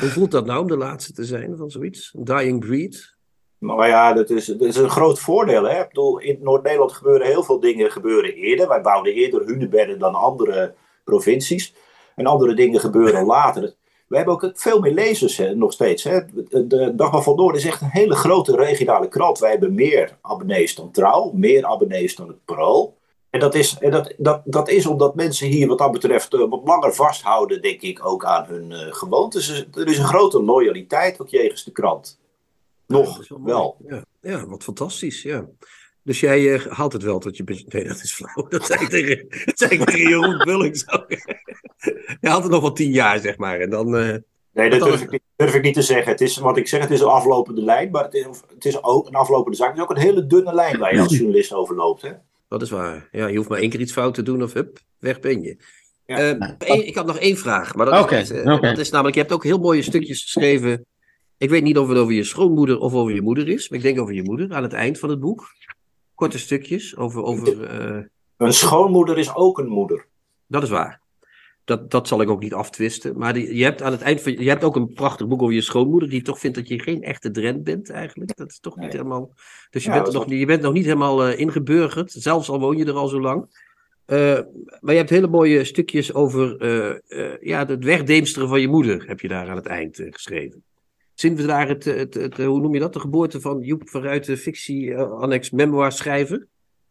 Hoe 0.00 0.08
voelt 0.08 0.30
dat 0.30 0.46
nou 0.46 0.60
om 0.60 0.66
de 0.68 0.76
laatste 0.76 1.12
te 1.12 1.24
zijn 1.24 1.56
van 1.56 1.70
zoiets? 1.70 2.14
Dying 2.18 2.60
breed? 2.60 3.16
Maar 3.58 3.88
ja, 3.88 4.12
dat 4.12 4.30
is, 4.30 4.46
dat 4.46 4.60
is 4.60 4.76
een 4.76 4.90
groot 4.90 5.18
voordeel. 5.18 5.64
Hè? 5.68 5.80
Ik 5.80 5.88
bedoel, 5.88 6.18
in 6.18 6.38
Noord-Nederland 6.40 6.92
gebeuren 6.92 7.26
heel 7.26 7.42
veel 7.42 7.60
dingen 7.60 7.90
gebeuren 7.90 8.34
eerder. 8.34 8.68
Wij 8.68 8.80
bouwden 8.80 9.12
eerder 9.12 9.46
hunebedden 9.46 9.98
dan 9.98 10.14
andere 10.14 10.74
provincies. 11.04 11.74
En 12.14 12.26
andere 12.26 12.54
dingen 12.54 12.80
gebeuren 12.80 13.24
later. 13.36 13.74
We 14.08 14.16
hebben 14.16 14.34
ook 14.34 14.50
veel 14.54 14.80
meer 14.80 14.92
lezers 14.92 15.36
hè, 15.36 15.54
nog 15.54 15.72
steeds. 15.72 16.04
Hè. 16.04 16.20
De, 16.66 16.92
Dagblad 16.96 17.24
van 17.24 17.36
Noord 17.36 17.56
is 17.56 17.64
echt 17.64 17.80
een 17.80 17.90
hele 17.90 18.14
grote 18.14 18.56
regionale 18.56 19.08
krant. 19.08 19.38
Wij 19.38 19.50
hebben 19.50 19.74
meer 19.74 20.18
abonnees 20.20 20.74
dan 20.74 20.90
Trouw, 20.90 21.30
meer 21.34 21.64
abonnees 21.64 22.16
dan 22.16 22.28
het 22.28 22.44
Parool. 22.44 22.96
En 23.30 23.40
dat 23.40 23.54
is, 23.54 23.78
en 23.78 23.90
dat, 23.90 24.14
dat, 24.16 24.42
dat 24.44 24.68
is 24.68 24.86
omdat 24.86 25.14
mensen 25.14 25.48
hier 25.48 25.68
wat 25.68 25.78
dat 25.78 25.92
betreft 25.92 26.34
eh, 26.34 26.48
wat 26.48 26.60
langer 26.64 26.94
vasthouden, 26.94 27.62
denk 27.62 27.80
ik, 27.80 28.06
ook 28.06 28.24
aan 28.24 28.46
hun 28.46 28.72
eh 28.72 28.92
gewoontes. 28.94 29.46
Dus 29.46 29.66
er 29.82 29.88
is 29.88 29.98
een 29.98 30.04
grote 30.04 30.42
loyaliteit 30.42 31.20
ook 31.20 31.28
jegens 31.28 31.64
de 31.64 31.70
krant. 31.70 32.18
Nog 32.86 33.28
mooi. 33.28 33.42
wel. 33.44 33.76
Ja, 33.88 34.04
ja, 34.20 34.46
wat 34.46 34.62
fantastisch, 34.62 35.22
ja. 35.22 35.46
Dus 36.08 36.20
jij 36.20 36.54
eh, 36.54 36.66
haalt 36.66 36.92
het 36.92 37.02
wel 37.02 37.18
tot 37.18 37.36
je... 37.36 37.64
Nee, 37.68 37.84
dat 37.84 38.02
is 38.02 38.14
flauw. 38.14 38.48
Dat 38.48 38.66
zei 38.66 38.80
ik 38.82 38.88
tegen, 38.88 39.26
dat 39.44 39.58
zei 39.58 39.70
ik 39.70 39.84
tegen 39.84 40.08
Jeroen 40.08 40.40
Vullings 40.40 40.88
ook. 40.90 41.04
Je 42.20 42.28
haalt 42.28 42.42
het 42.42 42.52
nog 42.52 42.60
wel 42.60 42.72
tien 42.72 42.90
jaar, 42.90 43.18
zeg 43.18 43.36
maar. 43.36 43.60
En 43.60 43.70
dan... 43.70 43.96
eh, 43.96 44.16
Nee, 44.52 44.70
dat 44.70 44.80
durf 44.80 45.02
ik, 45.02 45.10
niet, 45.10 45.20
durf 45.36 45.54
ik 45.54 45.62
niet 45.62 45.74
te 45.74 45.82
zeggen. 45.82 46.12
Het 46.12 46.20
is 46.20 46.36
wat 46.36 46.56
ik 46.56 46.68
zeg, 46.68 46.80
het 46.80 46.90
is 46.90 47.00
een 47.00 47.06
aflopende 47.06 47.62
lijn, 47.62 47.90
maar 47.90 48.04
het 48.04 48.14
is, 48.14 48.24
het 48.54 48.64
is 48.64 48.82
ook 48.82 49.06
een 49.06 49.14
aflopende 49.14 49.56
zaak. 49.56 49.68
Het 49.68 49.76
is 49.76 49.82
ook 49.82 49.90
een 49.90 49.96
hele 50.02 50.26
dunne 50.26 50.54
lijn 50.54 50.78
waar 50.78 50.94
je 50.94 51.00
als 51.00 51.16
journalist 51.16 51.52
overloopt. 51.52 52.02
Hè? 52.02 52.10
dat 52.48 52.62
is 52.62 52.70
waar. 52.70 53.08
Ja, 53.12 53.26
je 53.26 53.36
hoeft 53.36 53.48
maar 53.48 53.58
één 53.58 53.70
keer 53.70 53.80
iets 53.80 53.92
fout 53.92 54.14
te 54.14 54.22
doen 54.22 54.42
of 54.42 54.52
hup, 54.52 54.78
weg 54.98 55.20
ben 55.20 55.42
je. 55.42 55.56
Ja. 56.06 56.16
Eh, 56.18 56.50
één- 56.58 56.86
ik 56.86 56.94
had 56.94 57.06
nog 57.06 57.18
één 57.18 57.36
vraag. 57.36 57.74
Maar 57.74 57.86
dat, 57.86 58.02
Oké, 58.02 58.16
is, 58.16 58.30
eh, 58.30 58.60
dat 58.60 58.78
is 58.78 58.90
namelijk, 58.90 59.14
je 59.16 59.20
hebt 59.22 59.32
ook 59.32 59.44
heel 59.44 59.58
mooie 59.58 59.82
stukjes 59.82 60.22
geschreven. 60.22 60.84
Ik 61.38 61.50
weet 61.50 61.62
niet 61.62 61.78
of 61.78 61.88
het 61.88 61.98
over 61.98 62.14
je 62.14 62.24
schoonmoeder 62.24 62.78
of 62.78 62.92
over 62.94 63.14
je 63.14 63.22
moeder 63.22 63.48
is. 63.48 63.68
Maar 63.68 63.78
ik 63.78 63.84
denk 63.84 64.00
over 64.00 64.14
je 64.14 64.22
moeder 64.22 64.52
aan 64.52 64.62
het 64.62 64.72
eind 64.72 64.98
van 64.98 65.08
het 65.10 65.20
boek. 65.20 65.46
Korte 66.18 66.38
stukjes 66.38 66.96
over... 66.96 67.22
over 67.22 67.64
eh, 67.64 68.02
Een 68.36 68.52
schoonmoeder 68.52 69.18
is 69.18 69.34
ook 69.34 69.58
een 69.58 69.68
moeder. 69.68 70.06
Dat 70.46 70.62
is 70.62 70.68
waar. 70.68 71.00
Dat, 71.64 71.90
dat 71.90 72.08
zal 72.08 72.20
ik 72.20 72.28
ook 72.28 72.40
niet 72.40 72.54
aftwisten. 72.54 73.18
Maar 73.18 73.32
die, 73.32 73.56
je 73.56 73.64
hebt 73.64 73.82
aan 73.82 73.92
het 73.92 74.00
eind 74.00 74.20
van. 74.20 74.32
Je 74.32 74.48
hebt 74.48 74.64
ook 74.64 74.76
een 74.76 74.92
prachtig 74.92 75.26
boek 75.28 75.42
over 75.42 75.54
je 75.54 75.60
schoonmoeder. 75.60 76.08
Die 76.08 76.22
toch 76.22 76.38
vindt 76.38 76.56
dat 76.56 76.68
je 76.68 76.78
geen 76.82 77.02
echte 77.02 77.30
Drent 77.30 77.64
bent, 77.64 77.90
eigenlijk. 77.90 78.36
Dat 78.36 78.50
is 78.50 78.58
toch 78.60 78.74
niet 78.76 78.84
Nee. 78.84 78.96
helemaal. 78.96 79.30
Dus 79.70 79.84
je, 79.84 79.90
Ja, 79.90 80.02
bent, 80.02 80.14
nog, 80.14 80.26
niet, 80.26 80.38
je 80.38 80.46
bent 80.46 80.62
nog 80.62 80.72
niet 80.72 80.84
helemaal 80.84 81.24
eh, 81.24 81.38
ingeburgerd. 81.38 82.12
Zelfs 82.12 82.48
al 82.48 82.60
woon 82.60 82.76
je 82.76 82.84
er 82.84 82.92
al 82.92 83.08
zo 83.08 83.20
lang. 83.20 83.66
Eh, 84.04 84.38
maar 84.80 84.92
je 84.92 84.98
hebt 84.98 85.10
hele 85.10 85.28
mooie 85.28 85.64
stukjes 85.64 86.14
over. 86.14 86.56
ja, 87.40 87.66
het 87.66 87.84
wegdeemsteren 87.84 88.48
van 88.48 88.60
je 88.60 88.68
moeder. 88.68 89.04
Heb 89.06 89.20
je 89.20 89.28
daar 89.28 89.48
aan 89.48 89.56
het 89.56 89.66
eind 89.66 90.02
geschreven. 90.10 90.62
Zien 91.20 91.36
we 91.36 91.46
daar 91.46 91.68
het, 91.68 91.84
het, 91.84 92.14
het, 92.14 92.38
eh, 92.38 92.46
Hoe 92.46 92.60
noem 92.60 92.74
je 92.74 92.80
dat? 92.80 92.92
De 92.92 93.00
geboorte 93.00 93.40
van 93.40 93.60
Joep 93.60 93.88
vanuit 93.88 94.24
de 94.24 94.36
fictie-annex 94.36 95.50
memoir 95.50 95.92
schrijven? 95.92 96.48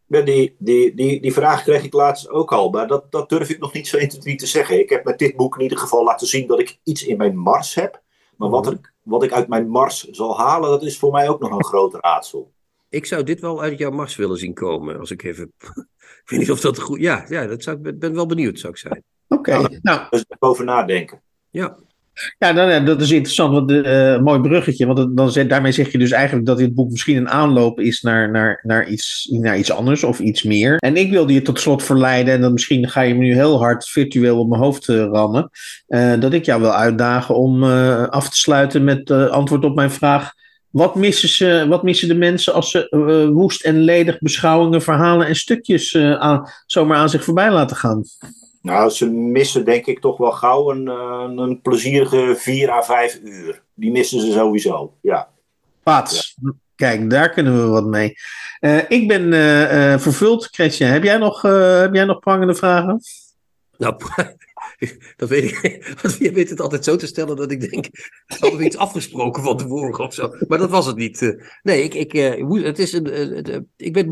Ja, 0.08 0.22
die, 0.22 0.56
die, 0.60 0.96
die, 0.96 1.22
die 1.22 1.34
vraag 1.34 1.64
kreeg 1.64 1.84
ik 1.84 1.94
laatst 1.94 2.30
ook 2.30 2.52
al, 2.52 2.70
maar 2.70 2.88
dat, 2.88 3.12
dat 3.12 3.30
durf 3.30 3.50
ik 3.50 3.60
nog 3.60 3.74
niet 3.74 3.88
zo 3.88 3.98
1, 3.98 4.10
2, 4.10 4.22
3 4.22 4.36
te 4.36 4.46
zeggen. 4.46 4.80
Ik 4.80 4.90
heb 4.90 5.04
met 5.04 5.20
dit 5.20 5.36
boek 5.36 5.56
in 5.56 5.62
ieder 5.62 5.78
geval 5.78 6.04
laten 6.04 6.28
zien 6.28 6.48
dat 6.48 6.60
ik 6.60 6.80
iets 6.84 7.06
in 7.06 7.18
mijn 7.18 7.38
mars 7.38 7.76
heb. 7.76 8.02
Maar 8.38 8.50
wat, 8.50 8.68
er, 8.68 8.94
wat 9.02 9.24
ik 9.24 9.32
uit 9.32 9.48
mijn 9.48 9.70
mars 9.70 10.04
zal 10.04 10.38
halen, 10.38 10.70
dat 10.70 10.84
is 10.84 10.98
voor 10.98 11.12
mij 11.12 11.30
ook 11.30 11.40
nog 11.40 11.52
een 11.52 11.66
groot 11.66 11.94
raadsel. 11.94 12.52
Ik 12.90 13.06
zou 13.06 13.24
dit 13.24 13.40
wel 13.40 13.62
uit 13.62 13.78
jouw 13.78 13.92
mars 13.92 14.16
willen 14.16 14.38
zien 14.38 14.54
komen. 14.54 15.00
Als 15.00 15.12
ik 15.12 15.24
even. 15.24 15.54
ik 16.24 16.30
weet 16.30 16.40
niet 16.40 16.52
of 16.52 16.60
dat 16.60 16.80
goed. 16.80 17.00
Ja, 17.00 17.26
ja 17.30 17.46
dat 17.46 17.64
zou, 17.64 17.78
ik 17.84 18.00
ben- 18.00 18.14
wel 18.14 18.26
benieuwd, 18.26 18.60
zou 18.60 18.74
ik 18.74 18.80
zijn. 18.80 19.04
Oké, 19.28 19.80
nou, 19.82 20.08
Dus 20.10 20.26
over 20.40 20.66
nadenken. 20.66 21.22
Ja, 21.50 21.78
ja, 22.38 22.54
dan, 22.54 22.70
ja, 22.70 22.80
dat 22.80 23.02
is 23.02 23.12
interessant. 23.12 23.54
Want, 23.54 23.72
eh, 23.72 24.20
mooi 24.20 24.40
bruggetje. 24.42 24.86
Want 24.86 24.98
het- 24.98 25.18
dan, 25.18 25.48
daarmee 25.48 25.72
zeg 25.72 25.92
je 25.92 25.98
dus 25.98 26.12
eigenlijk 26.12 26.46
dat 26.46 26.58
dit 26.58 26.76
boek 26.76 26.90
misschien 26.92 27.18
een 27.18 27.30
aanloop 27.30 27.80
is 27.80 28.02
naar, 28.02 28.32
naar, 28.32 28.60
naar, 28.64 28.88
iets, 28.88 29.28
naar 29.32 29.58
iets 29.58 29.72
anders 29.72 30.04
of 30.04 30.20
iets 30.20 30.44
meer. 30.44 30.76
En 30.76 30.96
ik 30.98 31.12
wilde 31.12 31.34
je 31.34 31.42
tot 31.42 31.60
slot 31.60 31.84
verleiden, 31.84 32.34
en 32.34 32.42
dan 32.42 32.54
misschien 32.54 32.90
ga 32.90 33.02
je 33.02 33.14
me 33.16 33.20
nu 33.24 33.34
heel 33.34 33.58
hard 33.60 33.88
virtueel 33.90 34.40
op 34.40 34.50
mijn 34.50 34.62
hoofd 34.62 34.90
eh, 34.90 34.96
rammen. 34.96 35.50
eh, 35.88 36.14
dat 36.20 36.34
ik 36.34 36.46
jou 36.46 36.62
wil 36.62 36.74
uitdagen 36.74 37.36
om 37.36 37.64
af 38.10 38.30
te 38.30 38.36
sluiten 38.38 38.84
met 38.84 39.12
antwoord 39.12 39.66
op 39.66 39.76
mijn 39.76 39.92
vraag. 39.92 40.32
Wat 40.70 40.96
missen, 40.96 41.30
ze, 41.30 41.66
wat 41.70 41.84
missen 41.84 42.08
de 42.08 42.16
mensen 42.16 42.54
als 42.54 42.72
ze 42.72 43.30
woest 43.34 43.64
en 43.64 43.80
ledig 43.82 44.18
beschouwingen, 44.20 44.82
verhalen 44.82 45.28
en 45.28 45.36
stukjes 45.36 45.90
zomaar 46.66 46.98
aan 46.98 47.10
zich 47.10 47.24
voorbij 47.24 47.52
laten 47.52 47.76
gaan? 47.78 48.04
Nou, 48.68 48.90
ze 48.90 49.10
missen 49.10 49.66
denk 49.66 49.86
ik 49.86 50.00
toch 50.00 50.18
wel 50.18 50.32
gauw 50.32 50.72
een, 50.72 50.88
eh, 50.88 51.32
een 51.36 51.62
plezierige 51.62 52.36
4 52.38 52.70
à 52.72 52.82
5 52.82 53.20
uur. 53.24 53.64
Die 53.74 53.92
missen 53.92 54.22
ze 54.22 54.32
sowieso, 54.32 54.94
ja. 55.02 55.30
Pats. 55.84 56.36
Kijk, 56.76 57.10
daar 57.10 57.30
kunnen 57.30 57.62
we 57.62 57.68
wat 57.68 57.86
mee. 57.86 58.14
Eh, 58.60 58.78
ik 58.88 59.08
ben 59.08 59.34
eh, 59.34 59.94
eh, 59.94 60.00
vervuld, 60.00 60.48
Christian. 60.52 60.90
Heb 60.90 61.04
jij 61.04 61.18
nog, 61.18 61.44
eh, 61.44 61.80
heb 61.80 61.94
jij 61.94 62.06
nog 62.06 62.20
prangende 62.20 62.56
vragen? 62.56 63.00
nou, 63.78 63.96
dat 65.18 65.30
weet 65.30 65.44
ik. 65.44 65.88
Want 66.02 66.18
je 66.18 66.32
weet 66.32 66.50
het 66.50 66.60
altijd 66.62 66.84
zo 66.84 66.96
te 66.96 67.08
stellen 67.08 67.36
dat 67.36 67.52
ik 67.52 67.72
denk. 67.72 67.86
Hadden 68.26 68.60
we 68.60 68.66
iets 68.66 68.78
afgesproken 68.78 69.44
van 69.44 69.58
tevoren 69.58 70.06
of 70.06 70.14
zo? 70.14 70.34
Maar 70.48 70.58
dat 70.58 70.70
was 70.70 70.86
het 70.86 70.96
niet. 70.96 71.22
eh. 71.22 71.44
Nee, 71.64 71.84
ik, 71.84 71.94
ik, 71.94 72.14
eh, 72.14 72.64
het 72.64 72.80
is 72.80 72.94
een, 72.94 73.06
het, 73.06 73.62
ik 73.78 73.94
ben 73.94 74.08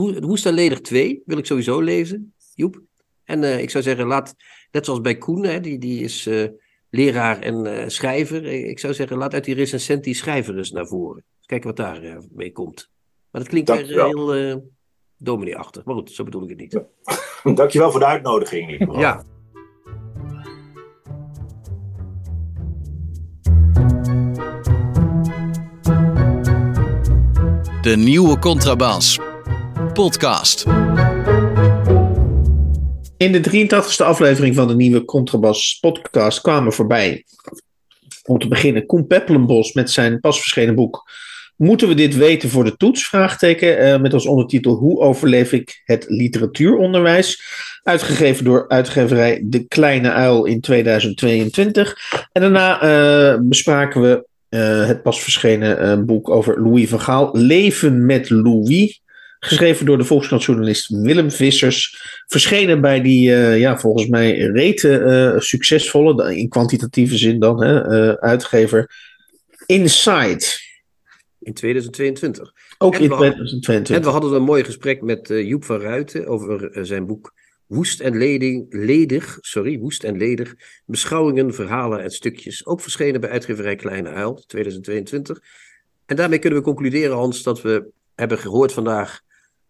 Ledig 0.53 0.81
2. 0.81 1.21
Wil 1.25 1.37
ik 1.37 1.45
sowieso 1.45 1.79
lezen, 1.81 2.33
Joep. 2.53 2.81
En 3.25 3.43
eh, 3.43 3.59
ik 3.59 3.69
zou 3.69 3.83
zeggen, 3.83 4.05
laat, 4.05 4.35
net 4.71 4.85
zoals 4.85 5.01
bij 5.01 5.15
Koen, 5.17 5.43
hè, 5.43 5.59
die, 5.59 5.77
die 5.77 6.03
is 6.03 6.27
eh, 6.27 6.47
leraar 6.89 7.39
en 7.39 7.65
eh, 7.65 7.87
schrijver. 7.87 8.45
Ik 8.45 8.79
zou 8.79 8.93
zeggen, 8.93 9.17
laat 9.17 9.33
uit 9.33 9.43
die 9.43 9.55
recensent 9.55 10.03
die 10.03 10.13
schrijver 10.13 10.57
eens 10.57 10.71
naar 10.71 10.87
voren. 10.87 11.23
Kijken 11.45 11.67
wat 11.67 11.77
daar 11.77 12.03
eh, 12.03 12.17
mee 12.33 12.51
komt. 12.51 12.89
Maar 13.31 13.41
dat 13.41 13.49
klinkt 13.49 13.69
weer 13.69 13.77
Dankjewel. 13.77 14.31
heel 14.33 14.51
eh 14.51 14.61
domineeachtig. 15.17 15.83
Maar 15.83 15.95
goed, 15.95 16.11
zo 16.11 16.23
bedoel 16.23 16.43
ik 16.43 16.49
het 16.49 16.57
niet. 16.57 16.79
Dankjewel 17.57 17.91
voor 17.91 17.99
de 17.99 18.05
uitnodiging. 18.05 18.97
Ja, 18.99 19.23
De 27.81 27.95
nieuwe 27.95 28.39
Contrabas. 28.39 29.19
Podcast. 29.93 30.65
In 33.17 33.31
de 33.31 33.67
83e 33.67 34.05
aflevering 34.05 34.55
van 34.55 34.67
de 34.67 34.75
nieuwe 34.75 35.05
Contrabas 35.05 35.77
podcast 35.81 36.41
kwamen 36.41 36.73
voorbij. 36.73 37.25
Om 38.23 38.39
te 38.39 38.47
beginnen 38.47 38.85
Koen 38.85 39.07
Peppelenbos 39.07 39.73
met 39.73 39.91
zijn 39.91 40.19
pas 40.19 40.39
verschenen 40.39 40.75
boek. 40.75 41.11
Moeten 41.55 41.87
we 41.87 41.93
dit 41.93 42.15
weten 42.15 42.49
voor 42.49 42.63
de 42.63 42.77
toets? 42.77 43.07
Vraagteken, 43.07 43.77
eh, 43.77 43.99
met 44.01 44.13
als 44.13 44.25
ondertitel 44.25 44.73
Hoe 44.73 44.99
overleef 44.99 45.51
ik 45.51 45.81
het 45.85 46.05
literatuuronderwijs? 46.07 47.43
Uitgegeven 47.83 48.43
door 48.43 48.67
uitgeverij 48.67 49.41
De 49.43 49.67
Kleine 49.67 50.11
Uil 50.11 50.45
in 50.45 50.61
2022. 50.61 51.97
En 52.31 52.41
daarna 52.41 52.81
eh, 52.81 53.39
bespraken 53.41 54.01
we 54.01 54.27
eh, 54.49 54.87
het 54.87 55.03
pas 55.03 55.21
verschenen 55.21 56.05
boek 56.05 56.29
over 56.29 56.61
Louis 56.61 56.89
van 56.89 57.01
Gaal. 57.01 57.29
Leven 57.33 58.05
met 58.05 58.29
Louis. 58.29 59.03
Geschreven 59.47 59.85
door 59.85 59.97
de 59.97 60.03
Volkskrant-journalist 60.03 60.89
Willem 60.89 61.31
Vissers. 61.31 62.01
Verschenen 62.27 62.81
bij 62.81 63.01
die, 63.01 63.33
eh, 63.35 63.59
ja, 63.59 63.79
volgens 63.79 64.07
mij 64.07 64.37
rete 64.37 64.97
eh, 64.97 65.39
succesvolle, 65.39 66.35
in 66.37 66.49
kwantitatieve 66.49 67.17
zin 67.17 67.39
dan, 67.39 67.63
hè, 67.63 67.81
eh, 67.81 68.13
uitgever 68.13 68.91
Inside. 69.65 70.45
in 71.39 71.53
2022. 71.53 72.53
Ook 72.77 72.95
En 72.95 73.01
in 73.01 73.09
we- 73.09 73.15
2022. 73.15 73.95
En 73.95 74.01
we 74.03 74.09
hadden 74.09 74.33
een 74.33 74.43
mooi 74.43 74.63
gesprek 74.63 75.01
met 75.01 75.27
Joep 75.27 75.63
van 75.63 75.79
Ruiten 75.81 76.27
over 76.27 76.69
zijn 76.81 77.05
boek 77.05 77.33
Woest 77.65 77.99
en 77.99 78.17
ledig, 78.69 79.37
sorry, 79.41 79.79
woest 79.79 80.03
en 80.03 80.17
ledig. 80.17 80.53
Beschouwingen, 80.85 81.53
verhalen 81.53 82.03
en 82.03 82.11
stukjes. 82.11 82.65
Ook 82.65 82.81
verschenen 82.81 83.21
bij 83.21 83.29
uitgeverij 83.29 83.75
Kleine 83.75 84.09
Uil, 84.09 84.43
2022. 84.47 85.39
En 86.05 86.15
daarmee 86.15 86.39
kunnen 86.39 86.59
we 86.59 86.65
concluderen, 86.65 87.15
Hans, 87.15 87.43
dat 87.43 87.61
we 87.61 87.85
hebben 88.15 88.37
gehoord 88.37 88.73
vandaag 88.73 89.21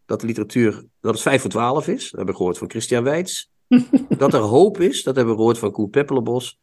dat 0.06 0.22
de 0.22 0.28
literatuur, 0.28 0.84
dat 1.02 1.14
het 1.14 1.22
5 1.22 1.42
voor 1.42 1.50
12 1.50 1.88
is. 1.88 2.04
Dat 2.04 2.12
hebben 2.12 2.28
we 2.28 2.36
gehoord 2.36 2.58
van 2.58 2.70
Christian 2.70 3.04
Weitz. 3.04 3.46
dat 4.18 4.34
er 4.34 4.40
hoop 4.40 4.80
is, 4.80 5.04
dat 5.04 5.16
hebben 5.16 5.34
we 5.34 5.40
gehoord 5.40 5.58
van 5.58 5.72
Koen 5.72 5.90
Peppelenbos. 5.90 6.58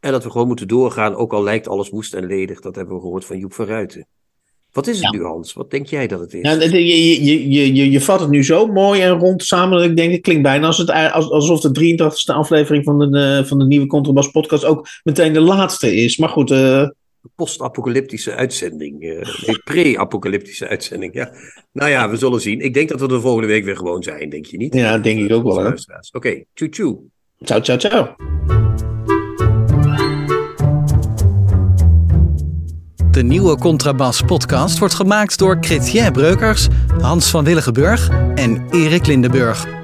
En 0.00 0.12
dat 0.12 0.24
we 0.24 0.30
gewoon 0.30 0.46
moeten 0.46 0.68
doorgaan, 0.68 1.14
ook 1.14 1.32
al 1.32 1.42
lijkt 1.42 1.68
alles 1.68 1.88
woest 1.88 2.14
en 2.14 2.26
ledig. 2.26 2.60
Dat 2.60 2.76
hebben 2.76 2.94
we 2.94 3.00
gehoord 3.00 3.24
van 3.24 3.38
Joep 3.38 3.52
van 3.52 3.66
Ruiten. 3.66 4.06
Wat 4.72 4.86
is 4.86 5.00
het 5.00 5.12
nu, 5.12 5.24
Hans? 5.24 5.52
Wat 5.52 5.70
denk 5.70 5.86
jij 5.86 6.06
dat 6.06 6.20
het 6.20 6.34
is? 6.34 6.42
Ja, 6.42 6.52
je, 6.52 6.86
je, 6.86 7.24
je, 7.24 7.74
je, 7.74 7.90
je 7.90 8.00
vat 8.00 8.20
het 8.20 8.30
nu 8.30 8.44
zo 8.44 8.66
mooi 8.66 9.00
en 9.00 9.18
rond 9.18 9.42
samen 9.42 9.78
dat 9.78 9.88
ik 9.90 9.96
denk, 9.96 10.12
het 10.12 10.20
klinkt 10.20 10.42
bijna 10.42 10.66
als 10.66 10.78
het, 10.78 10.90
alsof 11.12 11.60
de 11.60 11.96
83ste 11.96 12.34
aflevering 12.34 12.84
van 12.84 13.10
de, 13.10 13.42
van 13.46 13.58
de 13.58 13.64
nieuwe 13.64 13.86
Contrabas 13.86 14.30
podcast 14.30 14.64
ook 14.64 14.86
meteen 15.02 15.32
de 15.32 15.40
laatste 15.40 15.96
is. 15.96 16.16
Maar 16.16 16.28
goed... 16.28 16.50
Uh... 16.50 16.88
Post-apocalyptische 17.34 18.34
uitzending. 18.34 19.02
Uh, 19.02 19.24
Pre-apocalyptische 19.64 20.68
uitzending, 20.68 21.14
ja. 21.14 21.32
Nou 21.72 21.90
ja, 21.90 22.10
we 22.10 22.16
zullen 22.16 22.40
zien. 22.40 22.60
Ik 22.60 22.74
denk 22.74 22.88
dat 22.88 23.00
we 23.00 23.08
er 23.08 23.20
volgende 23.20 23.48
week 23.48 23.64
weer 23.64 23.76
gewoon 23.76 24.02
zijn, 24.02 24.30
denk 24.30 24.46
je 24.46 24.56
niet? 24.56 24.74
Ja, 24.74 24.98
denk 24.98 25.20
ik 25.20 25.32
ook 25.32 25.42
wel. 25.42 25.66
Oké, 25.66 25.76
okay, 26.12 26.46
tjoe 26.54 26.68
tjoe. 26.68 26.98
Ciao, 27.38 27.60
ciao, 27.60 27.78
ciao. 27.78 28.14
De 33.10 33.22
nieuwe 33.22 33.58
Contrabas 33.58 34.22
podcast 34.22 34.78
wordt 34.78 34.94
gemaakt 34.94 35.38
door 35.38 35.56
Chrétien 35.60 36.12
Breukers, 36.12 36.68
Hans 37.00 37.30
van 37.30 37.44
Willigenburg 37.44 38.08
en 38.34 38.66
Erik 38.70 39.06
Lindenburg. 39.06 39.83